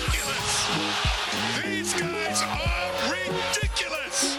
[0.00, 0.68] ridiculous.
[1.62, 4.38] These guys are ridiculous.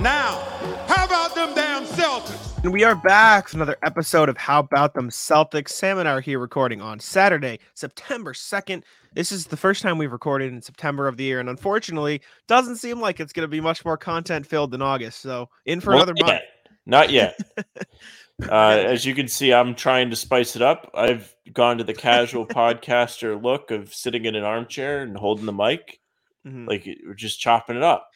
[0.00, 0.40] Now,
[0.86, 2.62] how about them damn Celtics?
[2.62, 5.70] And we are back with another episode of How About Them Celtics.
[5.70, 8.82] Sam and I are here recording on Saturday, September 2nd.
[9.14, 12.76] This is the first time we've recorded in September of the year, and unfortunately, doesn't
[12.76, 15.20] seem like it's going to be much more content filled than August.
[15.20, 16.42] So, in for Not another month.
[16.84, 17.38] Not yet.
[18.50, 20.90] uh, as you can see, I'm trying to spice it up.
[20.94, 25.52] I've gone to the casual podcaster look of sitting in an armchair and holding the
[25.52, 26.00] mic,
[26.46, 26.68] Mhm.
[26.68, 28.08] like we're just chopping it up.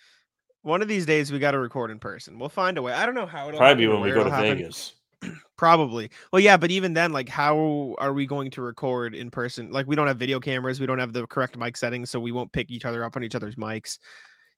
[0.62, 2.38] One of these days, we got to record in person.
[2.38, 2.92] We'll find a way.
[2.92, 4.58] I don't know how it'll Probably happen when we go to happen.
[4.58, 4.92] Vegas.
[5.56, 6.10] Probably.
[6.32, 9.70] Well, yeah, but even then, like, how are we going to record in person?
[9.72, 12.32] Like, we don't have video cameras, we don't have the correct mic settings, so we
[12.32, 13.98] won't pick each other up on each other's mics.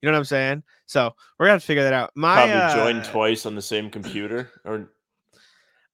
[0.01, 0.63] You know what I'm saying?
[0.87, 2.11] So we're gonna have to figure that out.
[2.17, 4.91] My Probably uh, join twice on the same computer, or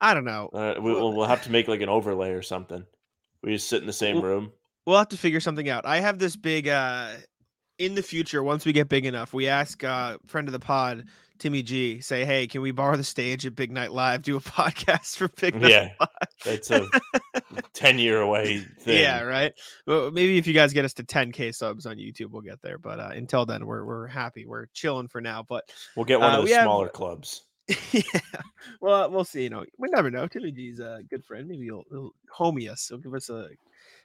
[0.00, 0.48] I don't know.
[0.52, 2.84] uh, we, we'll, we'll have to make like an overlay or something.
[3.42, 4.52] We just sit in the same Well, room.
[4.86, 5.84] We'll have to figure something out.
[5.86, 7.10] I have this big uh
[7.78, 11.04] in the future, once we get big enough, we ask uh friend of the pod,
[11.38, 14.40] Timmy G, say, Hey, can we borrow the stage at Big Night Live, do a
[14.40, 16.08] podcast for Big Night Yeah, Live?
[16.44, 16.88] That's a
[17.74, 18.98] ten year away thing.
[19.02, 19.52] Yeah, right.
[19.86, 22.78] Well, maybe if you guys get us to 10k subs on YouTube, we'll get there.
[22.78, 24.46] But uh, until then, we're we're happy.
[24.46, 25.44] We're chilling for now.
[25.48, 27.42] But We'll get one Uh, of the have- smaller clubs.
[27.92, 28.02] yeah,
[28.80, 29.42] well, we'll see.
[29.42, 30.26] You know, we never know.
[30.26, 31.46] Timmy G's a uh, good friend.
[31.48, 32.88] Maybe he'll, he'll homie us.
[32.88, 33.50] He'll give us a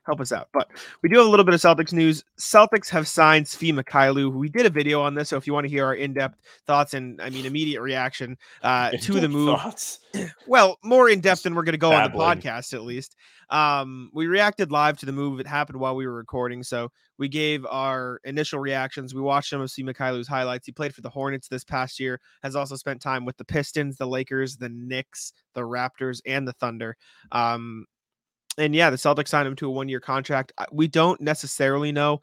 [0.05, 0.49] help us out.
[0.53, 0.69] But
[1.01, 2.23] we do have a little bit of Celtics news.
[2.39, 4.33] Celtics have signed Svi Mykhailiuk.
[4.33, 6.93] We did a video on this, so if you want to hear our in-depth thoughts
[6.93, 9.99] and I mean immediate reaction uh, to the move, Thoughts?
[10.47, 13.15] well, more in depth than we're going to go on the podcast, at least.
[13.49, 15.39] Um, we reacted live to the move.
[15.39, 19.13] It happened while we were recording, so we gave our initial reactions.
[19.13, 19.83] We watched some of C.
[19.83, 20.65] Mykhailiuk's highlights.
[20.65, 22.19] He played for the Hornets this past year.
[22.41, 26.53] Has also spent time with the Pistons, the Lakers, the Knicks, the Raptors, and the
[26.53, 26.97] Thunder.
[27.31, 27.85] Um,
[28.57, 30.51] and yeah, the Celtics signed him to a one-year contract.
[30.71, 32.21] We don't necessarily know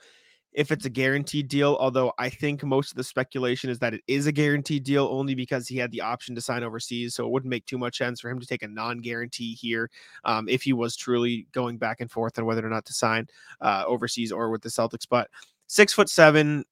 [0.53, 4.03] if it's a guaranteed deal, although I think most of the speculation is that it
[4.09, 7.15] is a guaranteed deal only because he had the option to sign overseas.
[7.15, 9.91] So it wouldn't make too much sense for him to take a non guarantee here
[10.25, 13.29] um, if he was truly going back and forth on whether or not to sign
[13.61, 15.07] uh, overseas or with the Celtics.
[15.09, 15.31] But
[15.69, 16.65] six foot seven,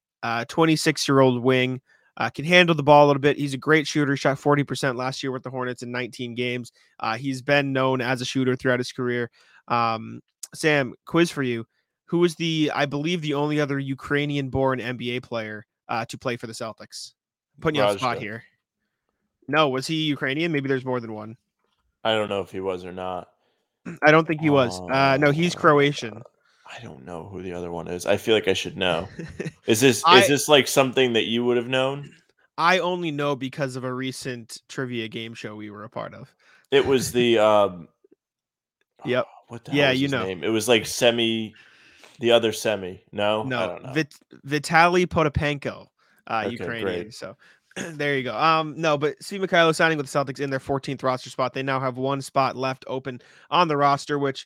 [0.47, 1.81] 26 year old wing.
[2.19, 3.37] Uh, can handle the ball a little bit.
[3.37, 4.15] He's a great shooter.
[4.17, 6.71] Shot 40% last year with the Hornets in 19 games.
[6.99, 9.31] Uh, he's been known as a shooter throughout his career.
[9.69, 10.21] Um,
[10.53, 11.65] Sam, quiz for you
[12.09, 16.37] who was the I believe the only other Ukrainian born NBA player uh, to play
[16.37, 17.13] for the Celtics.
[17.61, 18.43] Putting you on the spot here.
[19.47, 20.51] No, was he Ukrainian?
[20.51, 21.37] Maybe there's more than one.
[22.03, 23.29] I don't know if he was or not.
[24.01, 24.81] I don't think he was.
[24.91, 26.23] Uh, no, he's Croatian.
[26.71, 28.05] I don't know who the other one is.
[28.05, 29.07] I feel like I should know.
[29.67, 32.11] Is this I- is this like something that you would have known?
[32.57, 36.33] I only know because of a recent trivia game show we were a part of.
[36.71, 37.87] It was the um
[39.05, 39.27] Yep.
[39.47, 40.25] What the Yeah, you know.
[40.25, 40.43] name?
[40.43, 41.55] It was like semi
[42.19, 43.01] the other semi.
[43.11, 43.93] No, I No, don't know.
[43.93, 45.87] Vit- Vitaly Potapenko,
[46.27, 46.85] uh, Okay, Ukrainian.
[46.85, 47.13] great.
[47.15, 47.35] So
[47.75, 48.37] there you go.
[48.37, 51.53] Um, no, but Steve Mykhailiuk signing with the Celtics in their 14th roster spot.
[51.53, 54.45] They now have one spot left open on the roster, which,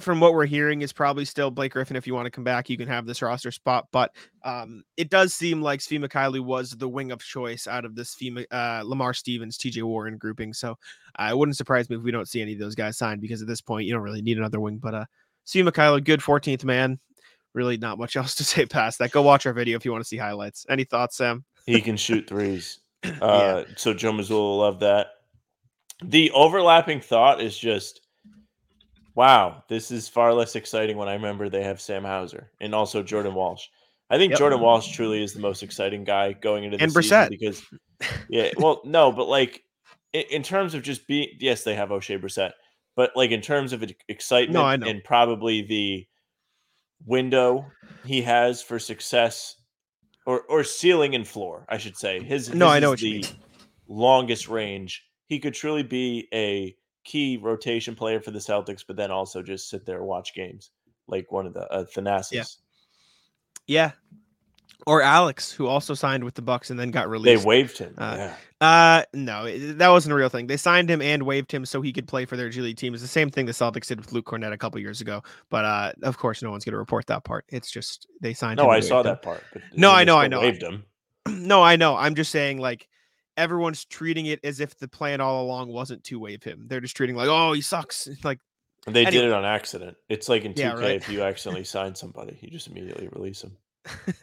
[0.00, 1.96] from what we're hearing, is probably still Blake Griffin.
[1.96, 3.86] If you want to come back, you can have this roster spot.
[3.90, 7.94] But um, it does seem like Svi Mykhailiuk was the wing of choice out of
[7.94, 10.52] this Mi- uh, Lamar Stevens, TJ Warren grouping.
[10.52, 10.76] So
[11.18, 13.40] uh, it wouldn't surprise me if we don't see any of those guys signed because
[13.40, 14.78] at this point, you don't really need another wing.
[14.78, 15.04] But uh,
[15.46, 16.98] Svi Mykhailiuk, good 14th man.
[17.54, 19.10] Really, not much else to say past that.
[19.10, 20.66] Go watch our video if you want to see highlights.
[20.68, 21.44] Any thoughts, Sam?
[21.66, 22.80] he can shoot threes.
[23.22, 25.06] Uh so Joe Mazzulla will love that.
[26.02, 28.07] The overlapping thought is just
[29.18, 33.02] wow, this is far less exciting when I remember they have Sam Hauser and also
[33.02, 33.66] Jordan Walsh.
[34.10, 34.38] I think Yep.
[34.38, 37.30] Jordan Walsh truly is the most exciting guy going into the And season Brissett.
[37.30, 37.64] because
[38.30, 39.64] yeah, well, no, but like
[40.12, 42.52] in, in terms of just being yes, they have Oshae Brissett,
[42.94, 44.88] but like in terms of ex- excitement know.
[44.88, 46.06] and probably the
[47.04, 47.66] window
[48.04, 49.56] he has for success
[50.26, 52.22] or or ceiling and floor, I should say.
[52.22, 53.28] His No, his I know is what you the
[53.88, 55.02] longest range.
[55.26, 56.76] He could truly be a
[57.08, 60.70] key rotation player for the Celtics, but then also just sit there watch games
[61.06, 62.58] like one of the uh, Thanasis.
[63.66, 63.92] Yeah.
[64.86, 67.42] or Alex, who also signed with the Bucks and then got released.
[67.42, 67.94] They waived him.
[67.96, 68.34] Uh, yeah.
[68.60, 70.48] Uh, no, that wasn't a real thing.
[70.48, 72.92] They signed him and waived him so he could play for their G League team.
[72.92, 75.22] It's the same thing the Celtics did with Luke Kornet a couple years ago.
[75.48, 77.46] But uh, of course, no one's going to report that part.
[77.48, 78.60] It's just they signed.
[78.60, 79.06] him No, I saw him.
[79.06, 79.42] that part.
[79.74, 80.40] No, I know, I know.
[80.40, 80.84] Waived him.
[81.26, 81.96] no, I know.
[81.96, 82.88] I'm just saying, like,
[83.38, 86.66] everyone's treating it as if the plan all along wasn't to waive him.
[86.68, 88.08] They're just treating like, oh, he sucks.
[88.24, 88.40] Like,
[88.86, 89.10] They Anyway.
[89.22, 89.96] did it on accident.
[90.08, 90.90] It's like in 2K Yeah, right.
[90.96, 93.56] if you accidentally sign somebody, you just immediately release them.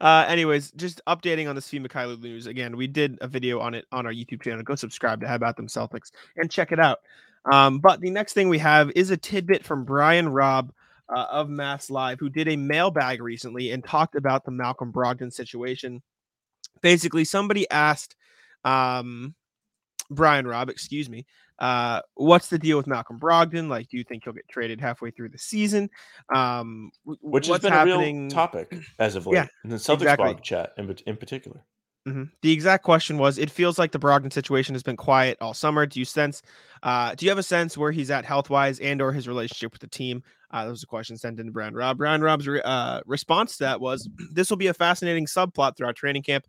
[0.00, 2.46] uh, anyways, just updating on the Svi Mykhailiuk news.
[2.46, 4.62] Again, we did a video on it on our YouTube channel.
[4.62, 6.98] Go subscribe to How About Them Celtics and check it out.
[7.50, 10.72] Um, but the next thing we have is a tidbit from Brian Robb
[11.08, 15.32] uh, of Mass Live, who did a mailbag recently and talked about the Malcolm Brogdon
[15.32, 16.02] situation.
[16.86, 18.14] Basically, somebody asked
[18.64, 19.34] um,
[20.08, 21.26] Brian Robb, excuse me,
[21.58, 23.68] uh, what's the deal with Malcolm Brogdon?
[23.68, 25.90] Like, do you think he'll get traded halfway through the season?
[26.32, 28.18] Um, Which what's has been happening?
[28.18, 29.34] a real topic as of late.
[29.34, 30.24] Yeah, in the Celtics exactly.
[30.26, 31.64] blog chat in, in particular.
[32.06, 32.30] Mhm.
[32.42, 35.86] The exact question was: It feels like the Brogdon situation has been quiet all summer.
[35.86, 36.40] Do you sense?
[36.82, 39.72] Uh, do you have a sense where he's at health wise and or his relationship
[39.72, 40.22] with the team?
[40.52, 41.98] Uh, that was a question sent in to Brian Robb.
[41.98, 45.96] Brian Robb's re- uh, response to that was: This will be a fascinating subplot throughout
[45.96, 46.44] training camp.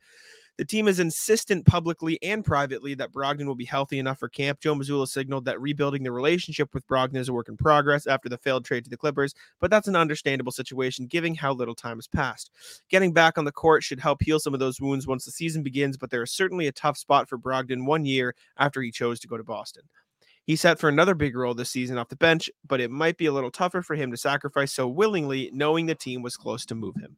[0.58, 4.60] The team is insistent publicly and privately that Brogdon will be healthy enough for camp.
[4.60, 8.28] Joe Mazzulla signaled that rebuilding the relationship with Brogdon is a work in progress after
[8.28, 11.98] the failed trade to the Clippers, but that's an understandable situation given how little time
[11.98, 12.50] has passed.
[12.90, 15.62] Getting back on the court should help heal some of those wounds once the season
[15.62, 19.20] begins, but there is certainly a tough spot for Brogdon one year after he chose
[19.20, 19.84] to go to Boston.
[20.48, 23.28] He's set for another big role this season off the bench, but it might be
[23.28, 26.74] a little tougher for him to sacrifice so willingly, knowing the team was close to
[26.74, 27.16] move him,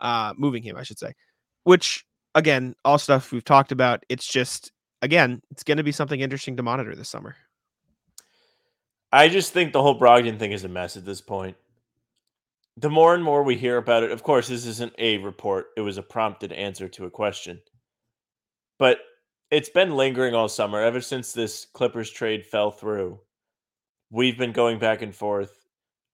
[0.00, 1.14] uh, moving him, I should say.
[1.62, 2.04] Which,
[2.36, 4.04] again, all stuff we've talked about.
[4.08, 4.70] It's just,
[5.02, 7.34] again, it's going to be something interesting to monitor this summer.
[9.10, 11.56] I just think the whole Brogdon thing is a mess at this point.
[12.76, 15.80] The more and more we hear about it, of course, this isn't a report, it
[15.80, 17.60] was a prompted answer to a question.
[18.78, 18.98] But
[19.50, 23.18] it's been lingering all summer ever since this Clippers trade fell through.
[24.10, 25.66] We've been going back and forth.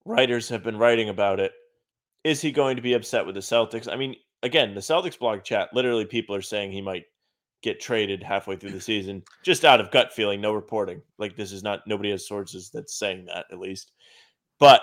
[0.05, 1.51] Writers have been writing about it.
[2.23, 3.91] Is he going to be upset with the Celtics?
[3.91, 7.05] I mean, again, the Celtics blog chat, literally people are saying he might
[7.63, 11.01] get traded halfway through the season just out of gut feeling, no reporting.
[11.17, 13.91] Like this is not nobody has sources that's saying that at least.
[14.59, 14.81] But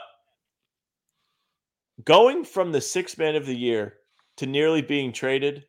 [2.04, 3.94] going from the sixth man of the year
[4.38, 5.64] to nearly being traded,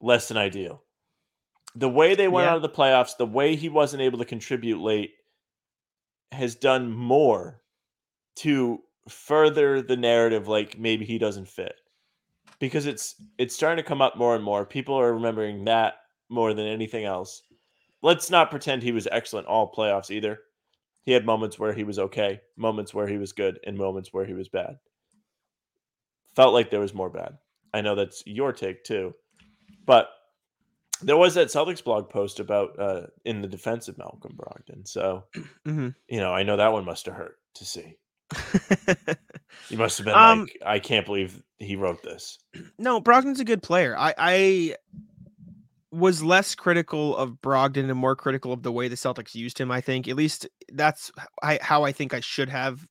[0.00, 0.82] less than ideal.
[1.74, 2.50] The way they went Yeah.
[2.52, 5.12] out of the playoffs, the way he wasn't able to contribute late
[6.32, 7.60] has done more
[8.36, 11.74] to further the narrative like maybe he doesn't fit.
[12.60, 14.64] Because it's it's starting to come up more and more.
[14.64, 15.94] People are remembering that
[16.28, 17.42] more than anything else.
[18.02, 20.38] Let's not pretend he was excellent all playoffs either.
[21.04, 24.24] He had moments where he was okay, moments where he was good, and moments where
[24.26, 24.76] he was bad.
[26.36, 27.38] Felt like there was more bad.
[27.74, 29.14] I know that's your take too.
[29.86, 30.10] But
[31.02, 34.86] there was that Celtics blog post about uh, in the defense of Malcolm Brogdon.
[34.86, 35.24] So,
[35.66, 35.94] Mhm.
[36.08, 37.96] you know, I know that one must have hurt to see.
[39.68, 42.38] You must have been Um, like, I can't believe he wrote this.
[42.78, 43.96] no, Brogdon's a good player.
[43.98, 44.76] I, I
[45.92, 49.70] was less critical of Brogdon and more critical of the way the Celtics used him.
[49.70, 51.10] I think at least that's
[51.42, 52.86] I, how I think I should have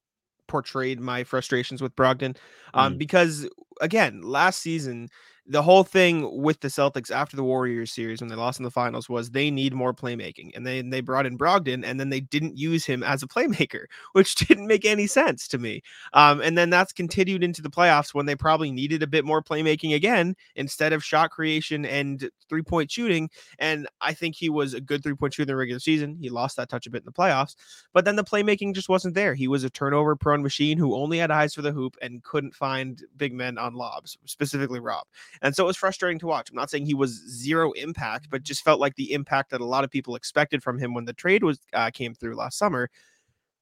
[0.48, 2.36] portrayed my frustrations with Brogdon.
[2.74, 3.48] Um, because
[3.82, 5.10] again, last season,
[5.50, 8.70] the whole thing with the Celtics after the Warriors series when they lost in the
[8.70, 12.20] finals was they need more playmaking, and they they brought in Brogdon, and then they
[12.20, 15.82] didn't use him as a playmaker, which didn't make any sense to me.
[16.14, 19.42] Um, and then that's continued into the playoffs when they probably needed a bit more
[19.42, 23.28] playmaking again instead of shot creation and three point shooting.
[23.58, 26.16] And I think he was a good three point shooter in the regular season.
[26.22, 27.56] He lost that touch a bit in the playoffs,
[27.92, 29.34] but then the playmaking just wasn't there.
[29.34, 32.54] He was a turnover prone machine who only had eyes for the hoop and couldn't
[32.54, 35.08] find big men on lobs, specifically Rob.
[35.42, 36.50] And so it was frustrating to watch.
[36.50, 39.66] I'm not saying he was zero impact, but just felt like the impact that a
[39.66, 42.90] lot of people expected from him when the trade was uh, came through last summer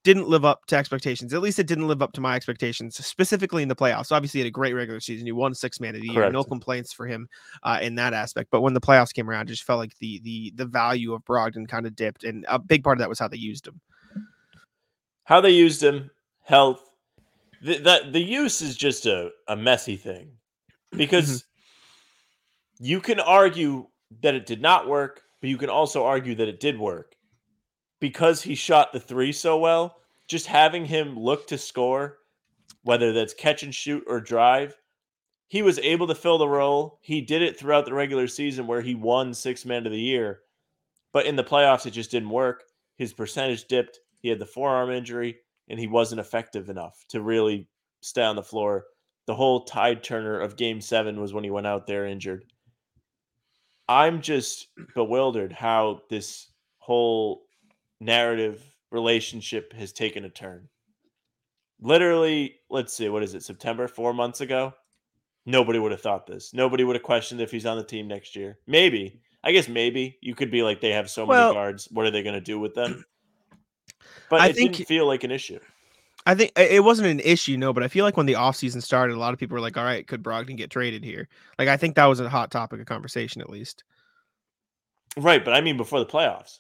[0.07, 1.34] didn't live up to expectations.
[1.34, 4.10] At least it didn't live up to my expectations, specifically in the playoffs.
[4.10, 5.25] Obviously, he had a great regular season.
[5.25, 6.31] He won six man of the year.
[6.31, 7.27] No complaints for him
[7.63, 8.50] uh, in that aspect.
[8.50, 11.25] But when the playoffs came around, it just felt like the the the value of
[11.25, 13.81] Brogdon kind of dipped, and a big part of that was how they used him.
[15.25, 16.10] How they used him,
[16.41, 16.89] health.
[17.62, 20.29] The, that the use is just a, a messy thing
[20.96, 21.43] because
[22.79, 23.88] you can argue
[24.22, 27.15] that it did not work, but you can also argue that it did work
[28.00, 29.98] because he shot the three so well.
[30.27, 32.17] Just having him look to score,
[32.84, 34.75] whether that's catch and shoot or drive,
[35.48, 37.00] he was able to fill the role.
[37.01, 40.41] He did it throughout the regular season where he won six man of the year,
[41.13, 42.63] but in the playoffs it just didn't work.
[42.98, 44.00] His percentage dipped.
[44.19, 45.38] He had the forearm injury,
[45.69, 47.69] and he wasn't effective enough to really
[48.01, 48.86] stay on the floor
[49.27, 52.46] the whole tide turner of game seven was when he went out there injured.
[53.89, 56.48] I'm just bewildered how this
[56.79, 57.44] whole
[58.00, 60.67] narrative relationship has taken a turn.
[61.79, 64.74] Literally, let's see, what is it, September, four months ago?
[65.46, 66.53] Nobody would have thought this.
[66.53, 68.58] Nobody would have questioned if he's on the team next year.
[68.67, 69.22] Maybe.
[69.44, 71.88] I guess maybe you could be like, they have so Well- many guards.
[71.91, 73.03] What are they going to do with them?
[74.29, 75.60] But I it think- didn't feel like an issue.
[76.27, 79.15] I think it wasn't an issue, no, but I feel like when the offseason started,
[79.15, 81.29] a lot of people were like, all right, could Brogdon get traded here?
[81.57, 83.84] Like, I think that was a hot topic of conversation, at least.
[85.15, 85.43] Right.
[85.43, 86.60] But I mean, before the playoffs.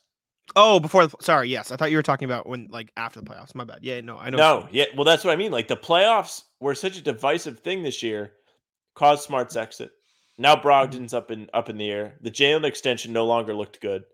[0.55, 1.71] Oh, before the, sorry, yes.
[1.71, 3.53] I thought you were talking about when, like, after the playoffs.
[3.53, 3.79] My bad.
[3.81, 4.37] Yeah, no, I know.
[4.37, 4.85] No, yeah.
[4.95, 5.51] Well, that's what I mean.
[5.51, 8.31] Like the playoffs were such a divisive thing this year,
[8.95, 9.91] caused Smart's exit.
[10.37, 10.67] Now Mm-hmm.
[10.67, 12.15] Brogdon's up in up in the air.
[12.21, 14.05] The Jaylen extension no longer looked good.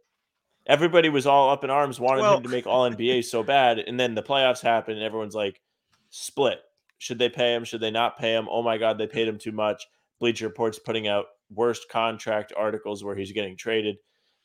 [0.66, 3.80] Everybody was all up in arms, wanting Well- him to make All NBA so bad,
[3.80, 5.62] and then the playoffs happened, and everyone's like,
[6.10, 6.62] split.
[7.00, 7.66] Should they pay him?
[7.66, 8.48] Should they not pay him?
[8.50, 9.86] Oh my God, they paid him too much.
[10.20, 13.98] Bleacher Report's putting out worst contract articles where he's getting traded.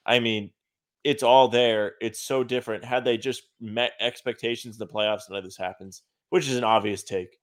[0.04, 0.50] I mean,
[1.04, 1.94] it's all there.
[2.00, 2.84] It's so different.
[2.84, 6.64] Had they just met expectations in the playoffs, none of this happens, which is an
[6.64, 7.38] obvious take.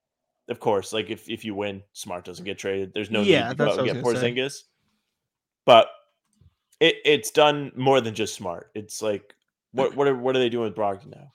[0.48, 2.92] Of course, like if, if you win, Smart doesn't get traded.
[2.92, 4.32] There's no Yeah, need to go out and get gonna say.
[4.34, 4.64] Porzingis.
[5.64, 5.88] But
[6.80, 8.70] it, it's done more than just Smart.
[8.74, 9.34] It's like
[9.72, 11.32] what what are what are they doing with Brogdon now?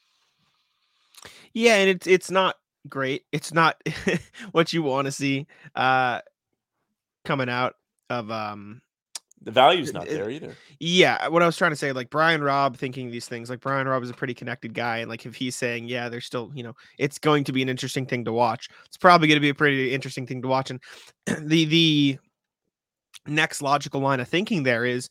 [1.53, 2.55] Yeah, and it's it's not
[2.89, 3.23] great.
[3.31, 3.81] It's not
[4.51, 6.21] what you want to see uh
[7.25, 7.75] coming out
[8.09, 8.81] of um
[9.43, 10.55] The value's not there either.
[10.79, 13.87] yeah, what I was trying to say like Brian Robb thinking these things like Brian
[13.87, 16.63] Robb is a pretty connected guy and like if he's saying yeah, there's still, you
[16.63, 18.69] know, it's going to be an interesting thing to watch.
[18.87, 20.79] It's probably going to be a pretty interesting thing to watch and
[21.25, 22.19] the the
[23.27, 25.09] next logical line of thinking there is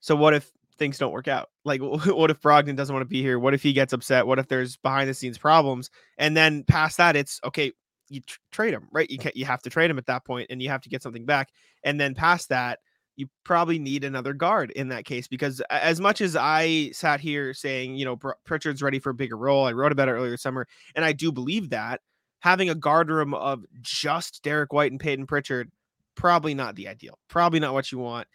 [0.00, 1.50] so what if things don't work out?
[1.64, 3.38] Like what if Brogdon doesn't want to be here?
[3.38, 4.26] What if he gets upset?
[4.26, 5.90] What if there's behind the scenes problems?
[6.18, 7.72] And then past that it's okay,
[8.08, 9.10] you tr- trade him, right?
[9.10, 9.36] You can't.
[9.36, 11.50] you have to trade him at that point and you have to get something back.
[11.82, 12.80] And then past that
[13.16, 17.54] you probably need another guard in that case because as much as I sat here
[17.54, 20.68] saying, you know, Pritchard's ready for a bigger role, I wrote about it earlier summer,
[20.94, 22.02] and I do believe that
[22.40, 25.70] having a guard room of just Derrick White and Payton Pritchard,
[26.14, 28.28] probably not the ideal, probably not what you want.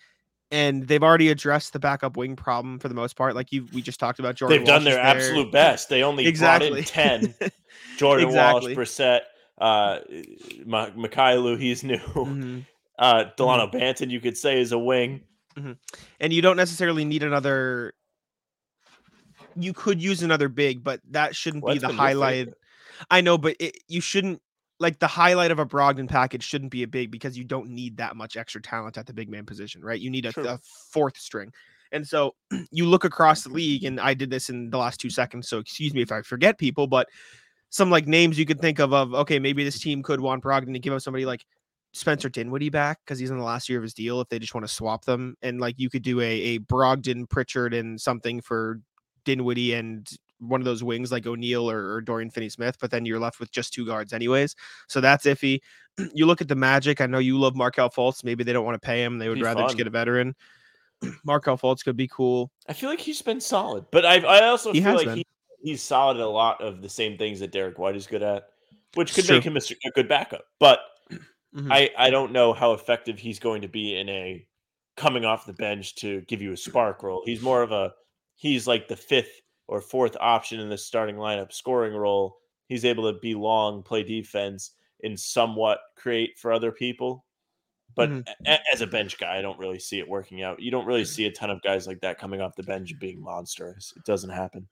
[0.52, 3.82] And they've already addressed the backup wing problem for the most part, like you we
[3.82, 4.36] just talked about.
[4.36, 5.88] Jordan They've done Walsh is their absolute best.
[5.90, 6.84] They only exactly brought in
[7.34, 7.36] ten.
[7.98, 8.76] Jordan Exactly.
[8.76, 9.22] Walsh, Brissett,
[9.60, 10.00] uh,
[10.66, 11.98] Mykhailiuk, he's new.
[11.98, 12.66] Mhm.
[13.00, 15.22] Uh, Delano Banton, you could say, is a wing.
[16.20, 17.94] and you don't necessarily need another.
[19.56, 22.50] You could use another big, but that shouldn't be the highlight.
[23.10, 24.40] I know, but it, you shouldn't
[24.82, 27.98] like the highlight of a Brogdon package shouldn't be a big because you don't need
[27.98, 30.00] that much extra talent at the big man position, right?
[30.00, 30.60] You need a, a
[30.92, 31.54] fourth string.
[31.92, 32.34] And so
[32.72, 35.48] you look across the league, and I did this in the last two seconds.
[35.48, 37.08] So excuse me if I forget people, but
[37.70, 40.74] some like names you could think of of okay, maybe this team could want Brogdon
[40.74, 41.46] to give up somebody like
[41.94, 44.20] Spencer Dinwiddie back because he's in the last year of his deal.
[44.20, 47.30] If they just want to swap them, and like you could do a a Brogdon,
[47.30, 48.82] Pritchard, and something for
[49.26, 50.10] Dinwiddie and
[50.42, 53.40] one of those wings like O'Neale or, or Dorian Finney Smith, but then you're left
[53.40, 54.56] with just two guards anyways.
[54.88, 55.62] So that's iffy.
[56.14, 57.02] You look at the Magic.
[57.02, 58.24] I know you love Markelle Fultz.
[58.24, 59.20] Maybe they don't want to pay him.
[59.20, 60.34] They would rather just get a veteran.
[61.26, 62.50] Markelle Fultz could be cool.
[62.70, 65.28] I feel like he's been solid, but I I also He feel like he,
[65.62, 68.46] he's solid at a lot of the same things that Derrick White is good at,
[68.94, 69.36] which could true.
[69.36, 70.46] make him a good backup.
[70.60, 70.80] But
[71.56, 71.68] Mhm.
[71.70, 74.48] I I don't know how effective he's going to be in a
[74.96, 77.24] coming off the bench to give you a spark role.
[77.26, 77.94] He's more of a
[78.36, 79.41] he's like the fifth
[79.72, 82.38] or fourth option in the starting lineup scoring role.
[82.68, 87.26] He's able to be long, play defense, and somewhat create for other people.
[87.96, 88.28] But Mhm.
[88.28, 90.62] a- a- as a bench guy, I don't really see it working out.
[90.62, 93.00] You don't really see a ton of guys like that coming off the bench and
[93.00, 93.94] being monstrous.
[93.96, 94.68] It doesn't happen.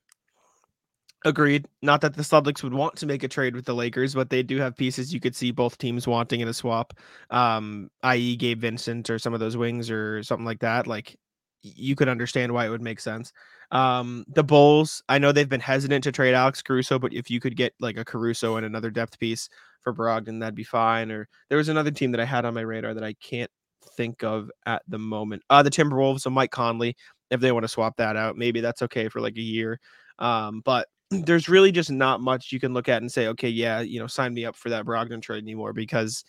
[1.25, 1.65] Agreed.
[1.81, 4.43] Not that the Celtics would want to make a trade with the Lakers, but they
[4.43, 6.93] do have pieces you could see both teams wanting in a swap.
[7.29, 10.87] Um, i.e., Gabe Vincent or some of those wings or something like that.
[10.87, 11.17] Like
[11.61, 13.33] you could understand why it would make sense.
[13.71, 17.39] Um, the Bulls, I know they've been hesitant to trade Alex Caruso, but if you
[17.39, 19.49] could get like a Caruso and another depth piece
[19.81, 21.11] for Brogdon, that'd be fine.
[21.11, 23.51] Or there was another team that I had on my radar that I can't
[23.95, 25.43] think of at the moment.
[25.49, 26.95] Uh, the Timberwolves, so Mike Conley,
[27.29, 29.79] if they want to swap that out, maybe that's okay for like a year.
[30.17, 33.81] Um, but there's really just not much you can look at and say, okay, yeah,
[33.81, 36.23] you know, sign me up for that Brogdon trade anymore because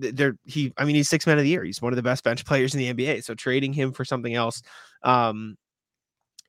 [0.00, 0.72] th- they're he.
[0.76, 1.64] I mean, he's six man of the year.
[1.64, 3.24] He's one of the best bench players in the NBA.
[3.24, 4.62] So trading him for something else,
[5.02, 5.56] um,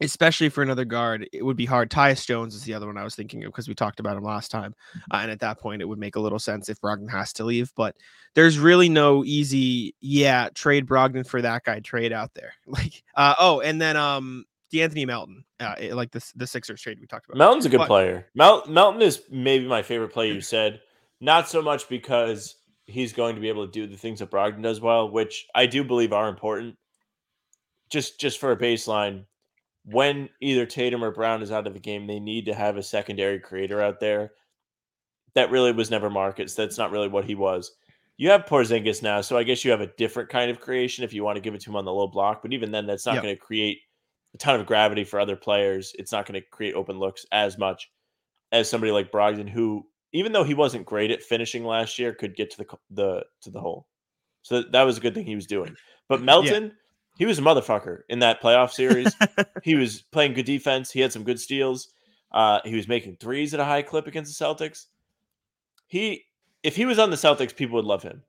[0.02, 1.90] especially for another guard, it would be hard.
[1.90, 4.24] Tyus Jones is the other one I was thinking of because we talked about him
[4.24, 4.76] last time,
[5.12, 7.44] uh, and at that point, it would make a little sense if Brogdon has to
[7.44, 7.72] leave.
[7.76, 7.96] But
[8.36, 12.54] there's really no easy, yeah, trade Brogdon for that guy trade out there.
[12.68, 17.08] Like, uh, oh, and then um, De'Anthony Melton, uh, like the the Sixers trade we
[17.08, 17.38] talked about.
[17.38, 18.28] Melton's a good But- player.
[18.36, 20.82] Mel- Melton is maybe my favorite player you said.
[21.20, 22.56] Not so much because
[22.88, 25.66] he's going to be able to do the things that Brogdon does well, which I
[25.66, 26.76] do believe are important.
[27.90, 29.26] Just just for a baseline,
[29.86, 32.84] when either Tatum or Brown is out of the game, they need to have a
[32.84, 34.32] secondary creator out there.
[35.36, 36.56] That really was never Marcus.
[36.56, 37.72] That's not really what he was.
[38.18, 41.14] You have Porzingis now, so I guess you have a different kind of creation if
[41.14, 42.42] you want to give it to him on the low block.
[42.42, 43.24] But even then, that's not Yep.
[43.24, 43.80] going to create
[44.34, 45.94] a ton of gravity for other players.
[46.00, 47.92] It's not going to create open looks as much
[48.52, 49.86] as somebody like Brogdon, who
[50.18, 53.52] even though he wasn't great at finishing last year, could get to the the to
[53.52, 53.88] the hole.
[54.42, 55.76] So that was a good thing he was doing.
[56.08, 56.72] But Melton,
[57.18, 59.14] he was a motherfucker in that playoff series.
[59.64, 60.92] he was playing good defense.
[60.92, 61.90] He had some good steals.
[62.32, 64.86] Uh, he was making threes at a high clip against the Celtics.
[65.88, 66.26] He,
[66.64, 68.24] if he was on the Celtics, people would love him.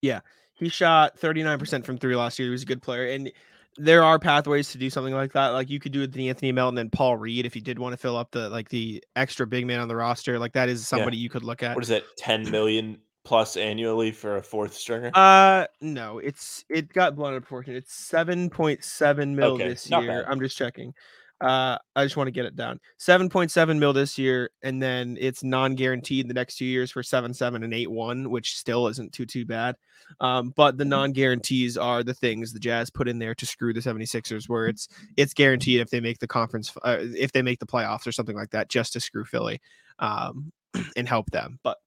[0.00, 0.20] Yeah,
[0.54, 2.48] he shot 39% from three last year.
[2.48, 3.08] He was a good player.
[3.08, 3.30] And
[3.78, 5.48] there are pathways to do something like that.
[5.48, 7.92] Like you could do it with Anthony Melton and Paul Reed if you did want
[7.92, 10.38] to fill up the like the extra big man on the roster.
[10.38, 11.74] Like that is somebody you could look at.
[11.74, 12.04] What is that?
[12.16, 15.10] Ten million plus annually for a fourth stringer.
[15.14, 17.74] Uh no, it's it got blown out of proportion.
[17.76, 20.06] It's seven point seven mil Okay, this year.
[20.06, 20.24] bad.
[20.26, 20.92] I'm just checking.
[21.40, 22.80] Uh I just want to get it down.
[22.98, 27.02] Seven point seven mil this year, and then it's non-guaranteed the next two years for
[27.02, 29.76] seven, seven, and eight one, which still isn't too too bad.
[30.20, 30.90] Um, but the Mm-hmm.
[30.90, 34.88] non-guarantees are the things the Jazz put in there to screw the 76ers, where it's
[35.16, 38.36] it's guaranteed if they make the conference uh, if they make the playoffs or something
[38.36, 39.60] like that, just to screw Philly
[40.00, 40.52] um
[40.96, 41.58] and help them.
[41.62, 41.78] But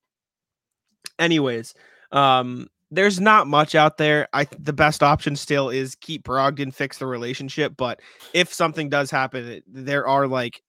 [1.20, 1.74] anyways,
[2.12, 4.28] um, there's not much out there.
[4.34, 7.74] I the best option still is keep Brogdon, fix the relationship.
[7.78, 8.02] But
[8.34, 10.62] if something does happen, there are like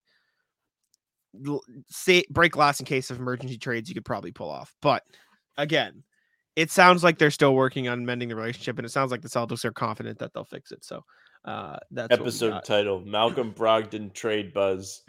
[1.88, 4.72] say break glass in case of emergency trades you could probably pull off.
[4.80, 5.02] But
[5.56, 6.04] again,
[6.54, 9.28] it sounds like they're still working on mending the relationship, and it sounds like the
[9.28, 10.84] Celtics are confident that they'll fix it.
[10.84, 11.04] So
[11.44, 15.02] uh, that's Episode title: Malcolm Brogdon trade buzz,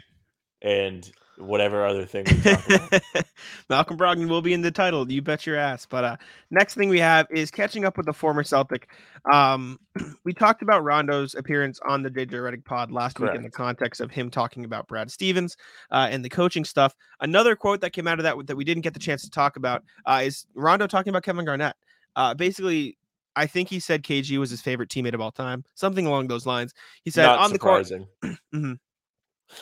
[0.62, 2.24] and whatever other thing.
[2.26, 3.24] We talk about.
[3.68, 5.10] Malcolm Brogdon will be in the title.
[5.10, 5.86] You bet your ass.
[5.86, 6.16] But uh,
[6.50, 8.88] next thing we have is catching up with the former Celtic.
[9.32, 9.78] Um,
[10.24, 14.00] we talked about Rondo's appearance on the JJ Redick pod last week in the context
[14.00, 15.56] of him talking about Brad Stevens
[15.90, 16.94] uh, and the coaching stuff.
[17.20, 19.56] Another quote that came out of that that we didn't get the chance to talk
[19.56, 21.76] about uh, is Rondo talking about Kevin Garnett.
[22.16, 22.98] Uh, basically.
[23.36, 26.46] I think he said KG was his favorite teammate of all time, something along those
[26.46, 26.72] lines.
[27.02, 28.78] He said Not on the court, surprising.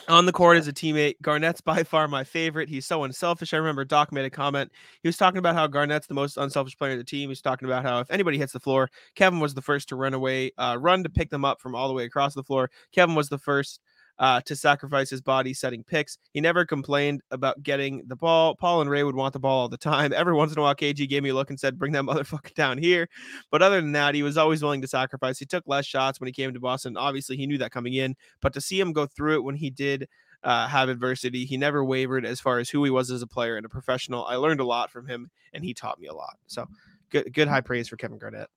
[0.07, 1.15] on the court as a teammate.
[1.21, 2.69] Garnett's by far my favorite.
[2.69, 3.53] He's so unselfish.
[3.53, 4.71] I remember Doc made a comment.
[5.01, 7.29] He was talking about how Garnett's the most unselfish player in the team.
[7.29, 10.13] He's talking about how if anybody hits the floor, Kevin was the first to run
[10.13, 12.69] away, uh, run to pick them up from all the way across the floor.
[12.91, 13.79] Kevin was the first
[14.19, 16.17] uh, to sacrifice his body setting picks.
[16.31, 18.55] He never complained about getting the ball.
[18.55, 20.13] Paul and Ray would want the ball all the time.
[20.15, 22.53] Every once in a while, KG gave me a look and said, "Bring that motherfucker
[22.53, 23.07] down here."
[23.51, 25.39] But other than that, he was always willing to sacrifice.
[25.39, 26.97] He took less shots when he came to Boston.
[26.97, 29.69] Obviously, he knew that coming in, but to see him go through it when he
[29.69, 30.07] did
[30.43, 33.55] uh, have adversity, he never wavered as far as who he was as a player
[33.55, 34.25] and a professional.
[34.25, 36.37] I learned a lot from him, and he taught me a lot.
[36.47, 36.67] So,
[37.09, 38.49] good, good high praise for Kevin Garnett.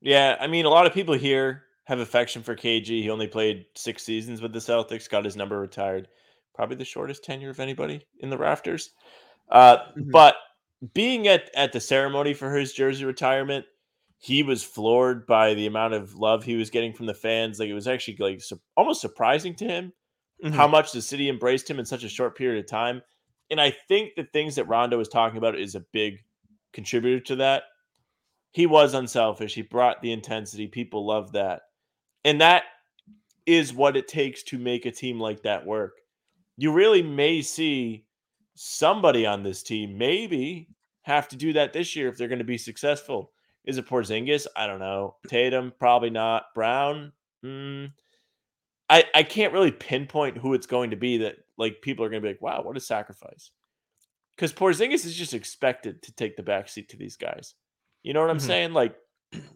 [0.00, 3.02] Yeah, I mean, a lot of people here have affection for KG.
[3.02, 6.06] He only played six seasons with the Celtics, got his number retired.
[6.54, 8.90] Probably the shortest tenure of anybody in the rafters.
[9.50, 10.10] Uh, Mhm.
[10.12, 10.36] But
[10.92, 13.64] being at, at the ceremony for his jersey retirement,
[14.18, 17.58] he was floored by the amount of love he was getting from the fans.
[17.58, 19.92] Like it was actually like su- almost surprising to him
[20.44, 20.52] Mhm.
[20.52, 23.00] how much the city embraced him in such a short period of time.
[23.50, 26.18] And I think the things that Rondo was talking about is a big
[26.74, 27.62] contributor to that.
[28.52, 29.54] He was unselfish.
[29.54, 30.66] He brought the intensity.
[30.66, 31.62] People love that.
[32.24, 32.64] And that
[33.46, 35.94] is what it takes to make a team like that work.
[36.56, 38.04] You really may see
[38.54, 40.68] somebody on this team maybe
[41.02, 43.32] have to do that this year if they're going to be successful.
[43.64, 44.46] Is it Porzingis?
[44.56, 45.16] I don't know.
[45.28, 45.72] Tatum?
[45.78, 46.46] Probably not.
[46.54, 47.12] Brown?
[47.44, 47.92] Mm,
[48.90, 52.22] I, I can't really pinpoint who it's going to be that like people are going
[52.22, 53.50] to be like, wow, what a sacrifice.
[54.36, 57.54] Because Porzingis is just expected to take the backseat to these guys.
[58.02, 58.42] You know what I'm Mhm.
[58.42, 58.72] saying?
[58.72, 58.96] Like,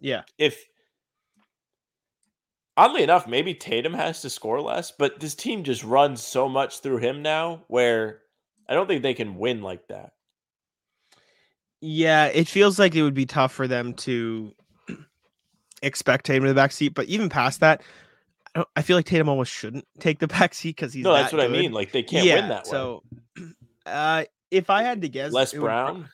[0.00, 0.22] Yeah.
[0.38, 0.66] if
[2.76, 6.80] oddly enough, maybe Tatum has to score less, but this team just runs so much
[6.80, 8.20] through him now where
[8.68, 10.12] I don't think they can win like that.
[11.80, 14.54] Yeah, it feels like it would be tough for them to
[15.82, 17.82] expect Tatum in the backseat, but even past that,
[18.54, 21.32] I, don't, I feel like Tatum almost shouldn't take the backseat because he's no, that's
[21.32, 21.72] that what I mean.
[21.72, 22.70] Like they can't yeah, win that way.
[22.70, 23.02] so
[23.86, 26.08] uh, if I had to guess, Less it would Brown.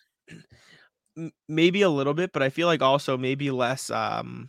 [1.48, 4.48] maybe a little bit, but I feel like also maybe less um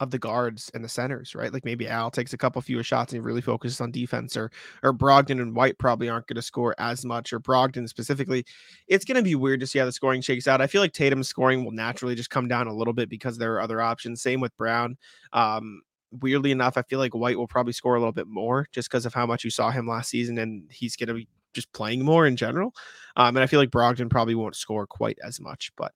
[0.00, 1.52] of the guards and the centers, right?
[1.52, 4.50] Like maybe Al takes a couple fewer shots and he really focuses on defense, or
[4.82, 8.44] or Brogdon and White probably aren't going to score as much, or Brogdon specifically.
[8.88, 10.60] It's going to be weird to see how the scoring shakes out.
[10.60, 13.54] I feel like Tatum's scoring will naturally just come down a little bit because there
[13.54, 14.22] are other options.
[14.22, 14.96] Same with Brown.
[15.32, 15.82] Um,
[16.20, 19.06] weirdly enough, I feel like White will probably score a little bit more just because
[19.06, 22.04] of how much you saw him last season, and he's going to be just playing
[22.04, 22.72] more in general.
[23.16, 25.92] Um, and I feel like Brogdon probably won't score quite as much, but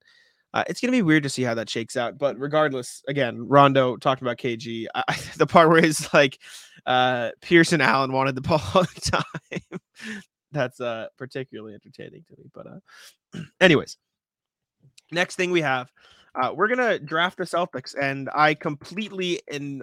[0.55, 2.17] Uh, it's gonna be weird to see how that shakes out.
[2.17, 4.87] But regardless, again, Rondo talking about KG.
[4.95, 5.03] I,
[5.37, 6.38] the part where he's like
[6.87, 9.81] uh, Pierce and Allen wanted the ball all the time.
[10.53, 12.45] That's uh, particularly entertaining to me.
[12.55, 13.97] But uh, anyways,
[15.11, 15.90] next thing we have,
[16.37, 19.83] uh, we're gonna draft the Celtics, and I completely and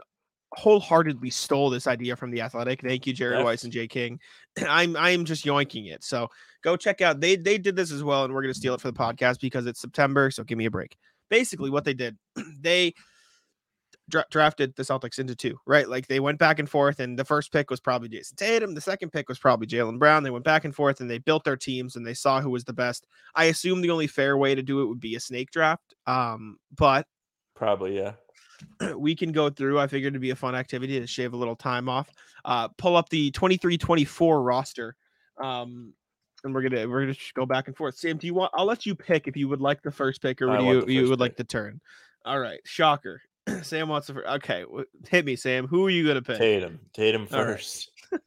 [0.54, 2.82] wholeheartedly stole this idea from the Athletic.
[2.82, 3.46] Thank you, Jared Yes.
[3.46, 4.20] Weiss and Jay King.
[4.68, 6.04] I'm I'm just yoinking it.
[6.04, 6.28] So
[6.64, 7.20] go check out.
[7.20, 9.66] They they did this as well, and we're gonna steal it for the podcast because
[9.66, 10.32] it's September.
[10.32, 10.96] So give me a break.
[11.30, 12.18] Basically, what they did,
[12.60, 12.94] they
[14.10, 15.88] dra- drafted the Celtics into two, right?
[15.88, 18.76] Like they went back and forth, and the first pick was probably Jayson Tatum.
[18.76, 20.24] The second pick was probably Jaylen Brown.
[20.24, 22.66] They went back and forth, and they built their teams, and they saw who was
[22.66, 23.08] the best.
[23.36, 25.96] I assume the only fair way to do it would be a snake draft.
[26.06, 27.08] Um, but
[27.56, 28.14] Probably, yeah.
[28.96, 29.80] we can go through.
[29.80, 32.10] I figured it'd be a fun activity to shave a little time off.
[32.46, 34.96] Uh, pull up the 23-24 roster.
[35.42, 35.94] Um,
[36.44, 37.96] and we're gonna we're gonna go back and forth.
[37.96, 38.52] Sam, do you want?
[38.56, 41.02] I'll let you pick if you would like the first pick or would you you
[41.02, 41.38] first would like pick.
[41.38, 41.82] the turn.
[42.26, 43.22] All right, shocker.
[43.64, 44.28] Sam wants the first.
[44.28, 44.66] Okay,
[45.08, 45.68] hit me, Sam.
[45.68, 46.38] Who are you gonna pick?
[46.38, 46.80] Tatum.
[46.94, 47.48] Tatum All right.
[47.58, 47.92] first.
[48.12, 48.20] All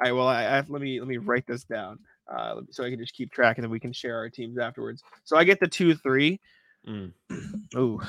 [0.00, 0.12] right.
[0.12, 1.98] Well, I, I let me let me write this down
[2.32, 5.02] uh, so I can just keep track and then we can share our teams afterwards.
[5.24, 6.40] So I get the two three.
[6.88, 7.12] Mm.
[7.76, 8.00] Ooh,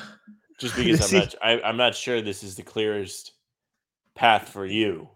[0.60, 3.34] Just because I'm not, I, I'm not sure this is the clearest
[4.16, 5.10] path for you.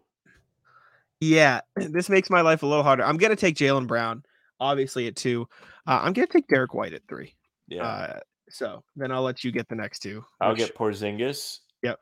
[1.21, 1.61] yeah.
[1.77, 3.03] This makes my life a little harder.
[3.03, 4.23] I'm gonna take Jaylen Brown,
[4.59, 5.47] obviously at two.
[5.87, 7.33] Uh, I'm gonna take Derrick White at three.
[7.67, 10.25] Yeah, Uh, so then I'll let you get the next two.
[10.41, 11.59] I'll which- get Porzingis.
[11.83, 11.99] Yep.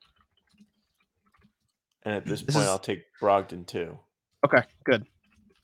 [2.03, 3.99] And at this This point, is- I'll take Brogdon too.
[4.45, 5.05] Okay, good,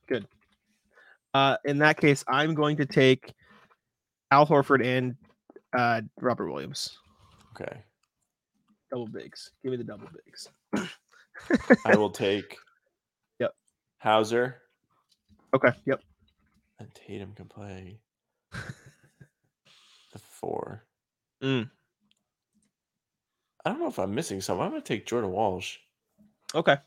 [0.08, 0.28] good.
[1.34, 3.34] Uh, in that case, I'm going to take
[4.30, 5.16] Al Horford and
[5.78, 6.98] uh, Robert Williams.
[7.62, 7.84] Okay,
[8.92, 9.52] Double bigs.
[9.62, 10.50] Give me the double bigs.
[11.86, 12.58] I will take.
[13.39, 13.54] Yep.
[14.00, 14.58] Hauser
[15.54, 15.70] Okay.
[15.86, 16.02] Yep.
[16.80, 18.00] and Tatum can play
[18.52, 20.84] the four.
[21.44, 21.70] Mm.
[23.66, 24.63] I don't know if I'm missing something.
[24.63, 25.78] I'm going to take Jordan Walsh.
[26.56, 26.78] Okay.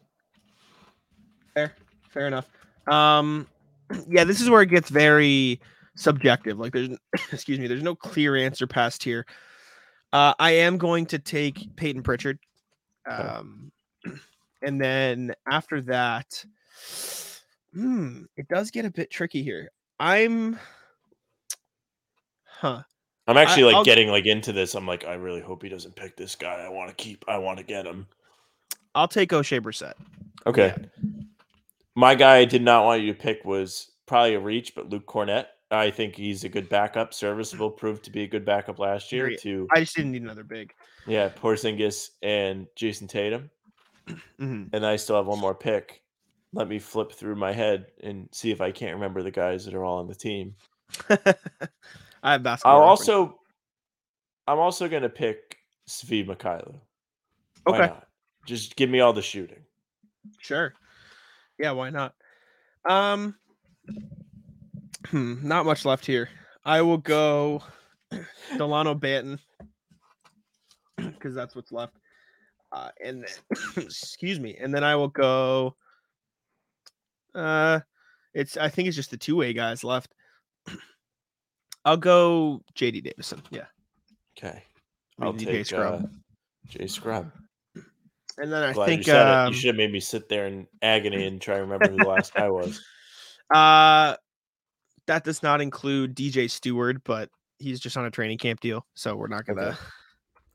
[1.55, 1.75] Fair.
[2.11, 2.49] Fair enough.
[2.89, 3.47] Um,
[4.09, 5.61] yeah, this is where it gets very
[5.97, 6.59] subjective.
[6.59, 6.91] Like there's,
[7.33, 9.27] excuse me, there's no clear answer past here.
[10.17, 12.39] Uh, I am going to take Payton Pritchard.
[13.07, 13.71] Um,
[14.63, 16.43] and then after that,
[17.75, 19.71] hmm, it does get a bit tricky here.
[20.01, 20.59] I'm,
[22.47, 22.81] huh.
[23.27, 24.75] I'm actually I- like I'll- getting like into this.
[24.75, 26.65] I'm like, I really hope he doesn't pick this guy.
[26.65, 27.23] I want to keep.
[27.29, 28.07] I want to get him.
[28.95, 29.97] I'll take Oshae Brissett.
[30.47, 30.75] Okay.
[31.95, 35.05] My guy I did not want you to pick was probably a reach, but Luke
[35.05, 35.45] Kornet.
[35.71, 39.35] I think he's a good backup, serviceable, proved to be a good backup last year
[39.37, 40.73] to I just didn't need another big.
[41.07, 43.51] yeah, Porzingis and Jayson Tatum.
[44.39, 44.71] Mhm.
[44.73, 46.03] And I still have one more pick.
[46.53, 49.75] Let me flip through my head and see if I can't remember the guys that
[49.75, 50.55] are all on the team.
[51.11, 52.75] I have basketball.
[52.83, 53.09] I'll reference.
[53.09, 53.41] also
[54.47, 56.81] I'm also gonna pick Svi Mykhailiuk.
[57.65, 57.87] Why Okay.
[57.89, 58.07] not?
[58.47, 59.65] Just give me all the shooting.
[60.39, 60.73] Sure.
[61.59, 62.15] Yeah, why not?
[62.89, 63.35] Um
[65.11, 66.29] hmm, not much left here.
[66.65, 67.63] I will go
[68.57, 69.39] Delano Banton
[70.97, 71.95] because that's what's left.
[72.73, 75.77] Uh and then excuse me, and then I will go
[77.35, 77.81] uh
[78.35, 80.13] it's I think it's just the two-way guys left.
[81.85, 83.43] I'll go JD Davison.
[83.51, 83.67] Yeah.
[84.37, 84.63] Okay.
[85.21, 86.11] I'll DJ take uh, Scrubb.
[86.67, 87.31] Jay Scrubb.
[88.39, 90.67] And then I Glad think you um, You should have made me sit there in
[90.83, 92.85] agony and try to remember who the last guy was.
[93.55, 94.17] Uh,
[95.07, 99.17] that does not include DJ Stewart, but he's just on a training camp deal, so
[99.17, 99.77] we're not gonna Okay.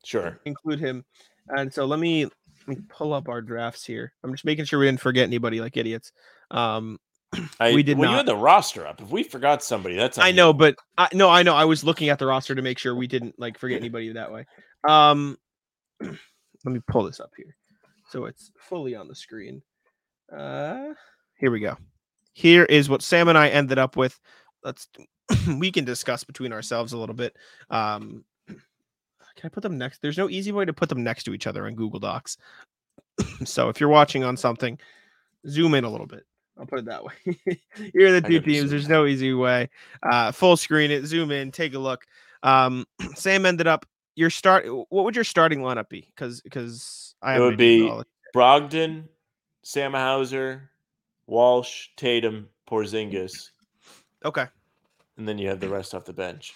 [0.03, 0.39] Sure.
[0.45, 1.05] include him.
[1.49, 4.13] And so let me let me pull up our drafts here.
[4.23, 6.11] I'm just making sure we didn't forget anybody like idiots.
[6.51, 6.99] Um,
[7.59, 9.01] I, We did well, you had the roster up.
[9.01, 11.55] If we forgot somebody, that's I know, but I no, I know.
[11.55, 14.31] I was looking at the roster to make sure we didn't like forget anybody that
[14.31, 14.45] way.
[14.87, 15.37] Um,
[16.01, 16.11] let
[16.65, 17.55] me pull this up here,
[18.09, 19.61] so it's fully on the screen.
[20.35, 20.93] Uh,
[21.37, 21.77] here we go.
[22.33, 24.19] Here is what Sam and I ended up with.
[24.63, 24.87] Let's
[25.57, 27.35] we can discuss between ourselves a little bit.
[27.69, 28.57] Um, can
[29.43, 30.01] I put them next?
[30.01, 32.37] There's no easy way to put them next to each other in Google Docs.
[33.45, 34.79] so if you're watching on something,
[35.47, 36.25] zoom in a little bit.
[36.59, 37.13] I'll put it that way.
[37.93, 38.69] Here are the two teams.
[38.69, 39.69] There's no easy way.
[40.03, 42.05] Uh, full screen it, zoom in, take a look.
[42.43, 44.65] Um, Sam ended up your start.
[44.67, 46.01] What would your starting lineup be?
[46.13, 47.89] Because because I It would be-.
[48.35, 49.05] Brogdon,
[49.63, 50.69] Sam Hauser,
[51.27, 53.49] Walsh, Tatum, Porzingis,
[54.25, 54.45] okay.
[55.17, 56.53] and then you have the rest off the bench.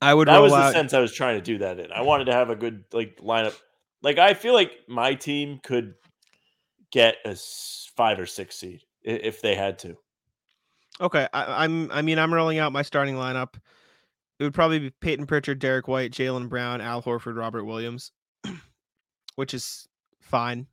[0.00, 1.92] I would That was the sense I was trying to do that in.
[1.92, 3.54] I wanted to have a good like lineup.
[4.02, 5.94] Like I feel like my team could
[6.90, 7.36] get a
[7.96, 9.96] five or six seed if they had to.
[11.00, 11.90] Okay, I, I'm.
[11.92, 13.54] I mean, I'm rolling out my starting lineup.
[14.38, 18.10] it would probably be Payton Pritchard, Derrick White, Jaylen Brown, Al Horford, Robert Williams,
[19.36, 19.88] which is
[20.20, 20.66] fine.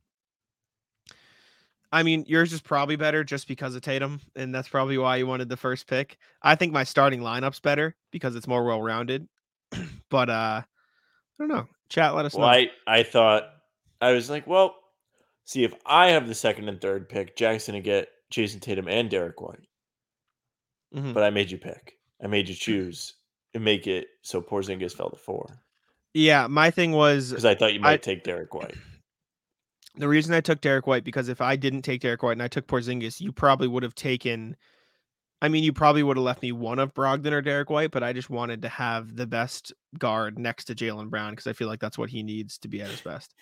[1.92, 5.26] I mean, yours is probably better just because of Tatum, and that's probably why you
[5.26, 6.18] wanted the first pick.
[6.42, 9.28] I think my starting lineup's better because it's more well rounded.
[10.10, 10.64] but uh I
[11.38, 11.66] don't know.
[11.88, 12.52] Chat, let us Well, know.
[12.52, 13.44] I, I thought
[14.00, 14.76] I was like, well,
[15.46, 19.10] see if I have the second and third pick, Jack's gonna get Jayson Tatum and
[19.10, 19.58] Derrick White.
[20.94, 21.14] Mhm.
[21.14, 21.94] But I made you pick.
[22.22, 23.14] I made you choose
[23.54, 25.58] and make it so Porzingis fell to four
[26.14, 28.76] Yeah, my thing was because I thought you might I- take Derrick White.
[29.96, 32.48] The reason I took Derrick White because if I didn't take Derrick White and I
[32.48, 34.56] took Porzingis, you probably would have taken.
[35.42, 38.02] I mean, you probably would have left me one of Brogdon or Derrick White, but
[38.02, 41.66] I just wanted to have the best guard next to Jaylen Brown because I feel
[41.66, 43.34] like that's what he needs to be at his best.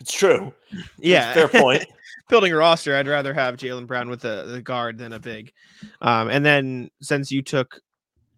[0.00, 0.52] It's true.
[0.98, 1.84] Yeah, fair point.
[2.28, 5.52] Building a roster, I'd rather have Jaylen Brown with the, the guard than a big.
[6.00, 7.80] Um, and then since you took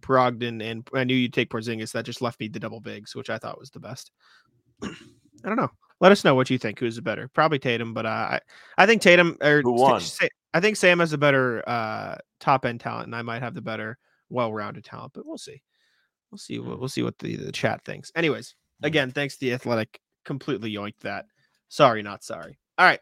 [0.01, 3.31] Brogdon and I knew you'd take Porzingis, that just left me the double bigs, which
[3.31, 4.11] I thought was the best.
[4.83, 4.89] I
[5.45, 5.71] don't know.
[6.05, 6.79] Let us know what you think.
[6.79, 7.29] Who's the better?
[7.29, 8.41] Probably Tatum, but uh, I
[8.77, 10.03] I think Tatum or Who won?
[10.53, 13.63] I think Sam has a better uh, top end talent, and I might have the
[13.63, 13.97] better
[14.29, 15.15] well rounded talent.
[15.15, 15.63] But we'll see.
[16.31, 16.59] We'll see.
[16.59, 18.13] We'll, we'll see what the, the chat thinks.
[18.15, 18.87] Anyways, Mm.
[18.87, 19.99] again, thanks to the Athletic.
[20.27, 21.25] Completely yoinked that.
[21.69, 22.59] Sorry, not sorry.
[22.77, 23.01] All right.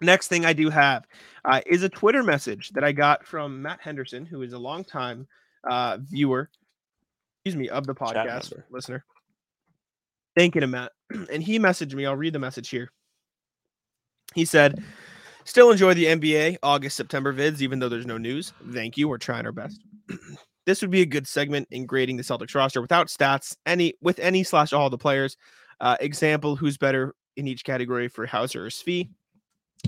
[0.00, 1.06] Next thing I do have
[1.44, 5.26] uh, is a Twitter message that I got from Matt Henderson, who is a longtime
[5.68, 6.48] uh, viewer,
[7.44, 9.04] excuse me, of the podcast listener.
[10.36, 10.92] Thank you to Matt.
[11.32, 12.04] And he messaged me.
[12.04, 12.90] I'll read the message here.
[14.34, 14.82] He said,
[15.44, 18.52] Still enjoy the NBA August September vids, even though there's no news.
[18.72, 19.08] Thank you.
[19.08, 19.80] We're trying our best.
[20.66, 24.18] this would be a good segment in grading the Celtics roster without stats, any with
[24.18, 25.36] any slash all the players.
[25.80, 29.08] Uh, example: Who's better in each category for Hauser or Svi?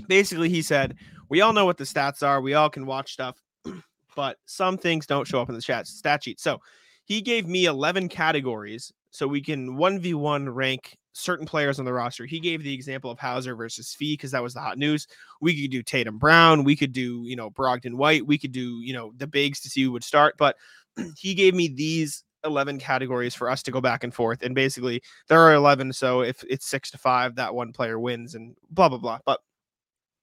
[0.07, 0.95] Basically, he said
[1.27, 2.39] we all know what the stats are.
[2.39, 3.37] We all can watch stuff,
[4.15, 6.39] but some things don't show up in the chat stat sheet.
[6.39, 6.59] So
[7.03, 12.25] he gave me 11 categories so we can 1v1 rank certain players on the roster.
[12.25, 15.07] He gave the example of Hauser versus Fee because that was the hot news.
[15.41, 18.79] We could do Tatum Brown, we could do, you know, Brogdon White, we could do,
[18.81, 20.55] you know, the bigs to see who would start, but
[21.17, 25.01] he gave me these 11 categories for us to go back and forth and basically
[25.27, 28.87] there are 11 so if it's 6 to 5 that one player wins and blah
[28.87, 29.19] blah blah.
[29.25, 29.41] But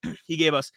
[0.25, 0.73] he gave us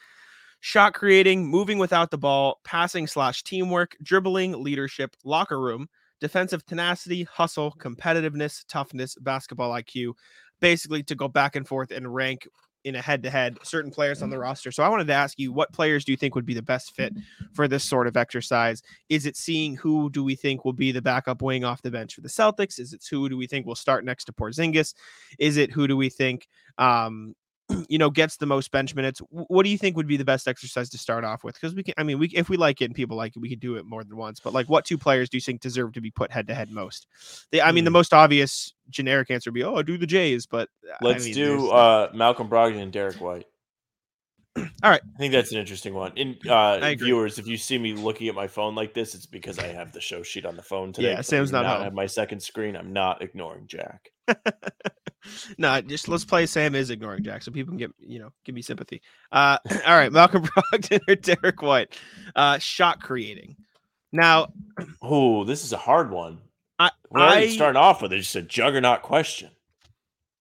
[0.62, 5.88] shot creating, moving without the ball, passing slash teamwork, dribbling, leadership, locker room,
[6.22, 10.14] defensive tenacity, hustle, competitiveness, toughness, basketball IQ,
[10.60, 12.48] basically to go back and forth and rank
[12.86, 14.72] in a head to head certain players on the roster.
[14.72, 16.96] So I wanted to ask you what players do you think would be the best
[16.96, 17.14] fit
[17.54, 18.82] for this sort of exercise?
[19.10, 22.16] Is it seeing who do we think will be the backup wing off the bench
[22.16, 22.80] for the Celtics?
[22.80, 24.94] Is it who do we think will start next to Porzingis?
[25.40, 27.36] Is it who do we think um
[27.90, 30.48] you know gets the most bench minutes what do you think would be the best
[30.48, 32.86] exercise to start off with because we can i mean we if we like it
[32.86, 34.98] and people like it we could do it more than once but like what two
[34.98, 37.08] players do you think deserve to be put head to head most
[37.52, 37.94] they, i mean the Hmm.
[37.94, 40.68] most obvious generic answer would be oh do the jays but
[41.02, 43.46] Let's mean, do uh, Malcolm Brogdon and Derrick White.
[44.58, 45.02] All right.
[45.16, 46.12] I think that's an interesting one.
[46.18, 49.60] And uh, viewers, if you see me looking at my phone like this, it's because
[49.60, 51.12] I have the show sheet on the phone today.
[51.12, 51.84] Yeah, Sam's not home.
[51.84, 52.76] have my second screen.
[52.76, 54.10] I'm not ignoring Jack.
[55.58, 58.56] no, just let's play Sam is ignoring Jack so people can get you know give
[58.56, 59.02] me sympathy.
[59.32, 61.98] Uh, all right, Malcolm Brogdon or Derrick White,
[62.36, 63.56] uh, shot creating.
[64.12, 64.54] Now,
[65.02, 66.40] Oh, this is a hard one.
[66.80, 69.50] I, We're I starting off with it, just a juggernaut question.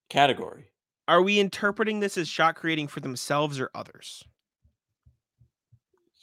[0.09, 0.65] Category.
[1.07, 4.23] are we interpreting this as shot creating for themselves or others?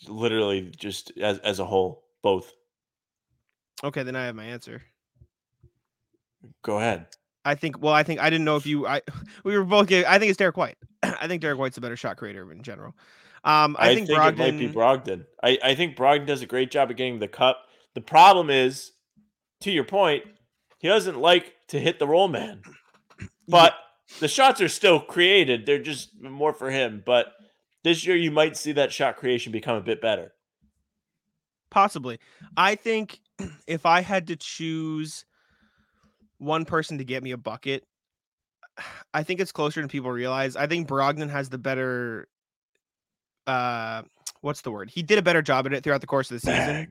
[0.08, 2.04] Literally just as, as a whole.
[2.24, 2.52] Both.
[3.84, 4.82] Okay, then I have my answer.
[6.64, 7.08] Go ahead.
[7.46, 7.82] I think.
[7.82, 8.88] Well, I think I didn't know if you.
[8.88, 9.02] I
[9.44, 9.92] we were both.
[9.92, 10.78] I think it's Derrick White.
[11.04, 12.96] I think Derrick White's a better shot creator in general.
[13.44, 14.32] Um, I, I, think, think, Brogdon.
[14.32, 15.26] it might be Brogdon.
[15.44, 17.68] I, I think Brogdon does a great job of getting the cup.
[17.94, 18.92] The problem is,
[19.62, 20.24] to your point,
[20.80, 22.62] he doesn't like to hit the roll man.
[23.48, 23.76] But
[24.20, 25.68] the shots are still created.
[25.68, 27.04] They're just more for him.
[27.06, 27.32] But
[27.84, 30.34] this year you might see that shot creation become a bit better.
[31.70, 32.20] Possibly.
[32.58, 33.20] I think
[33.68, 35.26] if I had to choose
[36.38, 37.84] one person to get me a bucket,
[39.14, 40.56] I think it's closer than people realize.
[40.56, 42.28] I think Brogdon has the better
[43.48, 44.02] uh
[44.42, 44.90] what's the word?
[44.90, 46.88] He did a better job at it throughout the course of the season.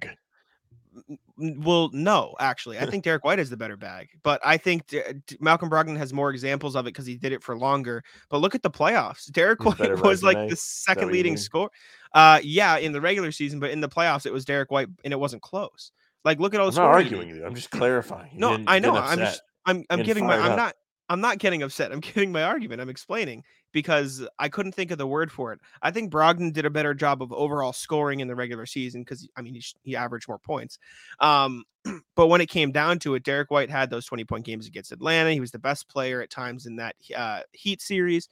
[1.40, 2.78] N- Well, no, actually.
[2.78, 5.96] I think Derrick White is the better bag, but I think D- D- Malcolm Brogdon
[5.96, 8.02] has more examples of it because he did it for longer.
[8.28, 9.30] But look at the playoffs.
[9.30, 11.38] Derrick He's White was like the second leading mean?
[11.38, 11.70] score.
[12.12, 15.12] Uh, yeah, in the regular season, but in the playoffs, it was Derrick White, and
[15.12, 15.90] it wasn't close.
[16.24, 16.80] Like, look at all the.
[16.80, 17.44] I'm not arguing you.
[17.44, 18.30] I'm just clarifying.
[18.34, 18.96] No, I know.
[18.96, 20.56] I'm just, I'm, I'm Getting giving my, I'm up.
[20.56, 20.74] not,
[21.08, 21.92] I'm not getting upset.
[21.92, 22.80] I'm giving my argument.
[22.80, 25.60] I'm explaining because I couldn't think of the word for it.
[25.82, 29.28] I think Brogdon did a better job of overall scoring in the regular season because
[29.36, 30.78] I mean he, he averaged more points.
[31.20, 31.64] Um,
[32.16, 34.92] but when it came down to it, Derrick White had those 20 point games against
[34.92, 35.32] Atlanta.
[35.32, 38.28] He was the best player at times in that uh, Heat series.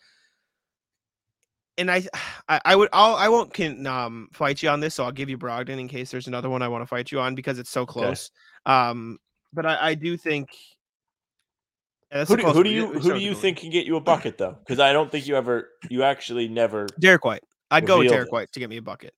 [1.79, 2.03] And I,
[2.49, 5.31] I, I would, I'll, I won't can um fight you on this, so I'll give
[5.31, 7.71] you Brogdon in case there's another one I want to fight you on because it's
[7.71, 8.31] so close.
[8.67, 8.75] Okay.
[8.75, 9.19] Um,
[9.53, 10.51] but I, I do think
[12.13, 14.37] yeah, who do, who do you who do you think can get you a bucket
[14.37, 14.57] though?
[14.59, 17.43] Because I don't think you ever you actually never Derrick White.
[17.71, 18.33] I'd go with Derrick it.
[18.33, 19.15] White to get me a bucket.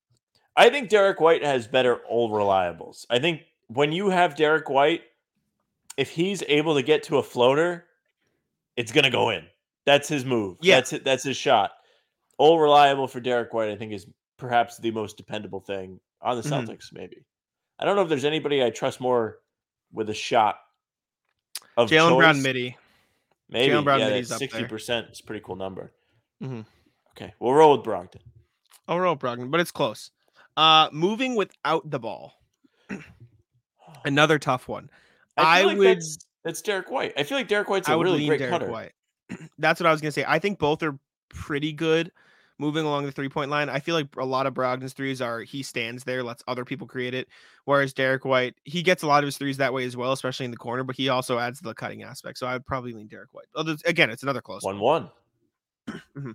[0.57, 3.05] I think Derrick White has better old reliables.
[3.11, 5.03] I think when you have Derrick White,
[5.97, 7.87] if he's able to get to a floater,
[8.77, 9.45] it's gonna go in.
[9.87, 10.59] That's his move.
[10.61, 11.05] Yeah, that's it.
[11.05, 11.73] That's his shot.
[12.39, 14.07] Old reliable for Derrick White, I think, is
[14.39, 16.71] perhaps the most dependable thing on the mm-hmm.
[16.71, 16.93] Celtics.
[16.93, 17.25] Maybe
[17.79, 19.39] I don't know if there's anybody I trust more
[19.93, 20.57] with a shot
[21.77, 22.77] of Jaylen Brown midi.
[23.49, 25.93] Maybe Jaylen Brown yeah, sixty percent is a pretty cool number.
[26.43, 26.61] Mm-hmm.
[27.17, 28.21] Okay, we'll roll with Brogdon.
[28.89, 30.11] I'll roll with Brogdon, but it's close.
[30.57, 32.35] Uh, moving without the ball,
[34.05, 34.91] another tough one.
[35.37, 35.97] I, I like would.
[35.99, 37.13] That's, that's, Derrick White.
[37.17, 38.71] I feel like Derrick White's a really great Derrick cutter.
[38.71, 38.93] White.
[39.59, 40.25] That's what I was gonna say.
[40.27, 40.99] I think both are
[41.35, 42.11] pretty good
[42.59, 43.69] moving along the three point line.
[43.69, 46.87] I feel like a lot of Brogdon's threes are he stands there, lets other people
[46.87, 47.29] create it.
[47.65, 50.45] Whereas Derrick White, he gets a lot of his threes that way as well, especially
[50.45, 52.39] in the corner, but he also adds the cutting aspect.
[52.39, 53.47] So I would probably lean Derrick White.
[53.55, 54.79] Although, again, it's another close one.
[54.79, 55.11] One.
[55.89, 56.33] mm-hmm.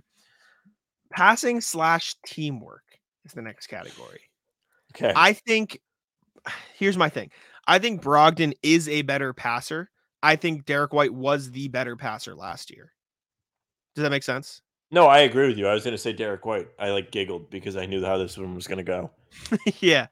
[1.12, 2.84] Passing slash teamwork
[3.24, 4.20] is the next category.
[4.94, 5.12] Okay.
[5.14, 5.80] I think
[6.74, 7.30] here's my thing.
[7.66, 9.90] I think Brogdon is a better passer.
[10.22, 12.92] I think Derrick White was the better passer last year.
[13.94, 14.60] Does that make sense?
[14.90, 15.68] No, I agree with you.
[15.68, 16.68] I was going to say Derrick White.
[16.78, 19.10] I like giggled because I knew how this one was going to go.
[19.80, 20.08] yeah.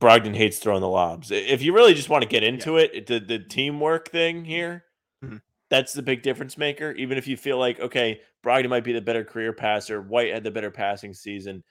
[0.00, 1.30] Brogdon hates throwing the lobs.
[1.30, 2.86] If you really just want to get into yeah.
[2.92, 4.84] it, the, the teamwork thing here,
[5.24, 5.36] mm-hmm.
[5.70, 6.90] that's the big difference maker.
[6.92, 10.42] Even if you feel like, okay, Brogdon might be the better career passer, White had
[10.42, 11.62] the better passing season.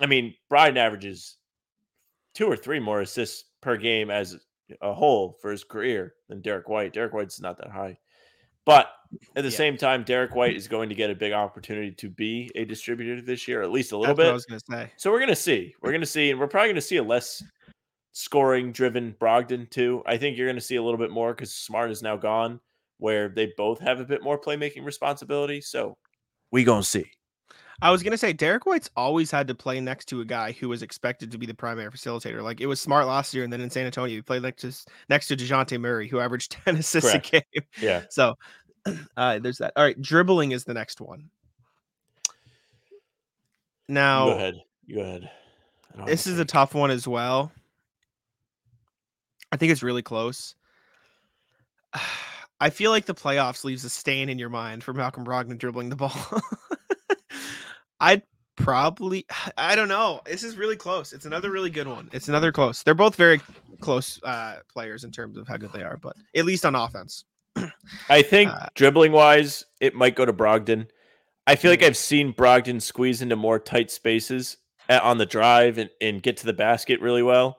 [0.00, 1.38] I mean, Brogdon averages
[2.34, 4.38] two or three more assists per game as
[4.80, 6.92] a whole for his career than Derrick White.
[6.92, 7.98] Derrick White's not that high.
[8.64, 8.92] But
[9.36, 9.56] at the yeah.
[9.56, 13.20] same time, Derrick White is going to get a big opportunity to be a distributor
[13.20, 14.30] this year, at least a little That's bit.
[14.30, 14.92] I was going to say.
[14.96, 15.74] So we're going to see.
[15.82, 17.42] We're going to see, and we're probably going to see a less
[18.12, 20.02] scoring driven Brogdon too.
[20.06, 22.60] I think you're going to see a little bit more because Smart is now gone,
[22.98, 25.60] where they both have a bit more playmaking responsibility.
[25.60, 25.96] So
[26.52, 27.06] we gonna see.
[27.82, 30.68] I was gonna say Derrick White's always had to play next to a guy who
[30.68, 32.40] was expected to be the primary facilitator.
[32.40, 34.92] Like it was smart last year, and then in San Antonio, he played next to
[35.08, 37.28] next to Dejounte Murray, who averaged 10 assists Correct.
[37.28, 37.64] a game.
[37.80, 38.02] Yeah.
[38.10, 38.36] So
[39.16, 39.72] uh, there's that.
[39.74, 41.28] All right, dribbling is the next one.
[43.88, 44.62] Now go ahead.
[44.94, 45.30] Go ahead.
[46.06, 47.52] This is a tough one as well.
[49.50, 50.54] I think it's really close.
[52.60, 55.88] I feel like the playoffs leaves a stain in your mind for Malcolm Brogdon dribbling
[55.88, 56.14] the ball.
[58.02, 58.22] I'd
[58.56, 59.24] probably
[59.56, 60.20] I don't know.
[60.26, 61.14] This is really close.
[61.14, 62.10] It's another really good one.
[62.12, 62.82] It's another close.
[62.82, 63.40] They're both very
[63.80, 67.24] close uh, players in terms of how good they are, but at least on offense.
[68.08, 70.88] I think uh, dribbling wise, it might go to Brogdon.
[71.46, 71.86] I feel like mm.
[71.86, 74.56] I've seen Brogdon squeeze into more tight spaces
[74.88, 77.58] on the drive and, and get to the basket really well.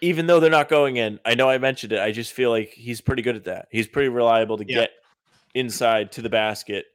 [0.00, 2.00] Even though they're not going in, I know I mentioned it.
[2.00, 3.68] I just feel like he's pretty good at that.
[3.70, 4.80] He's pretty reliable to yeah.
[4.80, 4.90] get
[5.54, 6.86] inside to the basket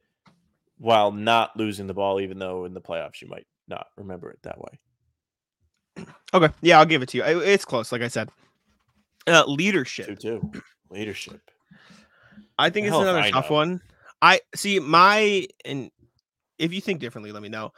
[0.78, 4.38] while not losing the ball, even though in the playoffs you might not remember it
[4.42, 6.06] that way.
[6.32, 6.52] Okay.
[6.60, 7.24] Yeah, I'll give it to you.
[7.24, 8.30] It's close, like I said.
[9.26, 10.06] Uh, leadership.
[10.06, 10.52] Two, two.
[10.90, 11.40] Leadership.
[12.58, 13.82] I think it's another tough one.
[14.22, 15.90] I see my and
[16.58, 17.72] if you think differently, let me know.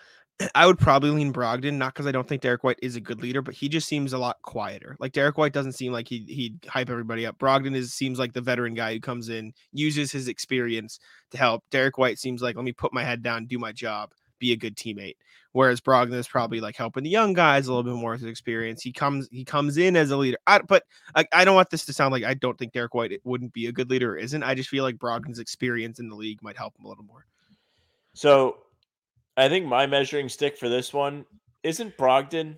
[0.55, 3.20] I would probably lean Brogdon, not because I don't think Derrick White is a good
[3.20, 4.96] leader, but he just seems a lot quieter.
[4.98, 7.38] Like Derrick White doesn't seem like he he'd hype everybody up.
[7.38, 10.98] Brogdon is seems like the veteran guy who comes in, uses his experience
[11.31, 11.64] to help.
[11.70, 14.57] Derrick White seems like let me put my head down, do my job, be a
[14.57, 15.16] good teammate.
[15.53, 18.31] Whereas Brogdon is probably like helping the young guys a little bit more with his
[18.31, 18.83] experience.
[18.83, 20.38] He comes he comes in as a leader.
[20.46, 23.12] I, but I, I don't want this to sound like I don't think Derrick White
[23.24, 24.42] wouldn't be a good leader or isn't.
[24.42, 27.26] I just feel like Brogdon's experience in the league might help him a little more.
[28.14, 28.59] So
[29.40, 31.24] I think my measuring stick for this one
[31.62, 32.57] isn't Brogdon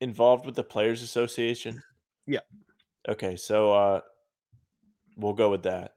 [0.00, 1.82] involved with the Players Association.
[2.26, 2.40] Yeah.
[3.08, 4.00] Okay, so uh
[5.16, 5.94] we'll go with that.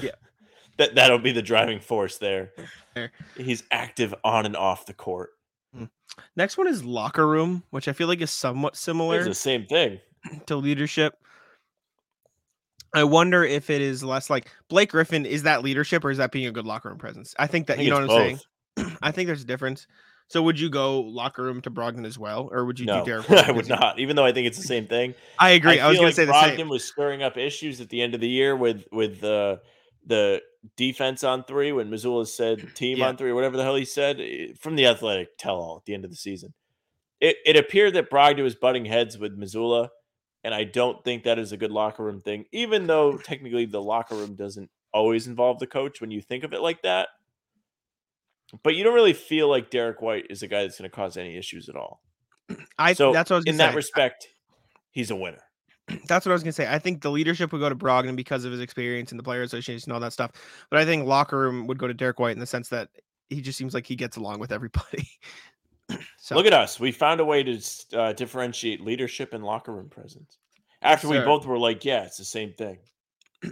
[0.00, 0.12] Yeah.
[0.78, 2.52] that that'll be the driving force there.
[2.94, 3.12] there.
[3.36, 5.30] He's active on and off the court.
[5.74, 5.84] Hmm.
[6.36, 9.18] Next one is locker room, which I feel like is somewhat similar.
[9.18, 10.00] It's the same thing
[10.46, 11.14] to leadership.
[12.94, 16.30] I wonder if it is less like Blake Griffin is that leadership or is that
[16.30, 17.34] being a good locker room presence?
[17.40, 18.40] I think that I think you know what I'm saying.
[19.02, 19.86] I think there's a difference.
[20.28, 23.10] So would you go locker room to Brogdon as well, or would you no, do
[23.10, 23.30] Derrick?
[23.48, 25.14] I would not, even though I think it's the same thing.
[25.38, 25.78] I agree.
[25.78, 26.68] I, I was going like to say Brogdon the same.
[26.68, 29.56] was stirring up issues at the end of the year with with uh,
[30.06, 30.40] the
[30.76, 33.08] defense on three when Mazzulla said team Yeah.
[33.08, 35.84] on three, or whatever the hell he said eh, from the athletic tell all at
[35.84, 36.54] the end of the season.
[37.20, 39.88] It, it appeared that Brogdon was butting heads with Mazzulla,
[40.42, 43.82] and I don't think that is a good locker room thing, even though technically the
[43.82, 47.08] locker room doesn't always involve the coach when you think of it like that.
[48.62, 51.16] But you don't really feel like Derrick White is a guy that's going to cause
[51.16, 52.02] any issues at all.
[52.78, 53.76] I So that's what I was in that say.
[53.76, 54.28] respect,
[54.92, 55.42] he's a winner.
[56.06, 56.66] That's what I was gonna say.
[56.66, 59.42] I think the leadership would go to Brogdon because of his experience in the player
[59.42, 60.30] association and all that stuff.
[60.70, 62.88] But I think locker room would go to Derrick White in the sense that
[63.28, 65.06] he just seems like he gets along with everybody.
[66.18, 66.80] so Look at us.
[66.80, 67.60] We found a way to
[67.92, 70.38] uh, differentiate leadership and locker room presence.
[70.80, 72.78] After we both were like, yeah, it's the same thing.
[73.44, 73.48] uh,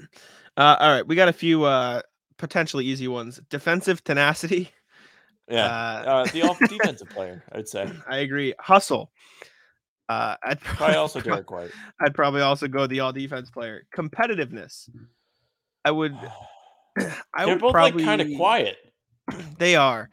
[0.57, 2.01] all right, we got a few uh
[2.39, 3.41] potentially easy ones.
[3.51, 4.71] Defensive tenacity.
[5.49, 5.67] Yeah.
[5.67, 7.91] Uh, Uh, the off defensive player, I would say.
[8.09, 8.55] I agree.
[8.61, 9.11] Hustle.
[10.09, 11.71] Uh, I'd Probably also pro- Derrick White.
[12.01, 13.85] I'd probably also go the all defense player.
[13.97, 14.89] Competitiveness.
[15.85, 16.15] I would.
[16.99, 18.77] I They're would both probably, like kind of quiet.
[19.59, 20.11] They are.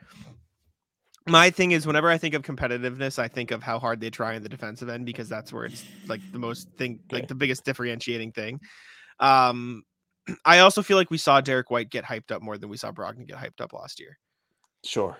[1.27, 4.33] My thing is, whenever I think of competitiveness, I think of how hard they try
[4.35, 7.65] in the defensive end because that's where it's like the most thing, like the biggest
[7.65, 8.59] differentiating thing.
[9.19, 9.83] Um,
[10.45, 12.91] I also feel like we saw Derrick White get hyped up more than we saw
[12.91, 14.17] Brogdon get hyped up last year.
[14.85, 15.17] Sure.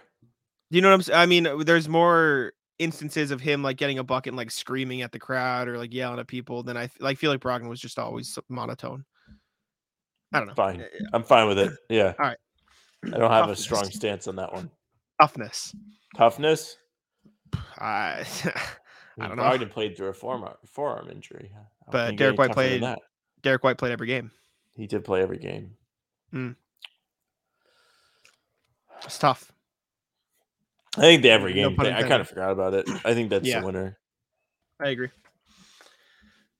[0.69, 1.19] You know what I'm saying?
[1.19, 5.01] I mean, uh, there's more instances of him like getting a bucket and like screaming
[5.01, 7.79] at the crowd or like yelling at people than I like feel like Brogdon was
[7.81, 9.03] just always monotone.
[10.31, 10.53] I don't know.
[10.53, 10.81] Fine.
[10.81, 11.73] Uh, I'm fine with it.
[11.89, 12.13] Yeah.
[12.19, 12.37] All right.
[13.05, 14.69] I don't have a strong stance on that one.
[15.19, 15.73] Toughness.
[16.15, 16.77] Toughness.
[17.79, 18.25] I
[19.19, 19.43] I don't know.
[19.43, 21.51] Brogdon played through a forearm forearm injury.
[21.91, 22.83] But Derrick White played-
[23.41, 24.31] Derrick White played every game.
[24.75, 25.71] He did play every game.
[29.05, 29.51] It's tough.
[30.97, 31.93] I think the every No game thing.
[31.93, 32.89] I kind of forgot about it.
[33.05, 33.59] I think that's Yeah.
[33.61, 33.97] the winner.
[34.79, 35.09] I agree.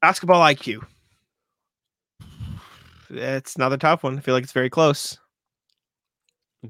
[0.02, 0.86] Basketball IQ.
[3.10, 4.18] It's another tough one.
[4.18, 5.18] I feel like it's very close.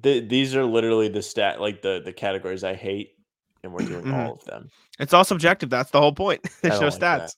[0.01, 3.15] Th- these are literally the stat, like the the categories I hate,
[3.63, 4.13] and we're doing Mhm.
[4.27, 4.69] all of them.
[4.99, 5.69] It's all subjective.
[5.69, 6.41] That's the whole point.
[6.61, 7.35] There's I no like stats.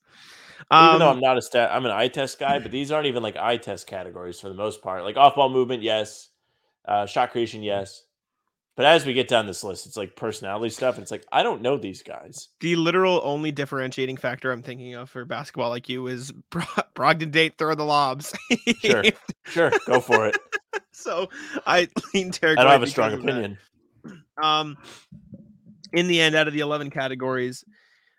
[0.71, 3.07] even though Um, I'm not a stat, I'm an eye test guy, but these aren't
[3.07, 5.03] even like eye test categories for the most part.
[5.03, 6.29] Like off ball movement, yes.
[6.85, 8.03] Uh, shot creation, yes.
[8.77, 10.95] But as we get down this list, it's like personality stuff.
[10.95, 12.47] And it's like I don't know these guys.
[12.61, 16.63] the literal only differentiating factor I'm thinking of for basketball IQ is Bro-
[16.95, 18.33] Brogdon Date throw the lobs.
[18.81, 19.03] Sure.
[19.45, 20.37] Sure, go for it.
[20.91, 21.27] so
[21.65, 23.31] I lean Derrick I don't have a strong because of that.
[23.31, 23.57] opinion.
[24.41, 24.77] Um,
[25.93, 27.63] in the end, out of the eleven categories,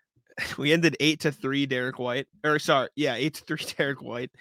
[0.57, 1.65] we ended eight to three.
[1.65, 3.65] Derrick White, or sorry, yeah, eight to three.
[3.77, 4.31] Derrick White,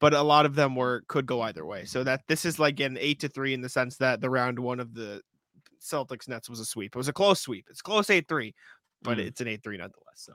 [0.00, 1.84] but a lot of them were could go either way.
[1.84, 4.58] So that this is like an eight to three in the sense that the round
[4.58, 5.20] one of the
[5.80, 6.94] Celtics Nets was a sweep.
[6.94, 7.66] It was a close sweep.
[7.70, 8.54] It's close eight three,
[9.02, 9.26] but Mm.
[9.26, 10.16] it's an eight three nonetheless.
[10.16, 10.32] So.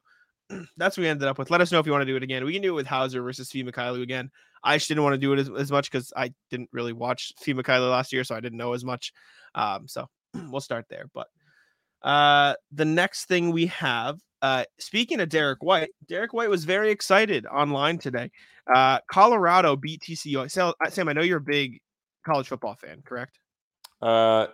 [0.77, 1.49] That's what we ended up with.
[1.49, 2.45] Let us know if you want to do it again.
[2.45, 4.29] We can do it with Hauser versus Svi Mykhailiuk again.
[4.63, 7.33] I just didn't want to do it as, as much because I didn't really watch
[7.41, 9.11] Svi Mykhailiuk last year, so I didn't know as much.
[9.55, 10.07] Um, so
[10.49, 11.05] we'll start there.
[11.15, 11.27] But
[12.03, 16.91] uh, the next thing we have, uh, speaking of Derrick White, Derrick White was very
[16.91, 18.29] excited online today.
[18.71, 20.49] Uh, Colorado beat TCU.
[20.51, 21.79] Sam, Sam, I know you're a big
[22.23, 23.39] college football fan, correct?
[23.99, 24.47] Uh,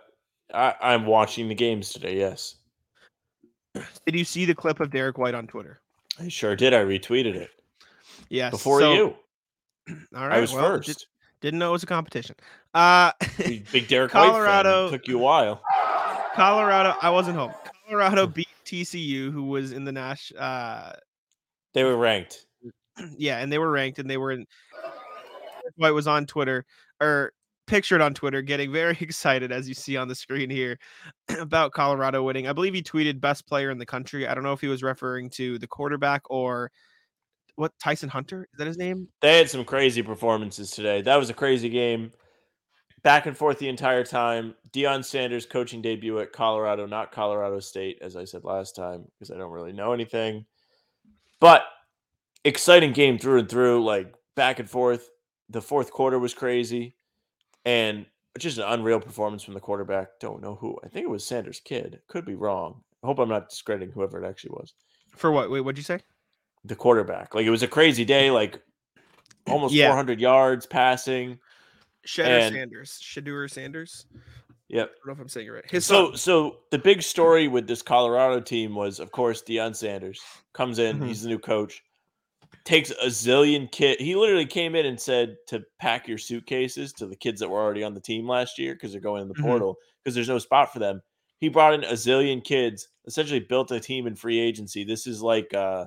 [0.54, 2.18] I, I'm watching the games today.
[2.18, 2.56] Yes,
[4.06, 5.80] Did you see the clip of Derrick White on Twitter?
[6.20, 6.74] I sure did.
[6.74, 7.50] I retweeted it
[8.28, 8.50] Yes.
[8.50, 9.14] before so- you.
[10.16, 10.38] All right.
[10.38, 11.06] I was well, did- first.
[11.40, 12.36] didn't know it was a competition.
[12.74, 14.98] Uh, Big Derrick Colorado- White fan.
[15.00, 15.62] Took you a while.
[16.34, 16.94] Colorado.
[17.02, 17.52] I wasn't home.
[17.86, 20.32] Colorado beat TCU, who was in the Nash.
[20.38, 20.92] Uh,
[21.74, 22.46] They were ranked.
[23.18, 24.46] yeah, and they were ranked, and they were in.
[25.76, 26.64] White was on Twitter
[27.00, 27.32] or
[27.66, 30.78] pictured on Twitter, getting very excited as you see on the screen here
[31.38, 32.48] about Colorado winning.
[32.48, 34.26] I believe he tweeted best player in the country.
[34.26, 36.70] I don't know if he was referring to the quarterback or
[37.56, 39.08] what Tyson Hunter is that his name?
[39.20, 41.02] They had some crazy performances today.
[41.02, 42.12] That was a crazy game.
[43.02, 44.54] Back and forth the entire time.
[44.72, 49.30] Deion Sanders coaching debut at Colorado, not Colorado State, as I said last time, because
[49.30, 50.46] I don't really know anything.
[51.40, 51.64] But
[52.44, 55.08] exciting game through and through, like back and forth.
[55.50, 56.96] The fourth quarter was crazy.
[57.64, 58.06] And
[58.38, 60.18] just an unreal performance from the quarterback.
[60.20, 60.78] Don't know who.
[60.84, 62.00] I think it was Sanders' kid.
[62.08, 62.82] Could be wrong.
[63.02, 64.74] I hope I'm not discrediting whoever it actually was.
[65.16, 65.50] For what?
[65.50, 66.00] Wait, what'd you say?
[66.64, 67.34] The quarterback.
[67.34, 68.60] Like it was a crazy day, like
[69.46, 69.88] almost Yeah.
[69.88, 71.38] 400 yards passing.
[72.06, 73.00] Shedeur And- Sanders.
[73.02, 74.06] Shedeur Sanders.
[74.68, 74.88] Yep.
[74.88, 75.70] I don't know if I'm saying it right.
[75.70, 76.16] His So son.
[76.16, 80.20] so the big story with this Colorado team was, of course, Deion Sanders
[80.54, 80.98] comes in.
[81.00, 81.08] Mhm.
[81.08, 81.82] He's the new coach.
[82.64, 84.00] Takes a zillion kid.
[84.00, 87.60] He literally came in and said to pack your suitcases to the kids that were
[87.60, 89.42] already on the team last year because they're going in the Mhm.
[89.42, 91.02] portal because there's no spot for them.
[91.38, 94.84] He brought in a zillion kids, essentially built a team in free agency.
[94.84, 95.86] This is like uh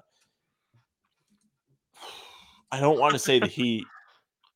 [2.71, 3.85] I don't want to say that he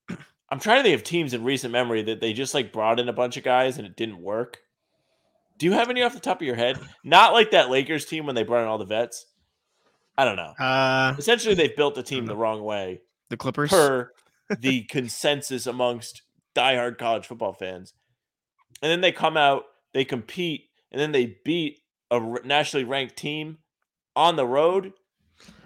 [0.50, 3.08] I'm trying to think of teams in recent memory that they just like brought in
[3.08, 4.60] a bunch of guys and it didn't work.
[5.58, 6.80] Do you have any off the top of your head?
[7.04, 9.26] Not like that Lakers team when they brought in all the vets.
[10.20, 10.54] I don't know.
[10.60, 13.00] Uh, Essentially, they've built the team the wrong way
[13.30, 13.70] the Clippers.
[13.70, 14.12] per
[14.60, 16.24] the consensus amongst
[16.56, 17.94] diehard college football fans.
[18.82, 19.64] And then they come out,
[19.94, 21.80] they compete, and then they beat
[22.12, 23.60] a nationally ranked team
[24.14, 24.92] on the road.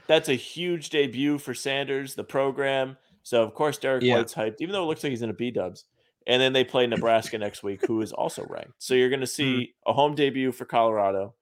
[0.05, 2.97] That's a huge debut for Sanders, the program.
[3.23, 4.17] So of course Derrick Yeah.
[4.17, 5.85] White's hyped, even though it looks like he's in a B Dubs.
[6.27, 8.73] And then they play Nebraska next week, who is also ranked.
[8.77, 11.33] So you're going to see a home debut for Colorado.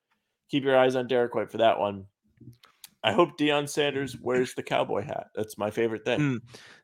[0.50, 2.06] Keep your eyes on Derrick White for that one.
[3.04, 5.28] I hope Deion Sanders wears the cowboy hat.
[5.36, 6.20] That's my favorite thing.
[6.20, 6.40] Mm.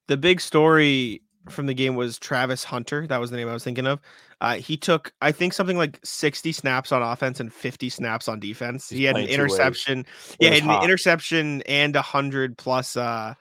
[0.07, 3.07] The big story from the game was Travis Hunter.
[3.07, 3.99] That was the name I was thinking of.
[4.41, 8.39] Uh, he took, I think, something like 60 snaps on offense and 50 snaps on
[8.39, 8.89] defense.
[8.89, 9.51] He's he had an playing two ways.
[9.53, 10.05] interception.
[10.39, 10.83] Yeah, was he had an hot.
[10.83, 13.33] interception and a hundred plus uh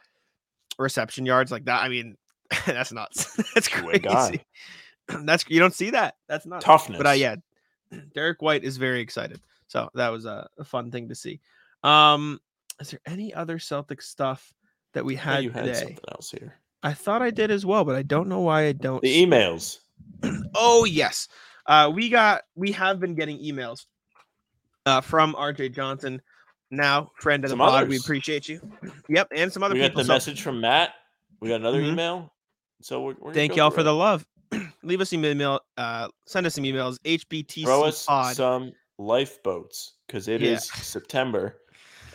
[0.79, 1.83] reception yards like that.
[1.83, 2.17] I mean,
[2.67, 3.37] that's nuts.
[3.55, 3.99] that's crazy.
[4.01, 4.45] guy.
[5.25, 6.17] That's you don't see that.
[6.29, 6.99] That's not Toughness.
[6.99, 7.37] But uh, yeah,
[8.15, 9.41] Derrick White is very excited.
[9.69, 11.41] So that was a, a fun thing to see.
[11.85, 12.41] Um,
[12.81, 14.53] is there any other Celtic stuff
[14.95, 15.79] that we had you had today?
[15.81, 16.55] something else here.
[16.83, 19.03] I thought I did as well, but I don't know why I don't.
[19.03, 19.79] The emails.
[20.55, 21.29] Oh yes,
[21.67, 23.85] uh, we got we have been getting emails
[24.87, 26.23] uh, from RJ Johnson.
[26.71, 28.61] Now, friend of the Some pod, we appreciate you.
[29.09, 30.01] Yep, and some other We got people.
[30.03, 30.95] the So message from Matt.
[31.41, 31.93] We got another Mhm.
[31.93, 32.33] email.
[32.83, 33.85] So we're, we're thank y'all for it.
[33.85, 34.27] the love.
[34.83, 35.61] Leave us an email.
[35.77, 36.99] Uh, send us some emails.
[37.05, 38.35] HBTC throw us pod.
[38.37, 40.81] some lifeboats because it is Yeah.
[40.83, 41.59] September,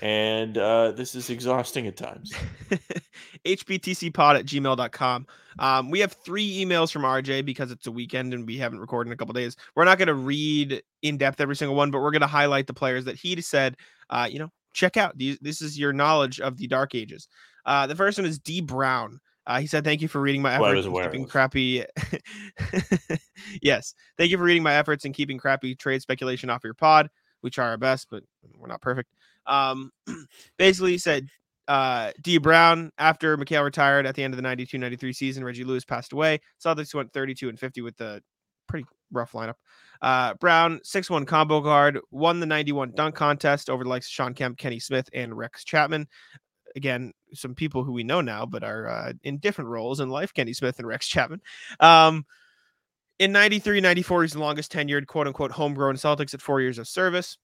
[0.01, 2.33] and uh, this is exhausting at times.
[3.45, 5.27] hbtcpod at gmail.com.
[5.59, 9.09] Um, we have three emails from RJ because it's a weekend and we haven't recorded
[9.09, 9.55] in a couple days.
[9.75, 12.67] We're not going to read in depth every single one, but we're going to highlight
[12.67, 13.77] the players that he said,
[14.09, 15.17] uh, you know, check out.
[15.17, 17.27] These, this is your knowledge of the Dark Ages.
[17.65, 19.19] Uh, the first one is D Brown.
[19.47, 21.83] Uh, he said, "Thank you for reading my efforts was in keeping crappy."
[23.61, 27.09] yes, thank you for reading my efforts in keeping crappy trade speculation off your pod.
[27.41, 28.23] We try our best, but
[28.55, 29.09] we're not perfect.
[29.47, 29.91] Um,
[30.57, 31.27] basically, he said
[31.67, 35.43] uh, D Brown after McHale retired at the end of the 92-93 season.
[35.43, 36.39] Reggie Lewis passed away.
[36.63, 38.21] Celtics went 32 and 50 with the
[38.67, 39.55] pretty rough lineup.
[40.01, 44.11] Uh, Brown, 6 1 combo guard, won the 91 dunk contest over the likes of
[44.11, 46.07] Shawn Kemp, Kenny Smith, and Rex Chapman.
[46.75, 50.33] Again, some people who we know now, but are uh, in different roles in life,
[50.33, 51.41] Kenny Smith and Rex Chapman.
[51.79, 52.25] Um,
[53.19, 56.87] in 93, 94, he's the longest tenured quote unquote homegrown Celtics at four years of
[56.87, 57.37] service.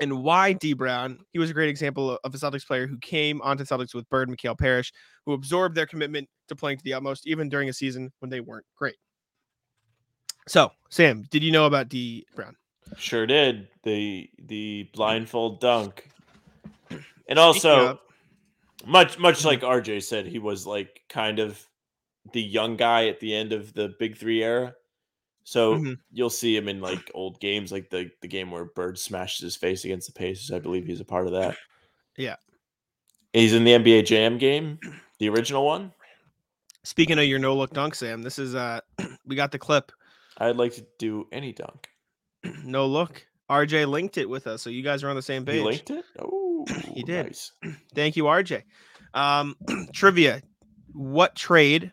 [0.00, 1.18] And why D Brown?
[1.32, 4.28] He was a great example of a Celtics player who came onto Celtics with Bird
[4.28, 4.92] and McHale Parish,
[5.26, 8.40] who absorbed their commitment to playing to the utmost, even during a season when they
[8.40, 8.96] weren't great.
[10.48, 12.56] So, Sam, did you know about D Brown?
[12.96, 16.08] Sure did the the blindfold dunk,
[17.28, 18.00] and also
[18.84, 19.44] much much Mhm.
[19.44, 21.64] like RJ said, he was like kind of
[22.32, 24.74] the young guy at the end of the Big Three era.
[25.44, 25.98] So Mhm.
[26.12, 29.56] you'll see him in like old games, like the the game where Bird smashes his
[29.56, 30.50] face against the Pacers.
[30.52, 31.56] I believe he's a part of that.
[32.16, 32.36] Yeah.
[33.32, 34.78] he's in the NBA Jam game,
[35.18, 35.92] the original one.
[36.84, 38.80] Speaking of your no look dunk, Sam, this is uh
[39.26, 39.90] we got the clip.
[40.38, 41.88] I'd like to do any dunk.
[42.64, 43.24] No look.
[43.50, 45.64] RJ linked it with us, so you guys are on the same He page.
[45.64, 46.04] linked it.
[46.18, 46.64] Oh,
[46.94, 47.26] He did.
[47.26, 47.52] Nice.
[47.94, 48.62] Thank you, RJ.
[49.14, 49.56] Um,
[49.92, 50.42] trivia:
[50.92, 51.92] What trade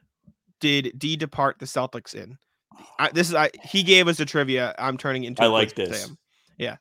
[0.60, 2.38] did D depart the Celtics in?
[2.98, 3.50] I, this is I.
[3.64, 4.76] He gave us a trivia.
[4.78, 5.42] I'm turning into.
[5.44, 6.02] I a like this.
[6.04, 6.18] Sam.
[6.58, 6.78] Yeah.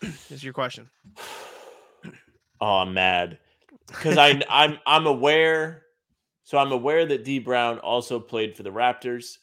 [0.00, 0.90] this is your question.
[2.60, 3.38] Oh, I'm mad
[3.88, 5.82] because I I'm I'm aware.
[6.44, 9.38] So I'm aware that D Brown also played for the Raptors.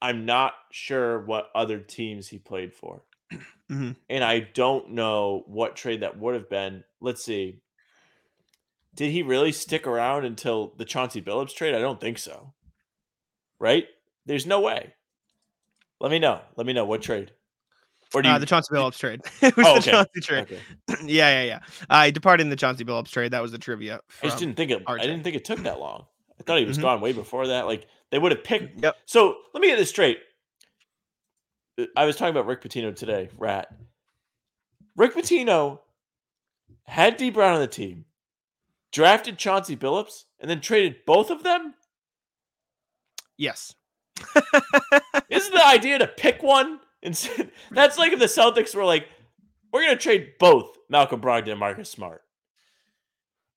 [0.00, 3.02] I'm not sure what other teams he played for,
[3.70, 3.96] Mhm.
[4.08, 6.84] and I don't know what trade that would have been.
[7.00, 7.60] Let's see.
[8.94, 11.74] Did he really stick around until the Chauncey Billups trade?
[11.74, 12.54] I don't think so.
[13.58, 13.86] Right?
[14.26, 14.92] There's no way.
[16.00, 16.40] Let me know.
[16.56, 17.32] Let me know what trade.
[18.14, 18.34] Or do you?
[18.34, 19.20] Uh, the Chauncey Billups trade.
[19.42, 19.90] it was Oh, the.
[19.90, 20.42] Chauncey trade.
[20.42, 20.60] okay.
[21.04, 21.58] yeah, yeah, yeah.
[21.90, 23.32] I departed in the Chauncey Billups trade.
[23.32, 24.00] That was the trivia.
[24.22, 24.82] I just didn't think it.
[24.86, 26.04] I didn't think it took that long.
[26.38, 26.82] I thought he was Mhm.
[26.82, 27.66] gone way before that.
[27.66, 28.82] Like they would have picked.
[28.82, 28.96] Yep.
[29.06, 30.18] So let me get this straight.
[31.96, 33.28] I was talking about Rick Pitino today.
[33.36, 33.68] Rat.
[34.96, 35.80] Rick Pitino
[36.84, 38.04] had D Brown on the team,
[38.92, 41.74] drafted Chauncey Billups, and then traded both of them.
[43.36, 43.74] Yes.
[45.28, 46.80] Isn't the idea to pick one?
[47.02, 49.08] Instead, that's like if the Celtics were like,
[49.72, 52.22] "We're going to trade both Malcolm Brogdon and Marcus Smart."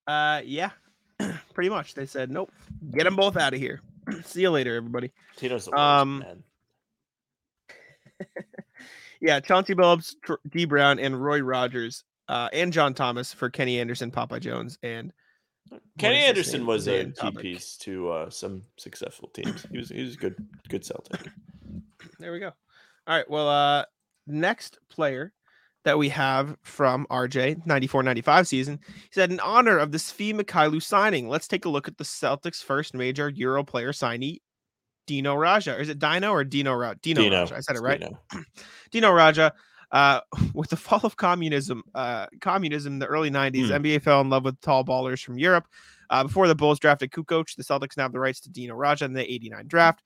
[0.08, 0.72] Uh, yeah.
[1.54, 1.94] Pretty much.
[1.94, 2.52] They said, nope.
[2.92, 3.82] Get them both out of here.
[4.24, 5.12] See you later, everybody.
[5.38, 6.44] Pitino's the worst, Um, man.
[9.22, 10.16] Yeah, Chauncey Billups,
[10.50, 15.12] D Brown, and Roy Rogers, uh, and John Thomas for Kenny Anderson, Popeye Jones, and
[15.98, 17.42] Kenny Anderson was a key topic.
[17.42, 19.66] piece to uh, some successful teams.
[19.72, 20.36] He was he was a good
[20.68, 21.30] good Celtic.
[22.20, 22.52] There we go.
[23.08, 23.30] All right.
[23.30, 23.86] Well, uh,
[24.28, 25.34] next player
[25.86, 30.34] that we have from RJ 94 95 season, he said, in honor of the Svi
[30.34, 34.40] Mykhailiuk signing, let's take a look at the Celtics' first major Euro player signee,
[35.08, 35.78] Dino Radja.
[35.78, 37.02] Or is it Dino or Dino Radja?
[37.02, 37.54] Dino, Dino, Radja.
[37.54, 38.00] I said it right.
[38.00, 38.20] Dino.
[38.92, 39.52] Dino Radja.
[39.92, 40.22] Uh,
[40.54, 43.86] with the fall of communism, uh, communism in the early 90s, Hmm.
[43.86, 45.68] NBA fell in love with tall ballers from Europe.
[46.10, 49.04] Uh, before the Bulls drafted Kukoc, the Celtics now have the rights to Dino Radja
[49.04, 50.04] in the 89 draft.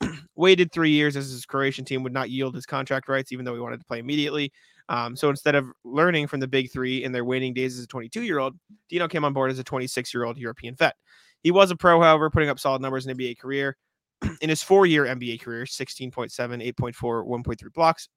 [0.36, 3.54] Waited three years as his Croatian team would not yield his contract rights, even though
[3.54, 4.52] he wanted to play immediately.
[4.90, 7.88] Um, so instead of learning from the big three in their waning days as a
[7.88, 8.54] 22 year old,
[8.90, 10.94] Dino came on board as a 26 year old European vet.
[11.42, 13.76] He was a pro, however, putting up solid numbers in NBA career.
[14.40, 18.08] in his four year NBA career, 16.7, 8.4, 1.3 blocks,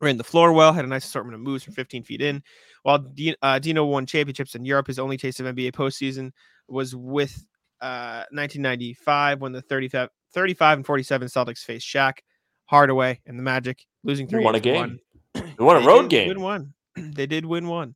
[0.00, 2.42] ran the floor well, had a nice assortment of moves from 15 feet in.
[2.82, 6.30] While Di- uh, Dino won championships in Europe, his only taste of NBA postseason
[6.68, 7.44] was with
[7.80, 12.18] uh, 1995 when the 35, 35 and 47 Celtics faced Shaq,
[12.66, 14.44] Hardaway, and the Magic, losing three.
[14.44, 14.74] won a game.
[15.34, 15.44] one.
[15.58, 16.28] We won a They road game.
[16.28, 16.74] Win one.
[16.96, 17.94] they did win one.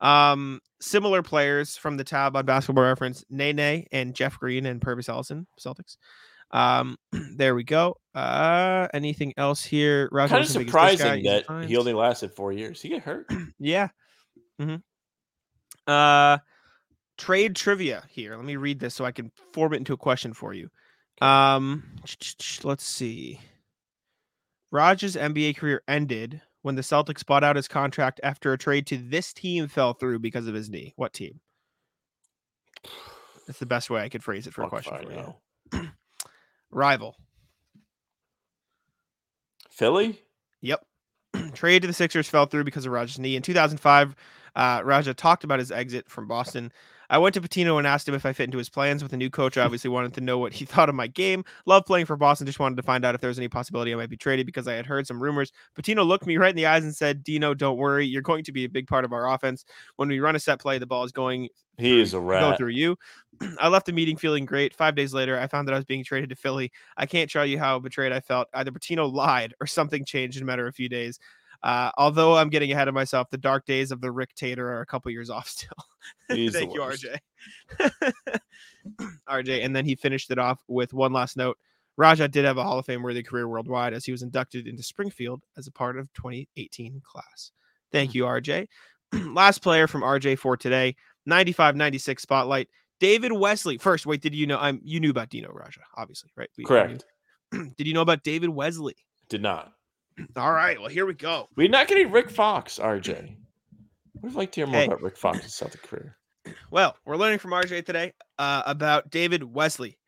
[0.00, 5.08] Um, similar players from the tab on Basketball Reference: Nene and Jeff Green and Pervis
[5.08, 5.96] Ellison, Celtics.
[6.50, 6.96] Um,
[7.36, 7.96] there we go.
[8.18, 10.08] Uh, anything else here?
[10.10, 11.24] Radja Kind of wasn't the biggest dish guy, surprising
[11.60, 12.82] that he only lasted four years.
[12.82, 13.30] He get hurt.
[13.60, 13.88] Yeah.
[14.58, 14.76] hmm
[15.86, 16.38] Uh,
[17.16, 18.34] trade trivia here.
[18.34, 20.68] Let me read this so I can form it into a question for you.
[21.20, 21.84] Um,
[22.64, 23.40] let's see.
[24.72, 28.98] Raj's NBA career ended when the Celtics bought out his contract after a trade to
[28.98, 30.92] this team fell through because of his knee.
[30.96, 31.40] What team?
[33.46, 35.88] That's the best way I could phrase it for a question for you.
[36.70, 37.16] Rival.
[39.78, 40.20] Philly.
[40.60, 40.84] Yep.
[41.54, 43.36] Trade to the Sixers fell through because of Radja's knee.
[43.36, 44.16] In 2005,
[44.56, 46.72] uh, Radja talked about his exit from Boston.
[47.10, 49.16] I went to Pitino and asked him if I fit into his plans with a
[49.16, 49.56] new coach.
[49.56, 51.44] I obviously wanted to know what he thought of my game.
[51.66, 52.46] Love playing for Boston.
[52.46, 54.68] Just wanted to find out if there was any possibility I might be traded because
[54.68, 55.52] I had heard some rumors.
[55.76, 58.06] Pitino looked me right in the eyes and said, Dino, don't worry.
[58.06, 59.64] You're going to be a big part of our offense.
[59.96, 61.48] When we run a set play, the ball is going
[61.78, 62.96] He is a go through you.
[63.58, 64.74] I left the meeting feeling great.
[64.74, 66.72] Five days later, I found that I was being traded to Philly.
[66.96, 68.48] I can't tell you how betrayed I felt.
[68.52, 71.18] Either Pitino lied or something changed in a matter of a few days.
[71.62, 74.80] Uh, although I'm getting ahead of myself, the dark days of the Rick Tater are
[74.80, 75.70] a couple years off still.
[76.28, 76.80] Thank you.
[76.80, 77.18] RJ.
[79.28, 79.64] RJ.
[79.64, 81.58] And then he finished it off with one last note.
[81.98, 84.84] Radja did have a Hall of Fame worthy career worldwide as he was inducted into
[84.84, 87.50] Springfield as a part of 2018 class.
[87.90, 88.68] Thank you, RJ.
[89.34, 90.94] last player from RJ for today
[91.26, 92.68] 95 96 spotlight.
[93.00, 93.78] David Wesley.
[93.78, 94.58] First, wait, did you know?
[94.58, 96.50] I'm you knew about Dino Radja, obviously, right?
[96.56, 97.04] We- Correct.
[97.52, 98.96] did you know about David Wesley?
[99.28, 99.72] Did not.
[100.36, 101.48] All right, well, here we go.
[101.56, 103.36] We're not getting Rick Fox, RJ.
[104.20, 104.86] Would have liked to hear more Hey.
[104.86, 106.16] about Rick Fox's Celtic career.
[106.70, 109.98] Well, we're learning from RJ today uh, about David Wesley.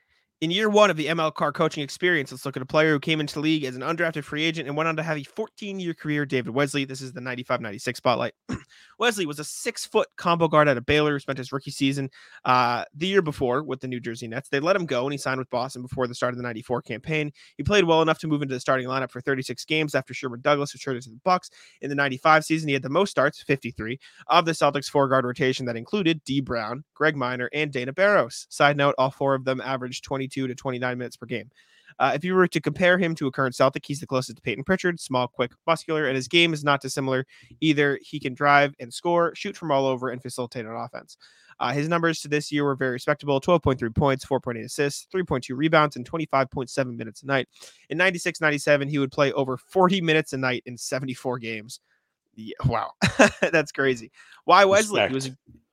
[0.41, 2.99] In year one of the ML Carr coaching experience, let's look at a player who
[2.99, 5.23] came into the league as an undrafted free agent and went on to have a
[5.23, 6.25] 14 year career.
[6.25, 6.87] David Wesley.
[6.87, 8.33] This is the 95 96 spotlight.
[9.01, 12.11] Wesley was a six foot combo guard out of Baylor who spent his rookie season
[12.44, 14.51] uh, the year before with the New Jersey Nets.
[14.51, 16.82] They let him go and he signed with Boston before the start of the 94
[16.82, 17.32] campaign.
[17.57, 20.42] He played well enough to move into the starting lineup for 36 games after Sherman
[20.42, 21.48] Douglas was traded to the Bucks.
[21.80, 25.24] In the 95 season, he had the most starts, 53, of the Celtics four guard
[25.24, 26.42] rotation that included D.
[26.42, 28.46] Brown, Greg Minor, and Dana Barros.
[28.51, 31.51] Side note, all four of them averaged 22 to 29 minutes per game.
[32.01, 34.42] Uh, if you were to compare him to a current Celtic, he's the closest to
[34.42, 37.26] Payton Pritchard, small, quick, muscular, and his game is not dissimilar.
[37.61, 41.18] Either he can drive and score, shoot from all over, and facilitate on offense.
[41.61, 45.96] Uh, his numbers to this year were very respectable 12.3 points, 4.8 assists, 3.2 rebounds,
[45.96, 47.46] and 25.7 minutes a night.
[47.90, 51.80] In 96 97, he would play over 40 minutes a night in 74 games.
[52.34, 52.92] Yeah, wow,
[53.53, 54.11] that's crazy.
[54.46, 55.07] Why Wesley?
[55.07, 55.30] He was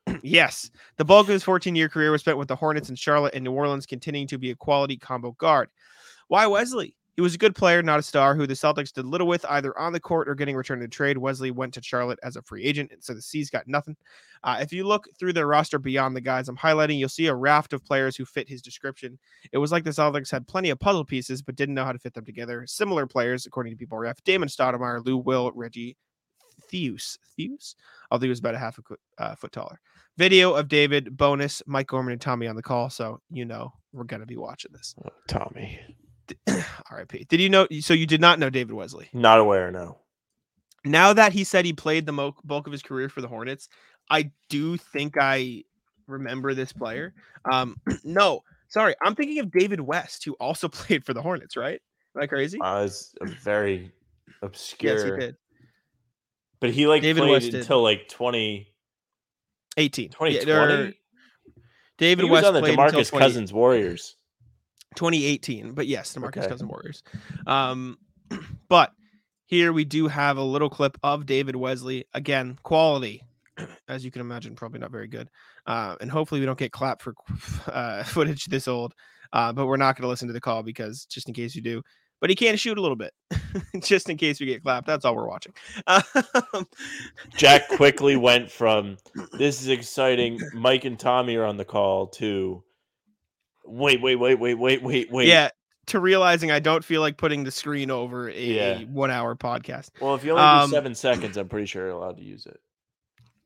[0.23, 0.69] yes.
[0.97, 3.45] The bulk of his 14 year career was spent with the Hornets in Charlotte and
[3.45, 5.69] New Orleans, continuing to be a quality combo guard.
[6.27, 6.95] Why Wesley?
[7.15, 9.77] He was a good player, not a star, who the Celtics did little with either
[9.79, 11.17] on the court or getting returned in trade.
[11.17, 13.97] Wesley went to Charlotte as a free agent, and so the C's got nothing.
[14.43, 17.33] Uh, if you look through their roster beyond the guys I'm highlighting, you'll see a
[17.33, 19.17] raft of players who fit his description.
[19.51, 21.97] It was like the Celtics had plenty of puzzle pieces, but didn't know how to
[21.97, 22.67] fit them together.
[22.67, 25.97] Similar players, according to People Ref, Damon Stoudamire, Lou Will, Reggie
[26.71, 27.17] Theus.
[27.35, 27.73] Theus?
[28.11, 29.79] Although he was about a half a foot, uh, foot taller.
[30.17, 32.91] Video of David, bonus, Mike Gorman, and Tommy on the call.
[32.91, 34.93] So, you know, we're going to be watching this.
[35.27, 35.79] Tommy.
[36.91, 37.11] RIP.
[37.27, 37.67] Did you know?
[37.79, 39.09] So, you did not know David Wesley.
[39.13, 39.97] Not aware, no.
[40.85, 43.67] Now that he said he played the mo- bulk of his career for the Hornets,
[44.09, 45.63] I do think I
[46.07, 47.13] remember this player.
[47.51, 48.95] Um, no, sorry.
[49.01, 51.81] I'm thinking of David West, who also played for the Hornets, right?
[52.15, 52.59] Am I crazy?
[52.61, 53.91] Uh, it's a very
[54.41, 54.93] obscure.
[54.93, 55.35] yes, he did.
[56.59, 57.61] But he like David played West did.
[57.61, 58.73] until like 20,
[59.77, 60.09] 18.
[60.09, 60.45] 2020.
[60.45, 60.93] there-
[61.97, 64.15] David he was West on the Demarcus 20 Cousins Warriors.
[64.95, 65.73] 2018.
[65.73, 66.47] But yes, DeMarcus Okay.
[66.47, 67.03] Cousin Warriors.
[67.45, 67.97] Um,
[68.69, 68.91] but
[69.45, 72.05] here we do have a little clip of David Wesley.
[72.13, 73.23] Again, quality,
[73.87, 75.29] as you can imagine, probably not very good.
[75.65, 77.13] Uh, and hopefully we don't get clapped for
[77.67, 78.93] uh, footage this old.
[79.33, 81.61] Uh, but we're not going to listen to the call because just in case you
[81.61, 81.81] do.
[82.19, 83.13] But he can shoot a little bit,
[83.79, 84.87] just in case we get clapped.
[84.87, 85.53] That's all we're watching.
[85.85, 86.65] Um,
[87.35, 88.97] Jack quickly went from
[89.33, 90.39] this is exciting.
[90.53, 92.63] Mike and Tommy are on the call to
[93.67, 95.27] wait, wait, wait, wait, wait, wait, wait.
[95.27, 95.49] yeah,
[95.87, 98.79] to realizing I don't feel like putting the screen over a, Yeah.
[98.85, 99.91] one-hour podcast.
[100.01, 102.45] Well, if you only Um, do seven seconds, I'm pretty sure you're allowed to use
[102.45, 102.59] it.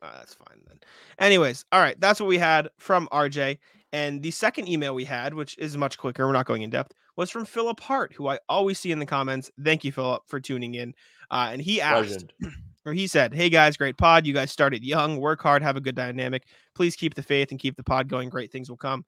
[0.01, 0.80] Uh, that's fine then.
[1.19, 3.59] Anyways, all right, that's what we had from RJ.
[3.93, 6.93] And the second email we had, which is much quicker, we're not going in depth,
[7.17, 9.51] was from Philip Hart, who I always see in the comments.
[9.63, 10.95] Thank you, Philip, for tuning in.
[11.30, 12.34] Uh, and he asked, Legend.
[12.86, 14.26] or he said, Hey guys, great pod.
[14.26, 16.45] You guys started young, work hard, have a good dynamic.
[16.74, 18.30] Please keep the faith and keep the pod going.
[18.30, 19.05] Great things will come.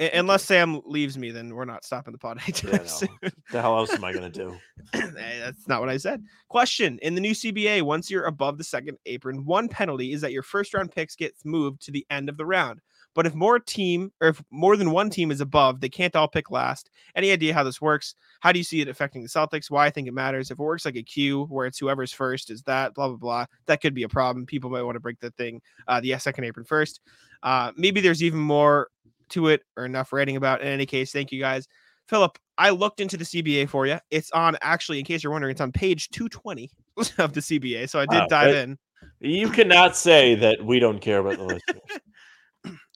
[0.00, 3.08] Unless Sam leaves me, then we're not stopping the pod anytime Yeah, soon.
[3.52, 4.56] the hell else am I gonna do?
[4.92, 6.22] That's not what I said.
[6.48, 10.32] Question In the new CBA, once you're above the second apron, one penalty is that
[10.32, 12.80] your first round picks gets moved to the end of the round.
[13.14, 16.26] But if more team or if more than one team is above, they can't all
[16.26, 16.90] pick last.
[17.14, 18.16] Any idea how this works?
[18.40, 19.70] How do you see it affecting the Celtics?
[19.70, 20.50] Why I think it matters.
[20.50, 23.46] If it works like a queue where it's whoever's first is that, blah, blah, blah,
[23.66, 24.46] that could be a problem.
[24.46, 27.00] People might want to break the thing, uh, the second apron first.
[27.44, 28.88] Uh, maybe there's even more
[29.30, 30.60] to it or enough writing about.
[30.60, 31.66] In any case, thank you guys.
[32.08, 33.98] Philip, I looked into the CBA for you.
[34.10, 36.70] It's on actually, in case you're wondering, it's on page 220
[37.18, 37.88] of the CBA.
[37.88, 38.78] So I did Wow, dive in.
[39.20, 42.00] You cannot say that we don't care about the listeners.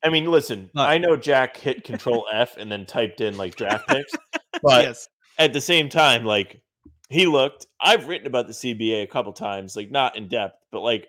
[0.02, 0.88] I mean, listen, Look.
[0.88, 4.12] I know Jack hit Control F and then typed in like draft picks,
[4.62, 5.08] but yes.
[5.38, 6.62] at the same time, like
[7.08, 7.66] he looked.
[7.80, 11.08] I've written about the CBA a couple times, like not in depth, but like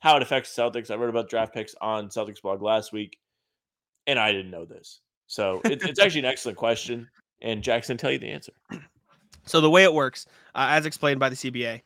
[0.00, 0.90] how it affects Celtics.
[0.90, 3.18] I wrote about draft picks on Celtics blog last week,
[4.06, 5.00] and I didn't know this.
[5.26, 7.08] So it, it's actually an excellent question,
[7.42, 8.52] and Jackson tell you the answer.
[9.44, 11.82] So the way it works, uh, as explained by the CBA,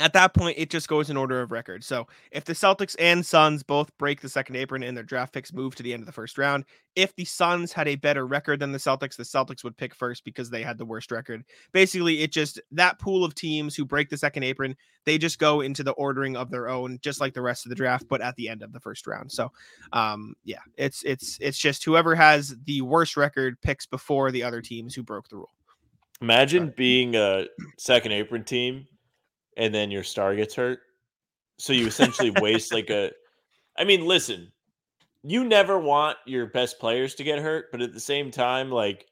[0.00, 1.84] at that point it just goes in order of record.
[1.84, 5.52] So if the Celtics and Suns both break the second apron and their draft picks
[5.52, 6.64] move to the end of the first round,
[6.96, 10.24] if the Suns had a better record than the Celtics, the Celtics would pick first
[10.24, 11.44] because they had the worst record.
[11.72, 15.60] Basically, it just that pool of teams who break the second apron, they just go
[15.60, 18.34] into the ordering of their own, just like the rest of the draft, but at
[18.36, 19.30] the end of the first round.
[19.30, 19.52] So,
[19.92, 24.60] um, yeah, it's it's it's just whoever has the worst record picks before the other
[24.60, 25.52] teams who broke the rule.
[26.20, 27.46] Imagine being a
[27.78, 28.86] second apron team
[29.56, 30.80] and then your star gets hurt.
[31.58, 33.10] So you essentially waste like a
[33.78, 34.52] I mean, listen,
[35.22, 39.06] you never want your best players to get hurt, but at the same time, like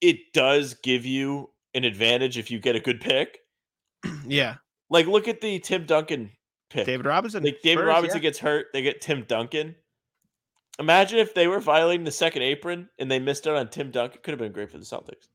[0.00, 3.40] it does give you an advantage if you get a good pick.
[4.26, 4.56] yeah,
[4.90, 6.30] Like look at the Tim Duncan
[6.70, 6.86] pick.
[6.86, 7.42] David Robinson.
[7.42, 8.22] like David Robinson yeah.
[8.22, 9.74] gets hurt, they get Tim Duncan.
[10.78, 14.18] Imagine if they were violating the second apron and they missed out on Tim Duncan.
[14.18, 15.28] It could have been great for the Celtics.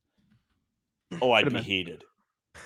[1.21, 2.03] Oh, I'd be heated.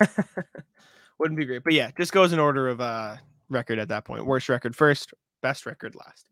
[1.18, 1.64] Wouldn't be great.
[1.64, 3.16] But yeah, just goes in order of uh
[3.48, 4.26] record at that point.
[4.26, 5.12] Worst record first,
[5.42, 6.28] best record last.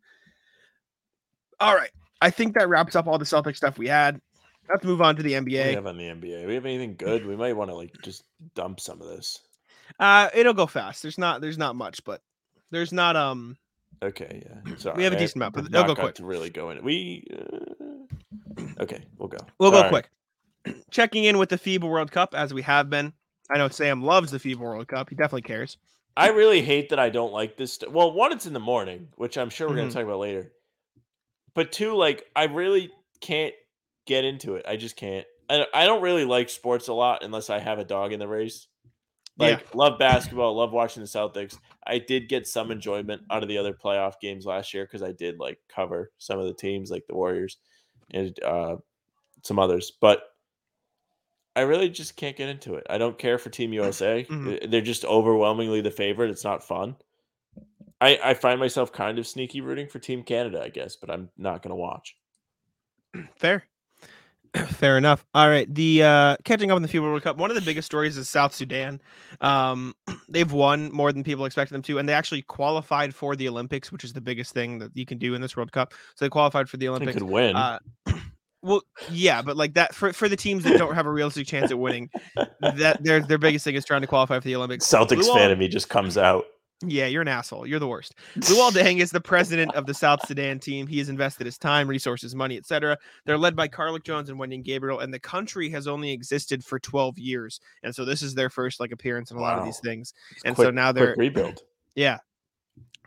[1.60, 1.90] All right.
[2.20, 4.20] I think that wraps up all the Celtic stuff we had.
[4.68, 5.74] Let's move on to the do we NBA.
[5.74, 6.46] have on the NBA?
[6.46, 7.24] We have anything good?
[7.26, 8.24] We might want to like just
[8.54, 9.40] dump some of this.
[9.98, 11.02] Uh it'll go fast.
[11.02, 12.20] There's not there's not much, but
[12.70, 13.56] there's not um
[14.02, 14.76] Okay, yeah.
[14.76, 16.16] Sorry, We have a decent amount, but not go quick.
[16.16, 17.26] To really go in, we.
[17.32, 19.38] Uh, okay, we'll go.
[19.58, 19.88] we'll go Sorry.
[19.90, 20.10] quick.
[20.90, 23.12] Checking in with the FIBA World Cup as we have been.
[23.50, 25.08] I know Sam loves the FIBA World Cup.
[25.08, 25.76] He definitely cares.
[26.16, 27.74] I really hate that I don't like this.
[27.74, 29.76] St- well, one, it's in the morning, which I'm sure we're Mhm.
[29.76, 30.52] going to talk about later.
[31.54, 32.90] But two, like I really
[33.20, 33.54] can't
[34.06, 34.64] get into it.
[34.68, 35.26] I just can't.
[35.48, 38.28] I, I don't really like sports a lot unless I have a dog in the
[38.28, 38.66] race.
[39.38, 39.48] Yeah.
[39.48, 41.58] Like love basketball, love watching the Celtics.
[41.86, 45.12] I did get some enjoyment out of the other playoff games last year because I
[45.12, 47.58] did like cover some of the teams like the Warriors
[48.12, 48.76] and uh,
[49.42, 50.22] some others, but
[51.56, 52.86] I really just can't get into it.
[52.88, 54.24] I don't care for Team USA.
[54.28, 54.62] Mhm.
[54.62, 56.30] Uh, They're just overwhelmingly the favorite.
[56.30, 56.94] It's not fun.
[58.00, 61.30] I, I find myself kind of sneaky rooting for Team Canada, I guess, but I'm
[61.38, 62.14] not going to watch.
[63.36, 63.64] Fair.
[64.68, 65.24] Fair enough.
[65.34, 65.72] All right.
[65.74, 68.28] The uh catching up on the FIBA World Cup, one of the biggest stories is
[68.28, 69.00] South Sudan.
[69.40, 69.94] Um
[70.28, 73.90] they've won more than people expected them to, and they actually qualified for the Olympics,
[73.92, 75.92] which is the biggest thing that you can do in this World Cup.
[76.14, 77.14] So they qualified for the They Olympics.
[77.18, 77.56] could win.
[77.56, 77.78] Uh,
[78.66, 81.70] well, yeah, but like that for, for the teams that don't have a realistic chance
[81.70, 82.10] at winning,
[82.60, 84.86] that their their biggest thing is trying to qualify for the Olympics.
[84.86, 86.44] Celtics Blue fan of me just comes out.
[86.84, 87.66] Yeah, you're an asshole.
[87.66, 88.14] You're the worst.
[88.36, 90.86] Luol Deng is the president of the South Sudan team.
[90.86, 92.98] He has invested his time, resources, money, etc.
[93.24, 96.78] They're led by Carlik Jones and Wenyen Gabriel, and the country has only existed for
[96.78, 97.60] 12 years.
[97.82, 100.12] And so this is their first like appearance in a lot of these things.
[100.32, 101.60] It's And so now they're rebuild.
[101.94, 102.18] yeah.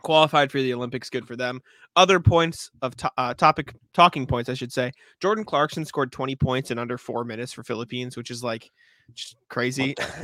[0.02, 1.60] Qualified for the Olympics, good for them.
[1.96, 4.92] Other points of to- uh, topic talking points, I should say.
[5.20, 8.70] Jordan Clarkson scored 20 points in under four minutes for Philippines, which is like
[9.14, 9.94] just crazy.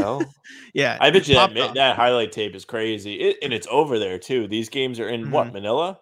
[0.75, 4.19] Yeah, I bet you that, that highlight tape is crazy, it, and it's over there
[4.19, 4.47] too.
[4.47, 5.31] These games are in Mm-hmm.
[5.33, 5.99] what Manila?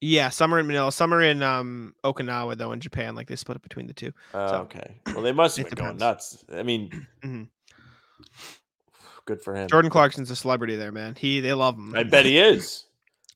[0.00, 3.14] Yeah, some are in Manila, some are in um Okinawa though in Japan.
[3.14, 4.12] Like they split it between the two.
[4.34, 5.00] Oh, So, okay.
[5.06, 6.44] Well, they must have been going nuts.
[6.52, 7.48] I mean, Mhm.
[9.24, 9.68] good for him.
[9.68, 11.14] Jordan Clarkson's a celebrity there, man.
[11.14, 11.94] He they love him.
[11.94, 12.84] I bet he is.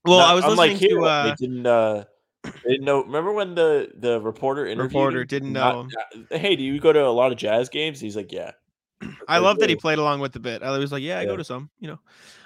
[0.07, 1.67] Well, Not- I was listening here, to uh, they didn't.
[1.67, 2.05] Uh,
[2.45, 3.03] they didn't know.
[3.03, 5.27] Remember when the the reporter interviewed Reporter him?
[5.27, 5.89] didn't know
[6.31, 8.01] hey, do you go to a lot of jazz games?
[8.01, 8.53] He's like, yeah.
[9.29, 10.63] I love that he played along with the bit.
[10.63, 11.99] I was like, yeah, I go to some, you know.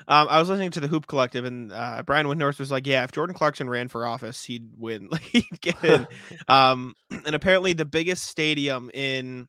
[0.09, 3.05] Um, I was listening to the Hoop Collective, and uh, Brian Windhorst was like, yeah,
[3.05, 5.09] if Jordan Clarkson ran for office, he'd win.
[5.13, 6.07] Like he'd get in.
[6.49, 9.47] um, and apparently, the biggest stadium in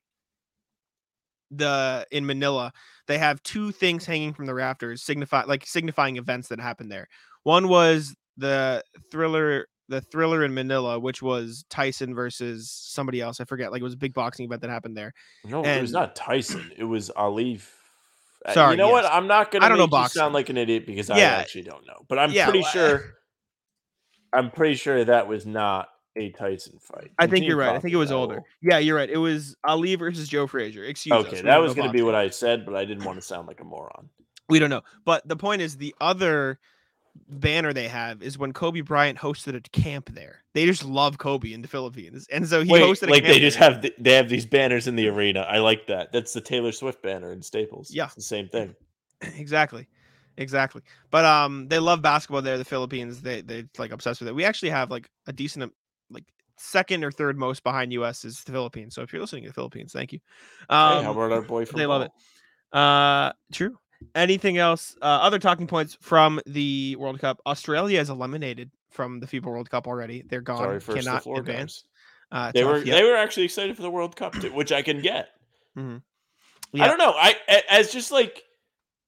[1.50, 2.72] the in Manila,
[3.08, 7.08] they have two things hanging from the rafters, signify like signifying events that happened there.
[7.44, 13.40] One was the thriller, the thriller in Manila, which was Tyson versus somebody else.
[13.40, 13.72] I forget.
[13.72, 15.14] Like it was a big boxing event that happened there.
[15.44, 16.72] No, it was not Tyson.
[16.78, 17.60] It was Ali.
[18.46, 19.06] Uh, Sorry, you know what?
[19.06, 20.20] I'm not gonna I don't know boxing.
[20.20, 22.06] sound like an idiot because I actually don't know.
[22.08, 23.14] But I'm Yeah, pretty well, sure.
[24.34, 27.12] I'm pretty sure that was not a Tyson fight.
[27.18, 27.76] I think Continue you're right.
[27.76, 28.44] I think it was older.
[28.62, 29.10] Yeah, you're right.
[29.10, 30.84] It was Ali versus Joe Frazier.
[30.84, 31.26] Excuse us.
[31.26, 33.22] Okay, we that was going to be what I said, but I didn't want to
[33.26, 34.10] sound like a moron.
[34.50, 34.82] We don't know.
[35.06, 36.60] But the point is, the other
[37.28, 40.44] banner they have is when Kobe Bryant hosted a camp there.
[40.54, 43.08] They just love Kobe in the Philippines, and so he Wait, hosted.
[43.08, 43.72] A like camp they just there.
[43.72, 45.42] have th- they have these banners in the arena.
[45.42, 46.12] I like that.
[46.12, 47.92] That's the Taylor Swift banner in Staples.
[47.92, 48.06] Yeah.
[48.06, 48.76] it's the same thing.
[49.22, 49.88] exactly,
[50.38, 50.82] exactly.
[51.10, 52.58] But um, they love basketball there.
[52.58, 54.36] The Philippines, they they like obsessed with it.
[54.36, 55.72] We actually have like a decent, um,
[56.10, 56.26] like
[56.58, 58.26] second or third most behind U.S.
[58.26, 58.96] is the Philippines.
[58.96, 60.20] So if you're listening to the Philippines, thank you.
[60.70, 61.80] Um, hey, how about our boy from?
[61.80, 62.12] they love it.
[62.78, 63.78] Uh, true.
[64.16, 64.96] Anything else?
[65.02, 67.40] Uh, other talking points from the World Cup.
[67.46, 70.24] Australia is eliminated from the FIBA World Cup already.
[70.28, 70.58] They're gone.
[70.58, 71.86] Sorry, first Cannot floor advance.
[72.32, 72.98] Uh, They tough, were yep.
[72.98, 75.30] they were actually excited for the World Cup, too, which I can get.
[75.78, 77.14] I don't know.
[77.16, 77.36] I
[77.70, 78.42] as just like,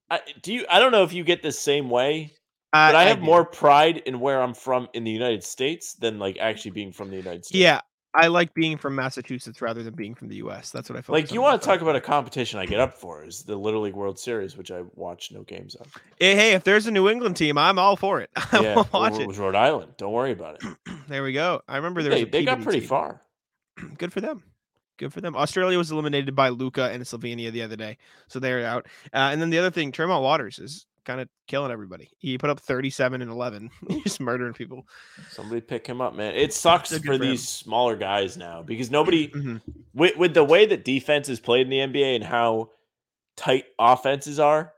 [0.09, 0.65] I, do you?
[0.69, 2.33] I don't know if you get the same way,
[2.71, 3.25] but I, have do.
[3.25, 7.09] more pride in where I'm from in the United States than like actually being from
[7.09, 7.59] the United States.
[7.59, 7.81] Yeah,
[8.15, 10.69] I like being from Massachusetts rather than being from the U.S.
[10.71, 11.13] That's what I feel.
[11.13, 13.81] Like you want to talk about a competition I get up for is the Little
[13.81, 15.87] League World Series, which I watch no games of.
[16.19, 18.29] Hey, hey, if there's a New England team, I'm all for it.
[18.35, 19.93] I yeah, will watch it was Rhode Island.
[19.97, 20.69] Don't worry about it.
[21.09, 21.61] There we go.
[21.67, 22.87] I remember there was They, a they got pretty team.
[22.87, 23.21] far.
[23.97, 24.41] Good for them.
[24.97, 25.35] Good for them.
[25.35, 27.97] Australia was eliminated by Luka and Slovenia the other day,
[28.29, 28.85] so they're out.
[29.13, 32.09] Uh, and then the other thing, Tremont Waters is kind of killing everybody.
[32.19, 33.69] He put up 37 and 11.
[33.89, 34.85] He's murdering people.
[35.29, 36.33] Somebody pick him up, man.
[36.35, 39.61] It sucks for for these smaller guys now because nobody Mhm.
[39.93, 42.71] with, with the way that defense is played in the NBA and how
[43.35, 44.73] tight offenses are,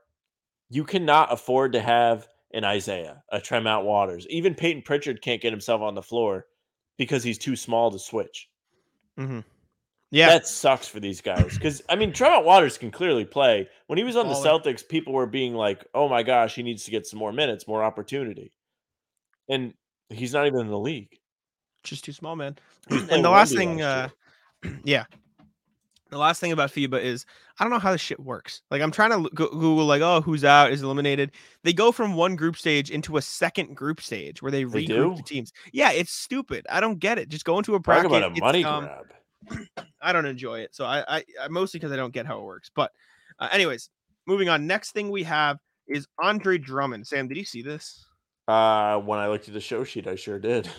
[0.70, 4.26] you cannot afford to have an Isaiah, a Tremont Waters.
[4.30, 6.46] Even Payton Pritchard can't get himself on the floor
[6.96, 8.48] because he's too small to switch.
[9.18, 9.44] Mhm.
[10.12, 11.54] Yeah, That sucks for these guys.
[11.54, 13.68] Because I mean, Tremont Waters can clearly play.
[13.88, 14.34] When he was on the.
[14.34, 17.66] Celtics, people were being like, "Oh my gosh, he needs to get some more minutes,
[17.66, 18.52] more opportunity,"
[19.48, 19.74] and
[20.08, 21.18] he's not even in the league.
[21.82, 22.56] just too small, man.
[22.88, 24.08] He was playing and the last thing, uh,
[24.84, 25.04] yeah,
[26.10, 27.26] the last thing about FIBA is
[27.58, 28.62] I don't know how this shit works.
[28.70, 31.32] Like I'm trying to Google, like, oh, who's out is eliminated.
[31.64, 35.16] They go from one group stage into a second group stage where they, They regroup
[35.16, 35.52] the teams.
[35.72, 36.64] Yeah, it's stupid.
[36.70, 37.28] I don't get it.
[37.28, 38.06] Just go into a Talk bracket.
[38.06, 38.84] about a money dumb.
[38.84, 39.06] grab.
[40.00, 40.74] I don't enjoy it.
[40.74, 42.70] So I, I, I mostly because I don't get how it works.
[42.74, 42.92] But,
[43.38, 43.90] uh, anyways,
[44.26, 44.66] moving on.
[44.66, 47.06] Next thing we have is Andre Drummond.
[47.06, 48.06] Sam, did you see this?
[48.48, 50.68] Uh, when I looked at the show sheet, I sure did.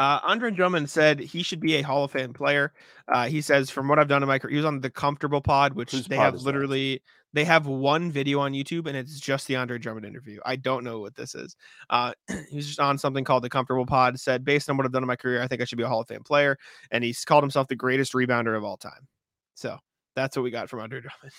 [0.00, 2.72] Uh, Andre Drummond said he should be a Hall of Fame player.
[3.06, 5.42] Uh, he says, from what I've done in my career, he was on the Comfortable
[5.42, 6.46] Pod, which Whose they pod have is that?
[6.46, 7.02] literally
[7.34, 10.40] they have one video on YouTube, and it's just the Andre Drummond interview.
[10.46, 11.54] I don't know what this is.
[11.90, 12.12] Uh,
[12.48, 14.18] he was just on something called the Comfortable Pod.
[14.18, 15.88] Said, based on what I've done in my career, I think I should be a
[15.88, 16.56] Hall of Fame player,
[16.90, 19.06] and he's called himself the greatest rebounder of all time.
[19.54, 19.76] So
[20.16, 21.32] that's what we got from Andre Drummond.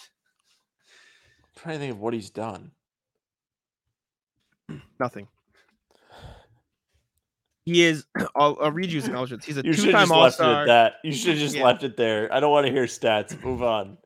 [1.43, 2.73] I'm trying to think of what he's done.
[4.99, 5.27] Nothing.
[7.65, 8.05] He is.
[8.35, 9.45] I'll, I'll read you his acknowledgements.
[9.45, 10.65] He's a You two-time All-Star.
[10.67, 10.95] that.
[11.03, 11.63] You should have just Yeah.
[11.65, 12.31] left it there.
[12.33, 13.41] I don't want to hear stats.
[13.43, 13.97] Move on.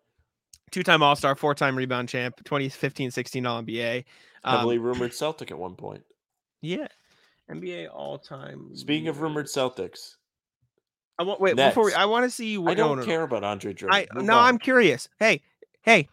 [0.71, 4.03] two-time All-Star, four-time rebound champ, 2015, 16 All NBA.
[4.43, 6.03] Heavily Um, rumored Celtic at one point.
[6.61, 6.87] yeah,
[7.49, 8.75] NBA all-time.
[8.75, 9.45] Speaking of rumored.
[9.47, 10.15] Celtics,
[11.17, 12.57] I want wait before we, I want to see.
[12.57, 13.05] What, I don't no, no.
[13.05, 14.07] care about Andre Drummond.
[14.11, 14.45] I no, on.
[14.45, 15.07] I'm curious.
[15.19, 15.41] Hey,
[15.83, 16.07] hey,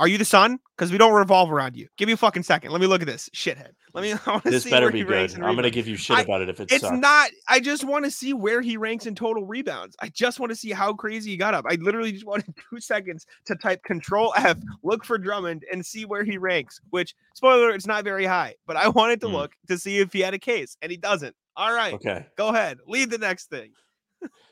[0.00, 0.58] are you the sun?
[0.76, 1.86] Because we don't revolve around you.
[1.96, 2.72] Give me a fucking second.
[2.72, 3.70] Let me look at this shithead.
[3.92, 4.12] Let me.
[4.26, 5.32] I This see better be good.
[5.34, 6.98] I'm going to give you shit I- about it if it It's sucks.
[6.98, 7.30] not.
[7.48, 9.94] I just want to see where he ranks in total rebounds.
[10.00, 11.64] I just want to see how crazy he got up.
[11.68, 16.04] I literally just wanted two seconds to type Control F, look for Drummond, and see
[16.04, 16.80] where he ranks.
[16.90, 18.54] Which spoiler, it's not very high.
[18.66, 19.34] But I wanted to Hmm.
[19.34, 21.36] look to see if he had a case, and he doesn't.
[21.56, 21.94] All right.
[21.94, 22.26] Okay.
[22.36, 22.78] Go ahead.
[22.88, 23.70] Lead the next thing.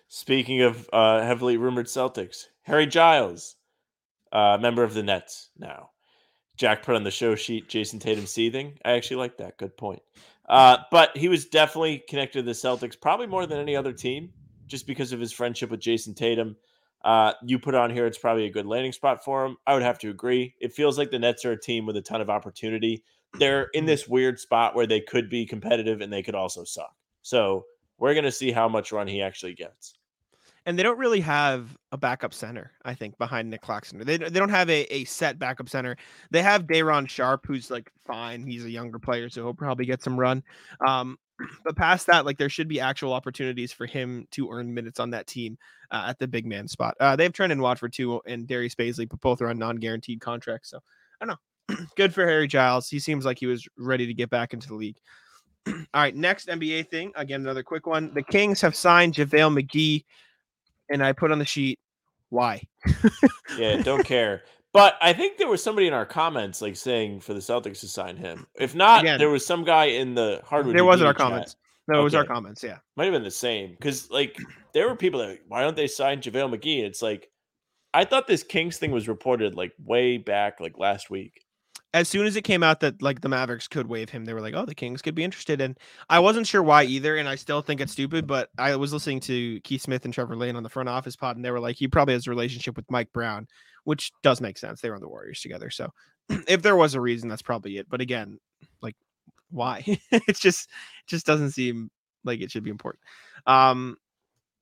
[0.09, 3.57] Speaking of uh, heavily rumored Celtics, Harry Giles,
[4.33, 5.91] uh, member of the Nets now.
[6.57, 8.79] Jack put on the show sheet Jayson Tatum seething.
[8.85, 9.59] I actually like that.
[9.59, 10.03] Good point.
[10.49, 14.31] Uh, but he was definitely connected to the Celtics, probably more than any other team,
[14.67, 16.57] just because of his friendship with Jayson Tatum.
[17.05, 19.57] Uh, you put on here, it's probably a good landing spot for him.
[19.67, 20.55] I would have to agree.
[20.61, 23.03] It feels like the Nets are a team with a ton of opportunity.
[23.39, 26.95] They're in this weird spot where they could be competitive and they could also suck.
[27.23, 27.65] So
[27.99, 29.95] we're going to see how much run he actually gets.
[30.65, 33.99] And they don't really have a backup center, I think, behind Nic Claxton.
[33.99, 35.97] They, they don't have a, a set backup center.
[36.31, 38.47] They have Day'Ron Sharpe, who's like fine.
[38.47, 40.43] He's a younger player, so he'll probably get some run.
[40.87, 41.19] Um,
[41.65, 45.11] but past that, like there should be actual opportunities for him to earn minutes on
[45.11, 45.59] that team
[45.91, 46.97] uh, at the big man spot.
[47.01, 50.71] Uh, they have Trendon Watford too and Darius Bazley, but both are on non-guaranteed contracts.
[50.71, 50.79] So
[51.21, 51.37] I don't
[51.69, 51.87] know.
[51.97, 52.89] Good for Harry Giles.
[52.89, 54.99] He seems like he was ready to get back into the league.
[55.67, 57.13] All right, next NBA thing.
[57.15, 58.13] Again, another quick one.
[58.15, 60.05] The Kings have signed JaVale McGee,
[60.91, 61.79] and I put on the sheet
[62.31, 62.63] why.
[63.59, 64.43] yeah, don't care.
[64.73, 67.89] But I think there was somebody in our comments like saying for the Celtics to
[67.89, 68.47] sign him.
[68.59, 70.75] If not, Again, there was some guy in the hardwood.
[70.75, 71.21] There wasn't our chat.
[71.21, 71.57] comments.
[71.89, 72.63] No, it was our comments.
[72.63, 72.79] Yeah.
[72.97, 74.37] Might have been the same because like
[74.73, 76.85] there were people that why don't they sign JaVale McGee?
[76.85, 77.29] It's like
[77.93, 81.42] I thought this Kings thing was reported like way back like last week.
[81.95, 84.41] As soon as it came out that like the Mavericks could waive him, they were
[84.41, 85.79] like, "Oh, the Kings could be interested." And
[86.09, 88.27] I wasn't sure why either, and I still think it's stupid.
[88.27, 91.37] But I was listening to Keith Smith and Trevor Lane on the front office pod,
[91.37, 93.47] and they were like, "He probably has a relationship with Mike Brown,"
[93.85, 94.81] which does make sense.
[94.81, 95.93] They were on the Warriors together, so
[96.49, 97.89] if there was a reason, that's probably it.
[97.91, 98.39] But again,
[98.81, 98.97] like,
[99.51, 99.85] why?
[100.13, 101.91] it's just it just doesn't seem
[102.25, 103.03] like it should be important.
[103.47, 103.97] Um,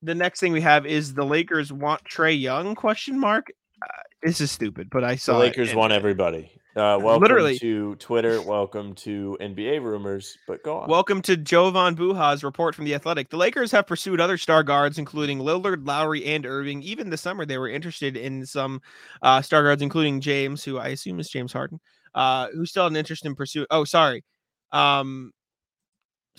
[0.02, 2.74] the next thing we have is the Lakers want Trae Young?
[2.74, 3.52] Question mark.
[3.82, 6.50] Uh, this is stupid, but I The saw it, Lakers want everybody.
[6.76, 7.58] Uh, welcome Literally.
[7.58, 8.40] to Twitter.
[8.40, 10.38] Welcome to NBA rumors.
[10.46, 10.88] But go on.
[10.88, 13.28] Welcome to Jovan Buha's report from The Athletic.
[13.28, 16.80] The Lakers have pursued other star guards, including Lillard, Lowry, and Irving.
[16.84, 18.80] Even this summer, they were interested in some
[19.20, 21.80] uh, star guards, including James, who I assume is James Harden,
[22.14, 23.66] uh, who still had an interest in pursuit.
[23.72, 24.22] Oh, sorry.
[24.70, 25.32] Um,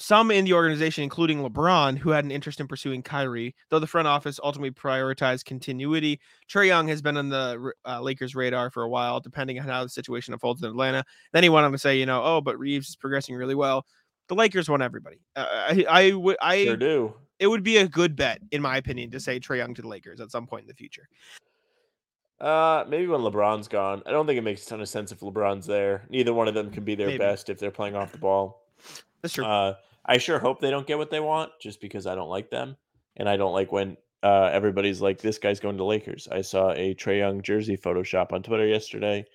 [0.02, 3.88] some in the organization, including LeBron, who had an interest in pursuing Kyrie, though the
[3.88, 6.20] front office ultimately prioritized continuity.
[6.52, 9.84] Trae Young has been on the uh, Lakers' radar for a while, depending on how
[9.84, 11.04] the situation unfolds in Atlanta.
[11.34, 13.86] Then he went on to say, you know, oh, but Reaves is progressing really well.
[14.28, 15.20] The Lakers want everybody.
[15.36, 17.14] Uh, I, I would, I, sure do.
[17.40, 19.88] it would be a good bet, in my opinion, to say Trae Young to the
[19.88, 21.08] Lakers at some point in the future.
[22.40, 24.02] Uh, maybe when LeBron's gone.
[24.08, 26.08] I don't think it makes a ton of sense if LeBron's there.
[26.10, 27.20] Neither one of them can be their Maybe.
[27.20, 28.66] best if they're playing off the ball.
[29.22, 29.46] That's true.
[29.46, 29.76] Uh,
[30.06, 32.76] I sure hope they don't get what they want, just because I don't like them,
[33.18, 36.72] and I don't like when uh, everybody's like, "This guy's going to Lakers." I saw
[36.72, 39.26] a Trae Young jersey Photoshop on Twitter yesterday,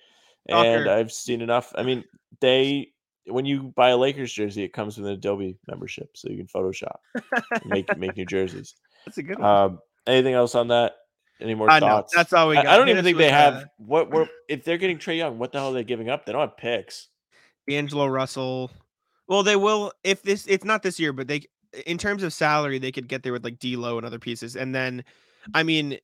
[0.47, 0.89] and Stalker.
[0.89, 1.71] I've seen enough.
[1.75, 2.03] I mean,
[2.41, 2.91] they
[3.27, 6.47] when you buy a Lakers jersey, it comes with an Adobe membership, so you can
[6.47, 6.97] Photoshop,
[7.65, 8.75] make make new jerseys.
[9.05, 9.49] That's a good one.
[9.49, 10.95] Um, anything else on that?
[11.39, 11.87] Any more I know.
[11.87, 12.13] thoughts?
[12.15, 12.73] That's all we I, got.
[12.73, 15.37] I don't even think they have uh, what we're if they're getting Trae Young.
[15.37, 16.25] What the hell are they giving up?
[16.25, 17.09] They don't have picks.
[17.67, 18.71] D'Angelo Russell.
[19.27, 20.45] Well, they will if this.
[20.47, 21.43] It's not this year, but they,
[21.85, 24.73] in terms of salary, they could get there with like D'Lo and other pieces, and
[24.73, 25.03] then,
[25.53, 25.97] I mean,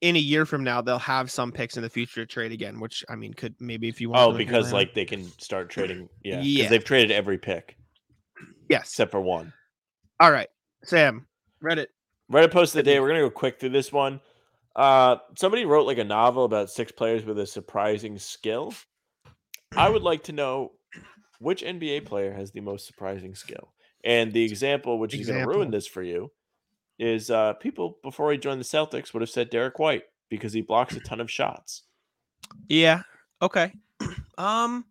[0.00, 2.80] in a year from now, they'll have some picks in the future to trade again.
[2.80, 4.34] Which I mean, could maybe if you want.
[4.34, 6.08] Oh, because like they can start trading.
[6.22, 6.68] Yeah, because Yeah.
[6.68, 7.76] they've traded every pick
[8.68, 8.88] yes.
[8.88, 9.52] except for one.
[10.20, 10.48] All right,
[10.84, 11.26] Sam,
[11.62, 11.86] Reddit.
[12.32, 13.00] Reddit post of the day.
[13.00, 14.20] We're gonna go quick through this one.
[14.76, 18.74] Uh, somebody wrote like a novel about six players with a surprising skill.
[19.76, 20.72] I would like to know
[21.38, 23.72] which NBA player has the most surprising skill.
[24.04, 26.30] And the example, which is going to ruin this for you,
[26.98, 30.60] is uh, people before he joined the Celtics would have said Derrick White because he
[30.60, 31.82] blocks a ton of shots.
[32.68, 33.02] Yeah.
[33.42, 33.72] Okay.
[34.36, 34.84] Um,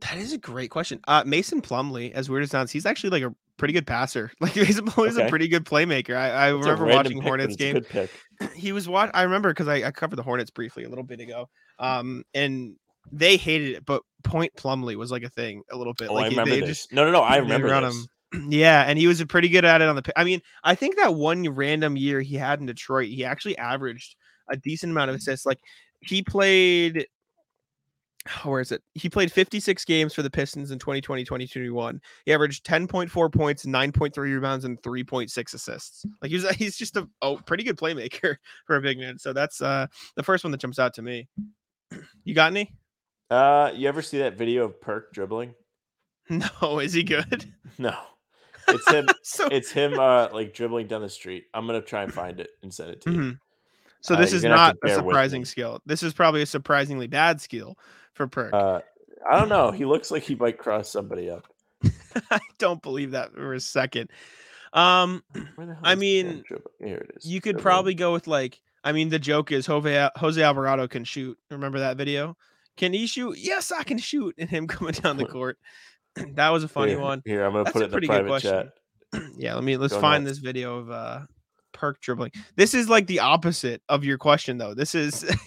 [0.00, 1.00] that is a great question.
[1.06, 4.30] Uh, Mason Plumlee, as weird as sounds, he's actually like a pretty good passer.
[4.40, 5.26] Like Mason Plumlee's Okay.
[5.26, 6.16] a pretty good playmaker.
[6.16, 7.84] I, I remember watching pick, Hornets game.
[8.54, 11.20] He was what I remember because I, I covered the Hornets briefly a little bit
[11.20, 11.48] ago.
[11.78, 12.76] Um, and
[13.12, 16.08] they hated it, but Point Plumlee was like a thing a little bit.
[16.08, 16.66] Oh, like I remember this.
[16.66, 17.20] just no, no, no.
[17.20, 17.94] I remember this.
[17.94, 18.06] him.
[18.48, 20.12] Yeah, and he was pretty good at it on the.
[20.18, 24.16] I mean, I think that one random year he had in Detroit, he actually averaged
[24.50, 25.46] a decent amount of assists.
[25.46, 25.60] Like
[26.00, 27.06] he played.
[28.42, 28.82] Where is it?
[28.94, 32.00] He played 56 games for the Pistons in 2020, 2021.
[32.24, 36.04] He averaged 10.4 points, 9.3 rebounds, and 3.6 assists.
[36.20, 38.36] Like he's he's just a oh, pretty good playmaker
[38.66, 39.18] for a big man.
[39.18, 39.86] So that's uh
[40.16, 41.28] the first one that jumps out to me.
[42.24, 42.74] You got any?
[43.30, 45.54] Uh, you ever see that video of Perk dribbling?
[46.30, 47.52] No, is he good?
[47.78, 47.94] No,
[48.68, 49.06] it's him.
[49.22, 49.98] so it's him.
[49.98, 51.44] Uh, like dribbling down the street.
[51.52, 53.18] I'm gonna try and find it and send it to you.
[53.18, 53.38] Mhm.
[54.00, 55.80] So Uh, this you're is not a surprising skill.
[55.84, 57.76] This is probably a surprisingly bad skill
[58.14, 58.54] for Perk.
[58.54, 58.80] Uh,
[59.28, 59.72] I don't know.
[59.72, 61.44] He looks like he might cross somebody up.
[62.30, 64.10] I don't believe that for a second.
[64.72, 65.22] Um,
[65.56, 66.44] Where the hell I is the damn mean.
[66.80, 67.26] Here it is.
[67.26, 67.62] you could Dribble.
[67.62, 68.60] probably go with like.
[68.84, 71.36] I mean, the joke is Jose Jose Alvarado can shoot.
[71.50, 72.36] Remember that video?
[72.76, 73.36] Can he shoot?
[73.38, 74.34] Yes, I can shoot.
[74.38, 75.58] And him coming down the court.
[76.34, 77.22] that was a funny Here- one.
[77.24, 78.70] Here, I'm gonna That's put it in the pretty good private question.
[79.12, 79.22] chat.
[79.36, 80.36] yeah, let me let's Go find nuts.
[80.36, 81.20] this video of uh
[81.72, 82.30] Perk dribbling.
[82.56, 84.72] This is like the opposite of your question though.
[84.72, 85.24] This is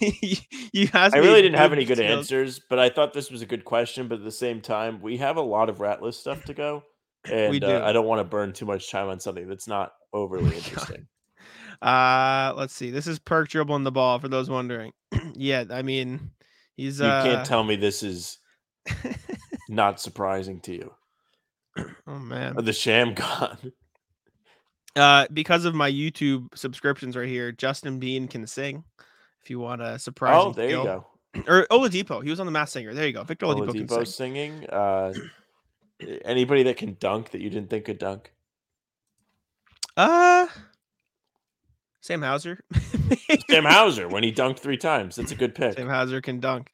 [0.72, 3.46] you asked I really didn't have any good answers, but I thought this was a
[3.46, 4.06] good question.
[4.06, 6.84] But at the same time, we have a lot of rat list stuff to go,
[7.30, 7.66] and do.
[7.66, 11.08] uh, I don't want to burn too much time on something that's not overly interesting.
[11.82, 12.90] Uh let's see.
[12.90, 14.92] This is Perk dribbling the ball for those wondering.
[15.34, 16.30] yeah, I mean
[16.80, 18.38] he's You uh can't tell me this is
[19.68, 20.92] not surprising to you.
[22.06, 22.56] oh man.
[22.56, 23.72] The sham god.
[24.96, 28.82] Uh because of my YouTube subscriptions right here, Justin Bean can sing.
[29.40, 30.42] If you want a surprise.
[30.44, 31.06] Oh, there you go.
[31.46, 32.24] Or Oladipo.
[32.24, 32.92] He was on the Masked Singer.
[32.92, 33.22] There you go.
[33.22, 34.34] Victor Oladipo, can Oladipo sing.
[34.34, 34.66] singing.
[34.68, 35.12] Uh,
[36.24, 38.32] anybody that can dunk that you didn't think could dunk.
[39.96, 40.48] Uh
[42.00, 42.60] Sam Hauser.
[43.48, 45.16] Sam Hauser when he dunked three times.
[45.16, 45.74] That's a good pick.
[45.74, 46.70] Sam Hauser can dunk.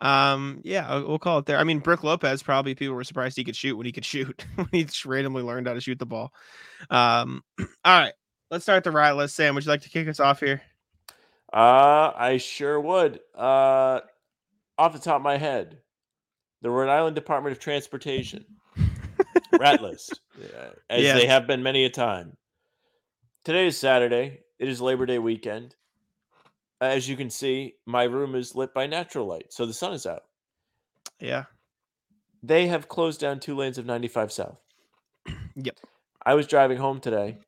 [0.00, 1.58] Um, yeah, we'll call it there.
[1.58, 4.44] I mean, Brook Lopez probably people were surprised he could shoot when he could shoot
[4.54, 6.32] when he just randomly learned how to shoot the ball.
[6.90, 8.12] Um, all right,
[8.50, 9.36] let's start the right list.
[9.36, 10.62] Sam, would you like to kick us off here?
[11.52, 13.20] Uh, I sure would.
[13.34, 14.00] Uh,
[14.76, 15.78] off the top of my head,
[16.62, 18.44] the Rhode Island Department of Transportation,
[19.60, 22.36] rat list, yeah, as they have been many a time.
[23.44, 24.40] Today is Saturday.
[24.58, 25.74] It is Labor Day weekend.
[26.80, 30.06] As you can see, my room is lit by natural light, so the sun is
[30.06, 30.24] out.
[31.20, 31.44] Yeah,
[32.42, 34.58] They have closed down two lanes of 95 South.
[35.56, 35.78] Yep.
[36.26, 37.38] I was driving home today.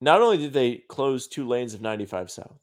[0.00, 2.58] Not only did they close two lanes of 95 South,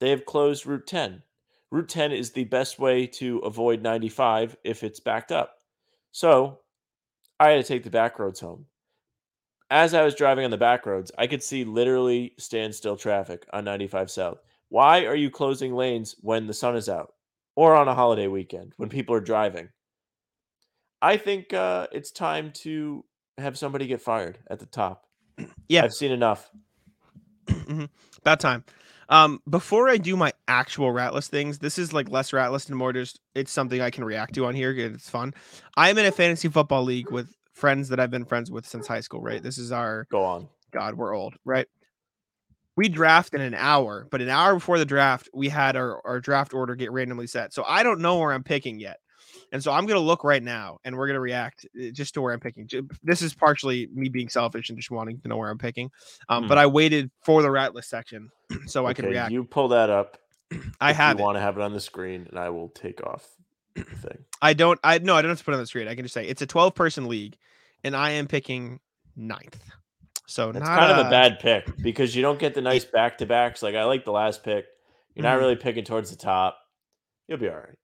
[0.00, 1.22] they have closed Route 10.
[1.70, 5.58] Route 10 is the best way to avoid 95 if it's backed up.
[6.10, 6.58] So
[7.38, 8.66] I had to take the back roads home.
[9.72, 13.64] As I was driving on the back roads, I could see literally standstill traffic on
[13.64, 14.38] 95 South.
[14.68, 17.14] Why are you closing lanes when the sun is out
[17.56, 19.70] or on a holiday weekend when people are driving?
[21.00, 23.02] I think uh, it's time to
[23.38, 25.06] have somebody get fired at the top.
[25.70, 25.84] Yeah.
[25.84, 26.50] I've seen enough.
[27.46, 27.88] Mhm.
[28.18, 28.64] about time.
[29.08, 32.92] Um, before I do my actual ratless things, this is like less ratless and more
[32.92, 34.70] just it's something I can react to on here.
[34.72, 35.32] It's fun.
[35.78, 39.00] I'm in a fantasy football league with friends that I've been friends with since high
[39.00, 39.22] school.
[39.22, 40.48] Right, this is our Go on.
[40.72, 41.68] God, we're old, right?
[42.74, 46.20] We draft in an hour, but an hour before the draft, we had our, our
[46.20, 47.54] draft order get randomly set.
[47.54, 48.98] So I don't know where I'm picking yet.
[49.52, 52.14] And so I'm going to look right now and we're going to react uh, just
[52.14, 52.68] to where I'm picking.
[53.02, 55.90] This is partially me being selfish and just wanting to know where I'm picking.
[56.28, 56.48] Um, Hmm.
[56.48, 58.30] But I waited for the rat list section
[58.66, 59.30] so I can react.
[59.30, 60.18] You pull that up.
[60.80, 63.28] I have You want to have it on the screen, and I will take off
[63.74, 64.24] the thing.
[64.40, 65.88] I don't, I no, I don't have to put it on the screen.
[65.88, 67.36] I can just say it's a 12 person league
[67.84, 68.80] and I am picking
[69.16, 69.58] ninth.
[70.26, 72.84] So That's not kind of uh, a bad pick because you don't get the nice
[72.84, 73.62] back to backs.
[73.62, 74.66] Like I like the last pick.
[75.14, 75.40] You're not Mhm.
[75.40, 76.58] really picking towards the top.
[77.28, 77.78] You'll be all right.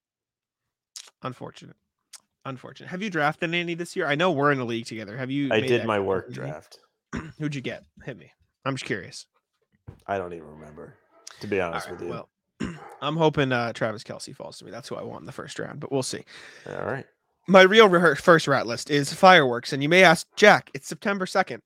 [1.21, 1.75] Unfortunate.
[2.45, 2.87] Unfortunate.
[2.89, 4.07] Have you drafted any this year?
[4.07, 5.17] I know we're in a league together.
[5.17, 5.49] Have you?
[5.51, 6.33] I did my work Mhm.
[6.33, 6.79] draft.
[7.39, 7.83] Who'd you get?
[8.03, 8.31] Hit me.
[8.65, 9.25] I'm just curious.
[10.07, 10.95] I don't even remember,
[11.41, 12.09] to be honest right, with you.
[12.09, 12.29] well,
[13.01, 14.71] I'm hoping uh, Travis Kelce falls to me.
[14.71, 16.23] That's who I want in the first round, but we'll see.
[16.67, 17.05] all right.
[17.49, 21.61] My real first rat list is fireworks, and you may ask, Jack, it's September 2nd.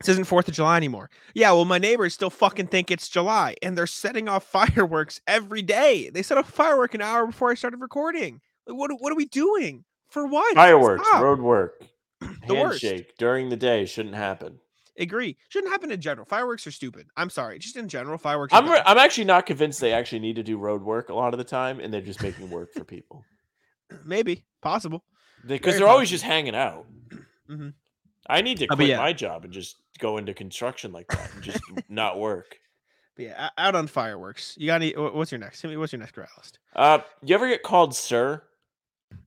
[0.00, 1.10] This isn't Fourth of July anymore.
[1.32, 5.62] Yeah, well, my neighbors still fucking think it's July, and they're setting off fireworks every
[5.62, 6.10] day.
[6.10, 8.40] They set off a firework an hour before I started recording.
[8.66, 8.90] Like, what?
[8.98, 9.84] What are we doing?
[10.08, 10.56] For what?
[10.56, 11.22] Fireworks, Stop.
[11.22, 11.80] road work,
[12.48, 12.82] The worst.
[12.82, 14.58] handshake during the day shouldn't happen.
[14.98, 15.36] Agree.
[15.50, 16.24] Shouldn't happen in general.
[16.24, 17.06] Fireworks are stupid.
[17.16, 17.60] I'm sorry.
[17.60, 18.52] Just in general, fireworks.
[18.52, 21.32] I'm re- I'm actually not convinced they actually need to do road work a lot
[21.32, 23.24] of the time, and they're just making work for people
[24.04, 25.04] Maybe possible.
[25.46, 26.86] because they're always just hanging out.
[27.50, 27.74] Mhm.
[28.26, 28.96] I need to Uh, quit yeah.
[28.96, 32.58] my job and just go into construction like that and just not work.
[33.16, 34.54] But yeah, out on fireworks.
[34.58, 34.92] You got any?
[34.96, 35.62] What's your next?
[35.62, 36.58] What's your next list?
[36.74, 38.42] Uh, you ever get called sir?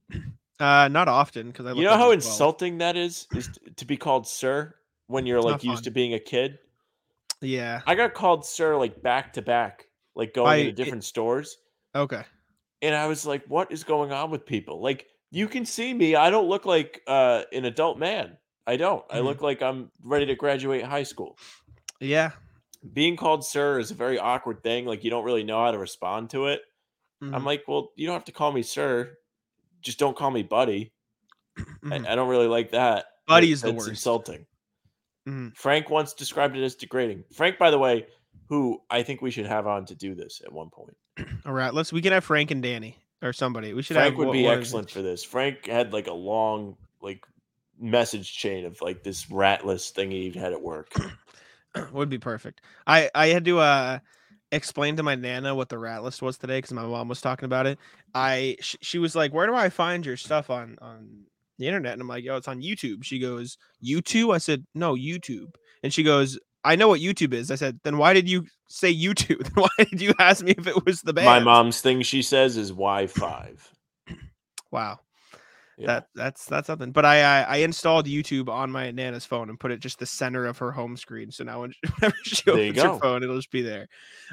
[0.59, 1.73] Uh, not often because I.
[1.73, 2.25] You know how I'm 12.
[2.25, 4.73] insulting that is, is to be called sir
[5.05, 5.83] when you're It's like used fun.
[5.83, 6.57] to being a kid.
[7.41, 7.81] Yeah.
[7.85, 9.85] I got called sir like back to back,
[10.15, 11.57] like going I- it- different stores,
[11.93, 12.23] Okay.
[12.81, 14.81] And I was like, "What is going on with people?
[14.81, 16.15] Like, you can see me.
[16.15, 18.37] I don't look like uh, an adult man.
[18.65, 19.03] I don't.
[19.09, 19.23] I Mhm.
[19.25, 21.37] look like I'm ready to graduate high school."
[21.99, 22.31] Yeah.
[22.93, 24.85] Being called sir is a very awkward thing.
[24.85, 26.61] Like, you don't really know how to respond to it.
[27.21, 29.17] I'm Mhm, like, "Well, you don't have to call me sir.
[29.81, 30.93] Just don't call me buddy."
[31.57, 32.05] mhm.
[32.07, 33.05] I, I don't really like that.
[33.27, 33.89] Buddy is the worst.
[33.89, 34.45] insulting.
[35.27, 35.55] Mhm.
[35.57, 37.25] Frank once described it as degrading.
[37.33, 38.07] Frank, by the way,
[38.49, 40.95] who I think we should have on to do this at one point.
[41.45, 41.73] All right.
[41.73, 41.91] Let's.
[41.93, 43.73] We can have Frank and Danny or somebody.
[43.73, 45.23] We should Frank have would one- be of excellent for this.
[45.23, 47.25] Frank had like a long, like
[47.79, 50.91] message chain of like this rat list thing he had at work.
[51.91, 52.61] Would be perfect.
[52.87, 53.99] I I had to uh
[54.51, 57.45] explain to my nana what the rat list was today because my mom was talking
[57.45, 57.77] about it.
[58.15, 61.25] I sh- she was like, "Where do I find your stuff on on
[61.59, 64.95] the internet?" And I'm like, "Yo, it's on YouTube." She goes, "YouTube?" I said, "No,
[64.95, 65.53] YouTube."
[65.83, 68.93] And she goes, "I know what YouTube is." I said, "Then why did you say
[68.93, 69.43] YouTube?
[69.43, 72.21] Then why did you ask me if it was the band?" My mom's thing she
[72.21, 73.71] says is Y five.
[74.71, 74.99] Wow.
[75.79, 75.85] Yeah.
[75.87, 76.91] That that's that's something.
[76.91, 80.07] But I, I I installed YouTube on my nana's phone and put it just the
[80.07, 81.29] center of her home screen.
[81.31, 83.87] So now when whenever she opens her phone, it'll just be there.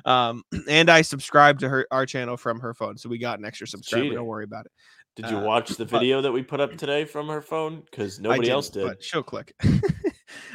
[0.06, 3.44] Um, and I subscribed to her our channel from her phone, so we got an
[3.44, 4.04] extra subscriber.
[4.04, 4.16] Cheating.
[4.18, 4.72] Don't worry about it.
[5.16, 7.82] Did you Uh, watch the but- video that we put up today from her phone?
[7.90, 8.86] Because nobody else did.
[8.86, 9.54] But she'll click.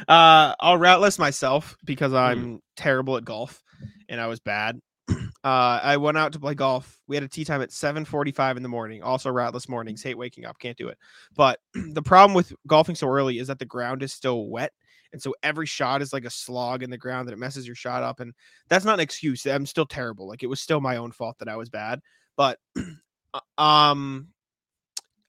[0.08, 2.18] uh, I'll route list myself because Hmm.
[2.18, 3.62] I'm terrible at golf,
[4.08, 4.80] and I was bad.
[5.42, 7.00] Uh, I went out to play golf.
[7.08, 9.02] We had a tee time at 7:45 in the morning.
[9.02, 10.02] Also routeless mornings.
[10.02, 10.58] Hate waking up.
[10.58, 10.98] Can't do it.
[11.34, 14.70] But the problem with golfing so early is that the ground is still wet,
[15.14, 17.74] and so every shot is like a slog in the ground that it messes your
[17.74, 18.20] shot up.
[18.20, 18.34] And
[18.68, 19.46] that's not an excuse.
[19.46, 20.28] I'm still terrible.
[20.28, 22.00] Like it was still my own fault that I was bad.
[22.36, 22.58] But
[23.34, 24.28] uh, um,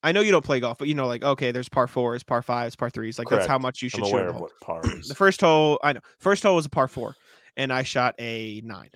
[0.04, 2.42] I know you don't play golf, but you know, like okay, there's par fours, par
[2.42, 3.20] fives, par threes.
[3.20, 5.08] Like that's how much you should I'm aware a of what par is.
[5.08, 6.00] The first hole, I know.
[6.20, 7.16] First hole was a par four,
[7.56, 8.90] and I shot a nine.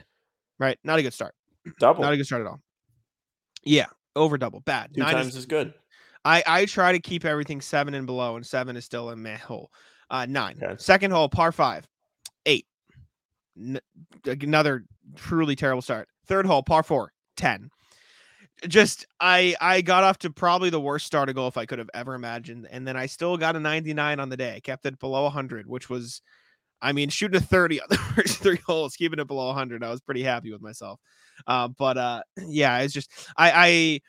[0.58, 1.36] Right, not a good start.
[1.80, 2.02] Double.
[2.02, 2.60] Not a good start at all.
[3.64, 4.94] Yeah, over double, bad.
[4.94, 5.74] Two Nine times is, is good.
[6.24, 9.38] I I try to keep everything seven and below, and seven is still a meh
[9.38, 9.72] hole.
[10.10, 10.60] Uh, nine.
[10.62, 10.76] Okay.
[10.78, 11.88] Second hole, par five,
[12.46, 12.66] eight.
[13.58, 13.80] N-
[14.26, 16.08] another truly terrible start.
[16.28, 17.70] Third hole, par four, 10.
[18.68, 21.90] Just I I got off to probably the worst start of golf I could have
[21.94, 24.56] ever imagined, and then I still got a 99 on the day.
[24.56, 26.22] I kept it below 100, which was,
[26.82, 29.84] I mean, shooting a 30 on the first three holes, keeping it below 100.
[29.84, 31.00] I was pretty happy with myself.
[31.48, 34.02] Uh, but uh, yeah, it's just I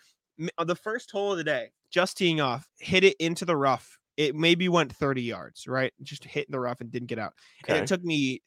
[0.59, 3.99] on the first hole of the day, just teeing off, hit it into the rough.
[4.17, 5.93] It maybe went 30 yards, right?
[6.03, 7.35] Just hit the rough and didn't get out.
[7.69, 8.41] And it took me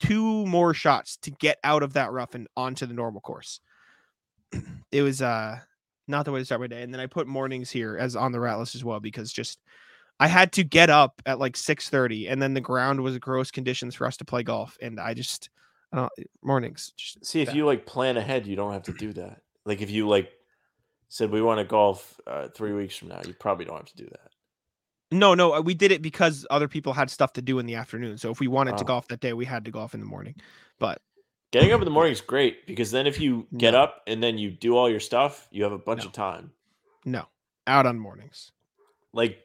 [0.00, 3.60] two more shots to get out of that rough and onto the normal course.
[4.92, 5.58] It was uh
[6.06, 6.82] not the way to start my day.
[6.82, 9.58] And then I put mornings here as on the rat list as well because just
[10.20, 13.94] I had to get up at like 6:30 and then the ground was gross conditions
[13.94, 15.50] for us to play golf and I just
[15.92, 16.12] I don't
[16.42, 17.56] mornings just See, if bad.
[17.56, 19.40] you like plan ahead, you don't have to do that.
[19.64, 20.30] Like if you like
[21.08, 23.96] said we want to golf uh, three weeks from now, you probably don't have to
[23.96, 24.30] do that.
[25.10, 27.74] No, no, uh, we did it because other people had stuff to do in the
[27.76, 28.18] afternoon.
[28.18, 28.86] So if we wanted to Oh.
[28.86, 30.34] golf that day, we had to golf in the morning.
[30.78, 31.00] But
[31.54, 33.82] Getting up in the morning is great because then if you get No.
[33.84, 36.06] up and then you do all your stuff, you have a bunch No.
[36.08, 36.52] of time.
[37.04, 37.28] no,
[37.68, 38.50] out on mornings.
[39.12, 39.38] Like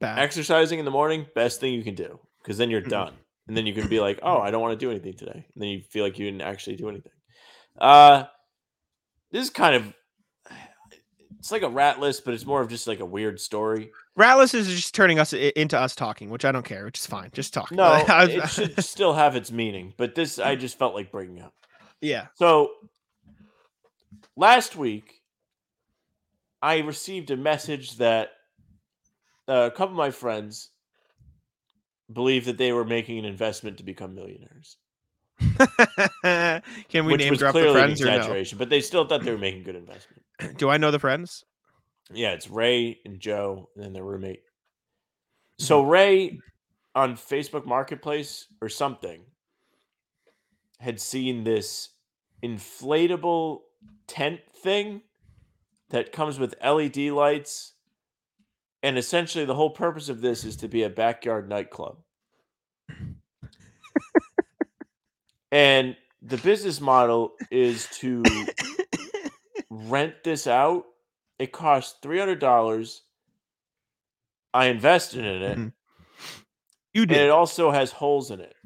[0.00, 0.18] Bad.
[0.18, 2.88] exercising in the morning, best thing you can do because then you're Mhm.
[2.88, 3.18] done.
[3.46, 5.44] And then you can be like, oh, I don't want to do anything today.
[5.54, 7.12] And then you feel like you didn't actually do anything.
[7.80, 8.24] Uh,
[9.30, 9.94] this is kind of,
[11.38, 13.92] it's like a rat list, but it's more of just like a weird story.
[14.18, 17.30] Ratless is just turning us into us talking, which I don't care, which is fine.
[17.32, 17.70] Just talk.
[17.70, 21.54] No, it should still have its meaning, but this I just felt like bringing up.
[22.00, 22.26] yeah.
[22.34, 22.70] So
[24.36, 25.22] last week,
[26.60, 28.30] I received a message that
[29.48, 30.70] uh, a couple of my friends
[32.12, 34.78] believed that they were making an investment to become millionaires,
[36.88, 38.44] Can we which name drop the friends or no?
[38.56, 40.22] But they still thought they were making good investment.
[40.56, 41.44] Do I know the friends?
[42.12, 44.40] Yeah, it's Ray and Joe, and then their roommate.
[44.40, 45.64] Mm-hmm.
[45.64, 46.38] So Ray
[46.94, 49.22] on Facebook Marketplace or something
[50.80, 51.90] had seen this
[52.42, 53.60] inflatable
[54.06, 55.02] tent thing
[55.90, 57.72] that comes with LED lights.
[58.82, 61.98] And essentially, the whole purpose of this is to be a backyard nightclub.
[65.50, 68.22] and the business model is to
[69.70, 70.84] rent this out.
[71.38, 73.02] It costs three hundred dollars.
[74.54, 75.72] I invested in it, Mhm.
[76.94, 77.26] You and did.
[77.26, 78.56] it also has holes in it.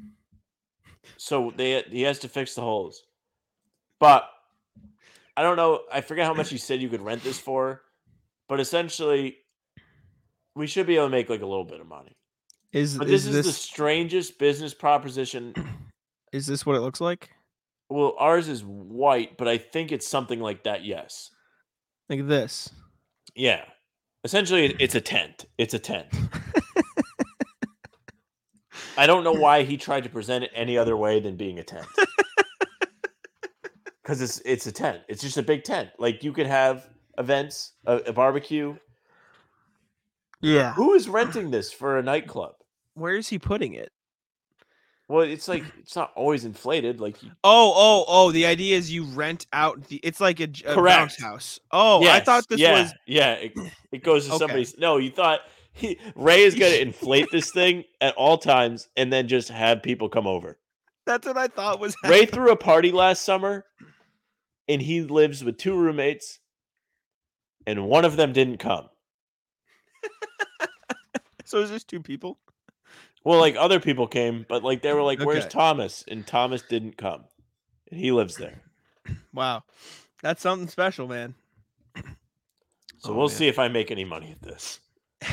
[1.17, 3.03] So they he has to fix the holes.
[3.99, 4.29] But
[5.37, 5.83] I don't know.
[5.91, 7.81] I forget how much you said you could rent this for,
[8.47, 9.37] but essentially,
[10.55, 12.15] we should be able to make like a little bit of money.
[12.71, 15.53] Is But is this is the this strangest business proposition.
[16.31, 17.29] is this what it looks like?
[17.89, 20.83] Well, ours is white, but I think it's something like that.
[20.83, 21.29] Yes.
[22.13, 22.69] Like this.
[23.33, 23.63] Yeah.
[24.23, 25.47] Essentially, it's a tent.
[25.57, 26.05] It's a tent.
[28.97, 31.63] I don't know why he tried to present it any other way than being a
[31.63, 31.87] tent.
[34.03, 34.99] Because it's it's a tent.
[35.07, 35.87] It's just a big tent.
[35.97, 38.75] Like you could have events, a, a barbecue.
[40.41, 40.73] Yeah.
[40.73, 42.55] Who is renting this for a nightclub?
[42.95, 43.92] Where is he putting it?
[45.13, 46.99] Well, it's like it's not always inflated.
[46.99, 48.31] Like you, Oh, oh, oh!
[48.31, 49.97] The idea is you rent out the.
[49.97, 51.59] It's like a bounce house.
[51.71, 52.93] Oh, I thought this yeah, was.
[53.05, 53.33] yeah.
[53.33, 53.53] It,
[53.91, 54.39] it goes to Okay.
[54.39, 54.75] somebody's.
[54.79, 55.41] No, you thought
[55.71, 59.83] he, Ray is going to inflate this thing at all times and then just have
[59.83, 60.57] people come over.
[61.05, 63.65] That's what I thought was Ray threw a party last summer
[64.67, 66.39] and he lives with two roommates
[67.67, 68.89] and one of them didn't come.
[71.45, 72.39] So it's just two people.
[73.23, 75.49] Well, like other people came, but like they were like, "Where's Okay.
[75.49, 77.23] Thomas?" And Thomas didn't come,
[77.89, 78.61] and he lives there.
[79.33, 79.63] Wow,
[80.21, 81.35] that's something special, man.
[82.99, 83.35] So Oh, we'll man.
[83.35, 84.79] see if I make any money at this.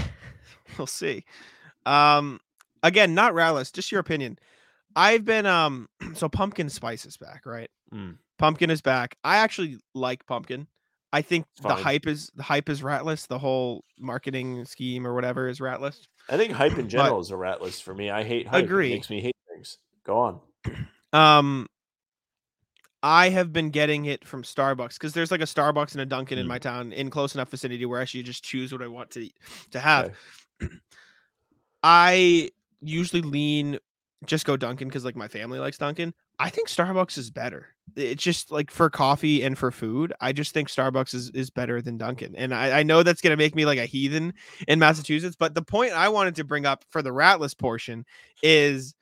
[0.79, 1.25] We'll see.
[1.85, 2.39] Um,
[2.85, 4.39] again, not Rallis, just your opinion.
[4.95, 7.69] I've been um, so pumpkin spice is back, right?
[7.93, 8.17] Mm.
[8.39, 9.17] Pumpkin is back.
[9.25, 10.69] I actually like pumpkin.
[11.12, 11.82] I think It's the fine.
[11.82, 13.27] hype is the hype is ratless.
[13.27, 16.07] The whole marketing scheme or whatever is ratless.
[16.28, 18.11] I think hype in general is a rat list for me.
[18.11, 18.65] I hate hype.
[18.65, 18.93] Agree.
[18.93, 19.78] It makes me hate things.
[20.05, 20.41] Go on.
[21.12, 21.66] Um,
[23.03, 26.39] I have been getting it from Starbucks because there's like a Starbucks and a Dunkin'
[26.39, 26.51] in Mm.
[26.51, 29.28] my town in close enough vicinity where I should just choose what I want to
[29.73, 30.15] to have.
[30.62, 30.74] Okay.
[31.82, 32.51] I
[32.81, 33.78] usually lean
[34.27, 36.15] just go Dunkin' because like my family likes Dunkin'.
[36.39, 37.69] I think Starbucks is better.
[37.97, 40.12] It's just like for coffee and for food.
[40.21, 42.35] I just think Starbucks is, is better than Dunkin'.
[42.37, 44.35] And I, I know that's gonna make me like a heathen
[44.69, 48.05] in Massachusetts, but the point I wanted to bring up for the ratless portion
[48.43, 48.95] is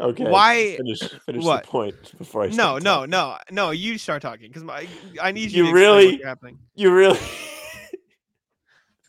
[0.00, 0.24] Okay.
[0.24, 1.64] Why- Finish, finish what?
[1.64, 3.10] the point before I no, start no, talking.
[3.10, 3.70] no, no.
[3.72, 4.86] You start talking because my
[5.20, 5.70] I need You you.
[5.70, 6.58] to really- what's happening.
[6.74, 7.18] You really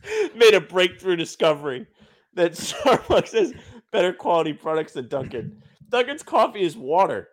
[0.36, 1.86] made a breakthrough discovery
[2.34, 3.54] that Starbucks has
[3.92, 5.62] better quality products than Dunkin'.
[5.90, 7.30] Dunkin's coffee is water.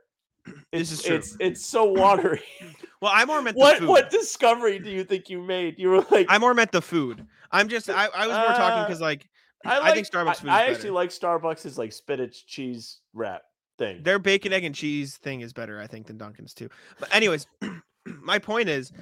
[0.72, 1.16] This It's, is true.
[1.16, 2.42] It's it's so watery.
[3.02, 3.88] Well, I more meant the what food.
[3.88, 5.78] what discovery do you think you made?
[5.78, 7.26] You were like, I more meant the food.
[7.52, 9.28] I'm just I, I was more talking Uh, because like
[9.66, 13.42] I, I like, think Starbucks food I, I actually like Starbucks' like spinach cheese wrap
[13.78, 14.02] thing.
[14.02, 16.70] their bacon, egg, and cheese thing is better, I think, than Dunkin's too.
[16.98, 17.46] But anyways,
[18.06, 18.92] my point is,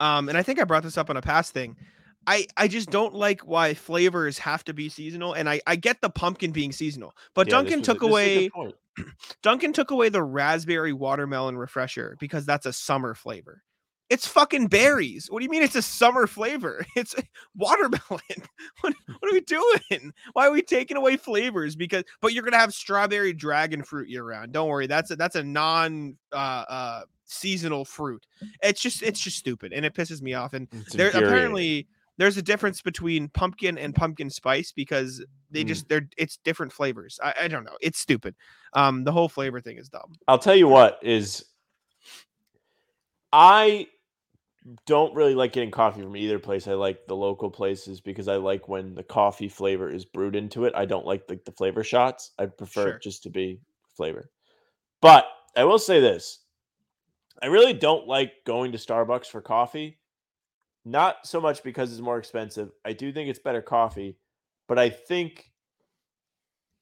[0.00, 1.76] um, and I think I brought this up on a past thing.
[2.26, 6.00] I, I just don't like why flavors have to be seasonal, and I, I get
[6.00, 8.50] the pumpkin being seasonal, but Yeah, this Dunkin' was a- took a away.
[9.42, 13.62] Dunkin' took away the raspberry watermelon refresher because that's a summer flavor.
[14.08, 15.26] It's fucking berries.
[15.28, 16.86] What do you mean it's a summer flavor?
[16.96, 17.14] It's
[17.56, 18.00] watermelon.
[18.82, 20.12] What, what are we doing?
[20.32, 21.74] Why are we taking away flavors?
[21.76, 24.52] Because but you're gonna have strawberry dragon fruit year round.
[24.52, 26.36] Don't worry, that's a that's a non uh
[26.68, 28.24] uh seasonal fruit.
[28.62, 30.52] It's just it's just stupid and it pisses me off.
[30.54, 35.68] And It's there apparently there's a difference between pumpkin and pumpkin spice because they Mm.
[35.68, 37.18] just they're it's different flavors.
[37.22, 37.76] I, I don't know.
[37.80, 38.34] It's stupid.
[38.72, 40.12] Um, the whole flavor thing is dumb.
[40.28, 41.44] I'll tell you what is
[43.32, 43.86] I
[44.86, 46.66] don't really like getting coffee from either place.
[46.66, 50.64] I like the local places because I like when the coffee flavor is brewed into
[50.64, 50.74] it.
[50.74, 52.32] I don't like the, the flavor shots.
[52.38, 52.92] I prefer Sure.
[52.96, 53.60] it just to be
[53.96, 54.30] flavor.
[55.00, 55.26] But
[55.56, 56.40] I will say this.
[57.42, 59.98] I really don't like going to Starbucks for coffee.
[60.88, 62.70] Not so much because it's more expensive.
[62.84, 64.16] I do think it's better coffee,
[64.68, 65.50] but I think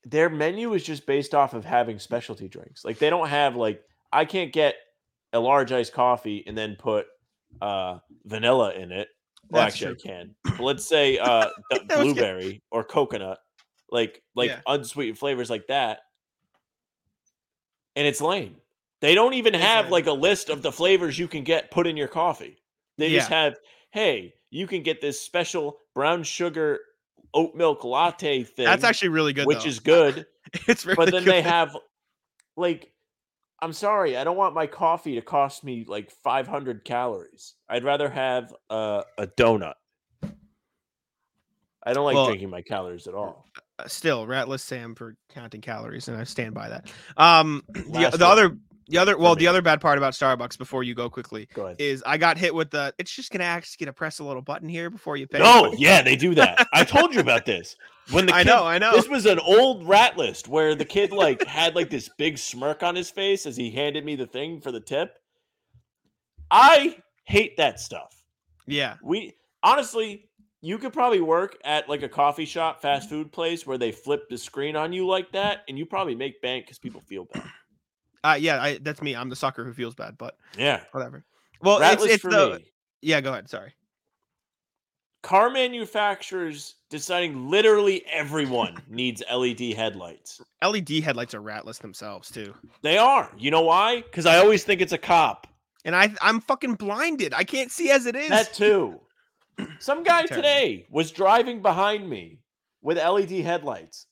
[0.05, 2.85] their menu is just based off of having specialty drinks.
[2.85, 3.83] Like they don't have like
[4.13, 4.75] I can't get
[5.33, 7.07] a large iced coffee and then put
[7.63, 9.09] uh vanilla in it.
[9.51, 10.35] Well, That's actually, I can.
[10.59, 12.15] But let's say uh the That was good.
[12.17, 13.39] blueberry or coconut,
[13.91, 14.61] like like Yeah.
[14.67, 16.01] unsweetened flavors like that.
[17.97, 18.57] And it's lame.
[19.01, 21.97] They don't even have like a list of the flavors you can get put in
[21.97, 22.59] your coffee.
[22.99, 23.57] They just have,
[23.95, 26.81] hey, you can get this special brown sugar
[27.33, 28.65] oat milk latte thing.
[28.65, 29.47] That's actually really good.
[29.47, 29.69] which though.
[29.69, 30.27] is good.
[30.67, 31.77] it's really but then they have
[32.57, 32.91] like
[33.63, 37.55] I'm sorry, I don't want my coffee to cost me like 500 calories.
[37.69, 39.75] I'd rather have uh, a donut.
[41.87, 43.47] I don't like Well, drinking my calories at all.
[43.79, 46.93] Uh, still ratless Sam for counting calories, and I stand by that.
[47.17, 48.57] Um, the, the other
[48.89, 51.77] the other well the other bad part about Starbucks before you go quickly Go ahead.
[51.81, 52.95] is I got hit with the.
[52.99, 55.39] It's just gonna ask you to press a little button here before you pay.
[55.39, 56.67] No, yeah, they do that.
[56.73, 57.77] I told you about this.
[58.11, 58.93] When the I know, I know.
[58.93, 62.83] This was an old rat list where the kid like had like this big smirk
[62.83, 65.15] on his face as he handed me the thing for the tip.
[66.51, 68.15] I hate that stuff.
[68.67, 70.29] Yeah, We honestly,
[70.63, 74.29] you could probably work at like a coffee shop, fast food place where they flip
[74.31, 77.45] the screen on you like that, and you probably make bank because people feel bad.
[78.25, 79.15] Uh, yeah, I, that's me.
[79.15, 81.25] I'm the sucker who feels bad, but Yeah, whatever.
[81.61, 82.65] Well, rat it's it's for the me.
[83.03, 83.21] yeah.
[83.21, 83.49] Go ahead.
[83.49, 83.73] Sorry.
[85.23, 90.41] Car manufacturers deciding literally everyone needs LED headlights.
[90.63, 93.31] LED headlights are ratless themselves too, They are.
[93.39, 94.03] You know why?
[94.03, 95.47] Because I always think it's a cop.
[95.87, 97.33] and I I'm fucking blinded.
[97.33, 98.29] I can't see as it is.
[98.29, 99.01] That too.
[99.79, 102.41] Some guy today was driving behind me
[102.83, 104.07] with LED headlights.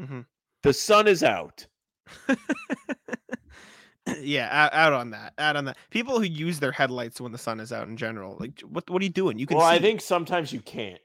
[0.00, 0.24] Mhm.
[0.62, 1.66] The sun is out.
[4.20, 5.34] yeah, out, out on that.
[5.38, 5.76] Out on that.
[5.90, 9.00] People who use their headlights when the sun is out in general, like what what
[9.02, 9.38] are you doing?
[9.38, 9.76] You can Well, see.
[9.76, 11.00] I think sometimes you can't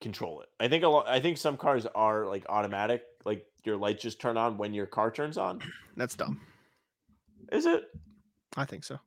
[0.00, 0.48] control it.
[0.60, 1.08] I think a lot.
[1.08, 4.86] I think some cars are like automatic, like your lights just turn on when your
[4.86, 5.60] car turns on.
[5.96, 6.40] That's dumb.
[7.52, 7.84] Is it?
[8.56, 8.98] I think so.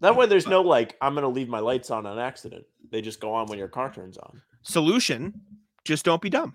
[0.00, 2.64] That way, there's uh, no like I'm gonna leave my lights on on accident.
[2.90, 4.40] They just go on when your car turns on.
[4.62, 5.40] Solution:
[5.84, 6.54] just don't be dumb.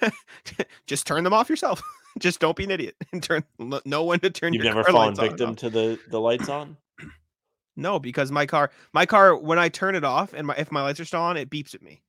[0.86, 1.80] just turn them off yourself.
[2.18, 3.44] just don't be an idiot and turn
[3.84, 4.52] no one to turn.
[4.54, 6.76] You've your never fallen victim to the the lights on.
[7.74, 10.82] No, because my car, my car, when I turn it off and my if my
[10.82, 12.02] lights are still on, it beeps at me.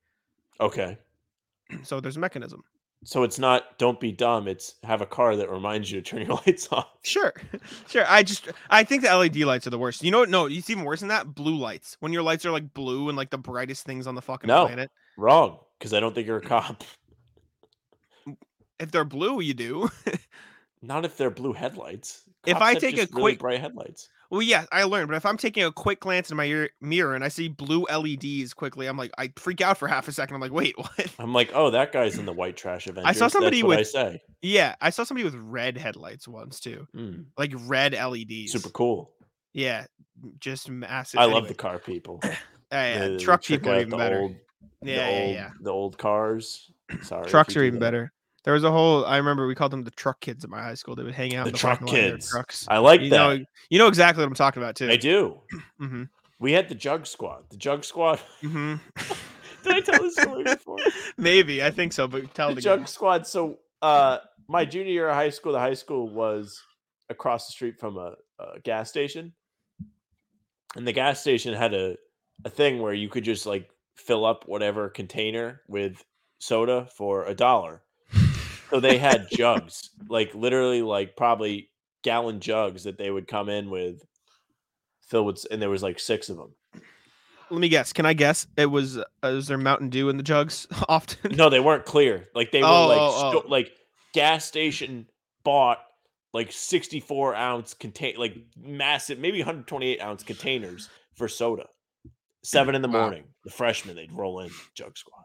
[0.59, 0.97] Okay,
[1.83, 2.63] So there's a mechanism.
[3.05, 4.47] so it's not don't be dumb.
[4.49, 6.89] It's have a car that reminds you to turn your lights off.
[7.03, 7.33] Sure,
[7.87, 8.03] sure.
[8.09, 10.03] I just I think the LED lights are the worst.
[10.03, 10.29] You know what?
[10.29, 11.33] No, it's even worse than that.
[11.33, 11.95] Blue lights.
[12.01, 14.65] When your lights are like blue and like the brightest things on the fucking No.
[14.65, 14.91] planet.
[15.17, 16.83] Wrong, because I don't think you're a cop.
[18.79, 19.89] If they're blue, you do.
[20.81, 22.23] Not if they're blue headlights.
[22.45, 24.09] If I take a just really quick- bright headlights.
[24.29, 25.07] well, yeah, I learned.
[25.07, 27.85] But if I'm taking a quick glance in my ear- mirror and I see blue
[27.89, 30.35] LEDs quickly, I'm like, I freak out for half a second.
[30.35, 31.07] I'm like, wait, what?
[31.19, 33.17] I'm like, oh, that guy's in the white trash Avengers.
[33.31, 34.21] somebody That's what I with- say.
[34.41, 38.51] Yeah, I saw somebody with red headlights once too, Mm, like red LEDs.
[38.51, 39.11] super cool.
[39.53, 39.85] Yeah,
[40.41, 41.19] just massive.
[41.21, 42.19] I love the car people.
[42.23, 42.27] uh,
[42.73, 44.19] yeah, they truck people are even better.
[44.19, 44.35] Old,
[44.81, 45.49] yeah, yeah, old, yeah.
[45.61, 46.69] The old cars.
[47.03, 47.29] Sorry.
[47.29, 48.11] Trucks are even better.
[48.43, 49.05] There was a whole.
[49.05, 50.95] I remember we called them the truck kids at my high school.
[50.95, 52.29] They would hang out The in the truck parking lot in their kids.
[52.29, 52.65] trucks.
[52.69, 53.15] I like you that.
[53.39, 54.89] know, you know exactly what I'm talking about too.
[54.89, 55.39] I do.
[55.79, 56.03] hmm
[56.39, 57.45] We had the Jug Squad.
[57.49, 58.19] The Jug Squad.
[58.41, 58.75] hmm
[59.63, 60.77] Did I tell this story before?
[61.17, 62.79] Maybe I think so, but tell the it again.
[62.79, 63.25] Jug Squad.
[63.27, 64.17] So, uh,
[64.49, 66.61] my junior year of high school, the high school was
[67.09, 69.31] across the street from a, a gas station,
[70.75, 71.95] and the gas station had a
[72.45, 76.03] a thing where you could just like fill up whatever container with
[76.39, 77.82] soda for a dollar.
[78.69, 81.69] So they had jugs, like literally, like probably
[82.03, 84.01] gallon jugs that they would come in with,
[85.07, 86.53] fill with, and there was like six of them.
[87.49, 87.93] Let me guess.
[87.93, 88.47] Can I guess?
[88.57, 88.97] It was.
[88.97, 91.35] Uh, was there Mountain Dew in the jugs often?
[91.35, 92.29] No, they weren't clear.
[92.33, 93.49] Like they were Oh, like oh, sto- oh.
[93.49, 93.71] like
[94.13, 95.07] gas station
[95.43, 95.77] bought
[96.33, 101.65] like 64 ounce contain like massive, maybe 128 ounce containers for soda.
[102.43, 103.01] Seven in the Wow.
[103.01, 105.23] morning, the freshmen they'd roll in jug squad.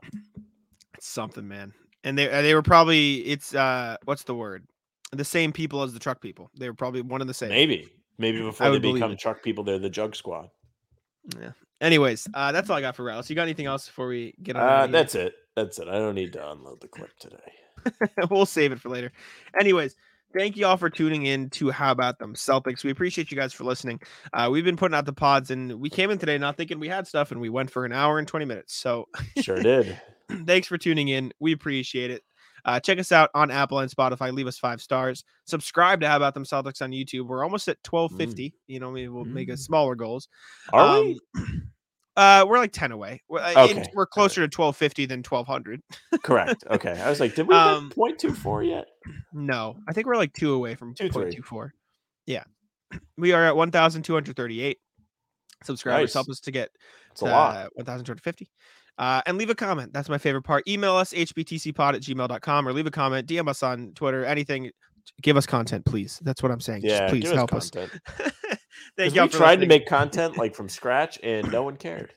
[0.94, 1.72] It's something, man.
[2.04, 3.26] And they uh, they were probably.
[3.26, 4.66] It's uh, what's the word?
[5.12, 6.50] The same people as the truck people.
[6.58, 7.50] They were probably one of the same.
[7.50, 7.88] Maybe,
[8.18, 10.50] maybe before they become truck people, they're the jug squad.
[11.40, 11.52] Yeah.
[11.80, 13.30] Anyways, uh, that's all I got for Rouse.
[13.30, 14.62] You got anything else before we get on?
[14.62, 14.92] Uh, out of here?
[14.92, 15.34] that's it.
[15.54, 15.88] That's it.
[15.88, 17.36] I don't need to unload the clip today.
[18.30, 19.12] we'll save it for later.
[19.60, 19.94] Anyways,
[20.36, 22.82] thank you all for tuning in to How About Them Celtics.
[22.82, 24.00] We appreciate you guys for listening.
[24.32, 26.88] Uh, we've been putting out the pods, and we came in today not thinking we
[26.88, 28.74] had stuff, and we went for an hour and 20 minutes.
[28.74, 29.08] So
[29.40, 30.00] Sure did.
[30.46, 31.32] thanks for tuning in.
[31.40, 32.22] We appreciate it.
[32.64, 34.32] Uh, check us out on Apple and Spotify.
[34.32, 35.24] Leave us five stars.
[35.46, 37.26] Subscribe to How About Them Celtics on YouTube.
[37.26, 38.52] We're almost at 1250.
[38.66, 39.58] You know, maybe we'll make a Mm.
[39.58, 40.28] smaller goals.
[40.72, 41.18] Are we?
[41.36, 41.62] Um,
[42.16, 43.22] Uh, we're like 10 away.
[43.28, 45.80] We're, uh, Okay, we're closer to 1250 than 1200.
[46.24, 46.64] Correct.
[46.72, 47.00] Okay.
[47.00, 48.86] I was like, did we Um, hit point two four yet?
[49.32, 51.70] No, I think we're like two away from Two, 0.24.
[52.26, 52.42] Yeah.
[53.16, 54.78] We are at 1,238
[55.62, 56.08] subscribers.
[56.08, 56.14] Nice.
[56.14, 56.70] Help us to get
[57.18, 57.56] to, lot.
[57.56, 58.50] uh, 1,250.
[58.98, 59.92] Uh, and leave a comment.
[59.92, 60.66] That's my favorite part.
[60.66, 64.70] Email us, hbtcpod at gmail.com, or leave a comment, DM us on Twitter, anything.
[65.22, 66.20] Give us content, please.
[66.22, 66.82] That's what I'm saying.
[66.82, 67.70] Just Yeah, please give us help us.
[67.70, 68.00] content.
[68.96, 72.14] Thank you we tried to make content like from scratch and no one cared.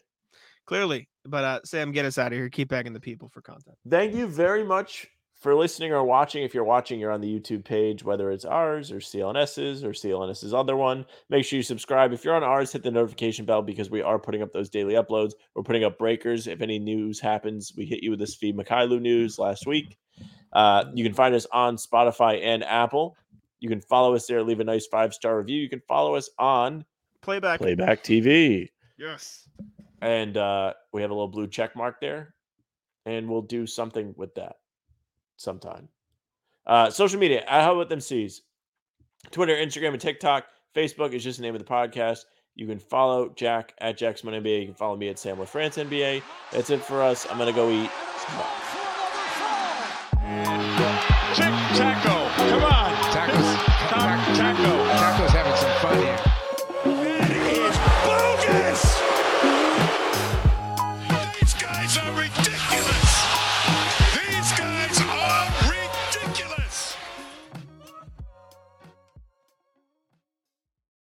[0.65, 1.07] clearly.
[1.23, 2.49] But uh, Sam, get us out of here.
[2.49, 3.77] Keep begging the people for content.
[3.87, 5.07] Thank you very much
[5.41, 6.43] for listening or watching.
[6.43, 10.53] If you're watching, you're on the YouTube page, whether it's ours or CLNS's or CLNS's
[10.53, 11.03] other one.
[11.29, 12.13] Make sure you subscribe.
[12.13, 14.93] If you're on ours, hit the notification bell because we are putting up those daily
[14.93, 15.31] uploads.
[15.55, 16.45] We're putting up breakers.
[16.45, 19.97] If any news happens, we hit you with this feed Mykhailiuk news last week.
[20.53, 23.17] Uh, you can find us on Spotify and Apple.
[23.59, 25.59] You can follow us there, leave a nice five star review.
[25.59, 26.85] You can follow us on
[27.21, 27.59] Playback.
[27.59, 28.69] Playback TV.
[28.97, 29.47] Yes.
[30.01, 32.35] and uh, we have a little blue check mark there,
[33.05, 34.55] and we'll do something with that
[35.41, 35.89] sometime.
[36.65, 38.41] Uh, social media, How About Them C's,
[39.31, 40.45] Twitter, Instagram, and TikTok.
[40.75, 42.25] Facebook is just the name of the podcast.
[42.55, 44.59] You can follow Jack at JackSimoneNBA.
[44.59, 46.21] You can follow me at Sam with France NBA.
[46.51, 47.25] That's it for us.
[47.29, 47.89] I'm gonna go eat.
[51.33, 52.05] Tic tac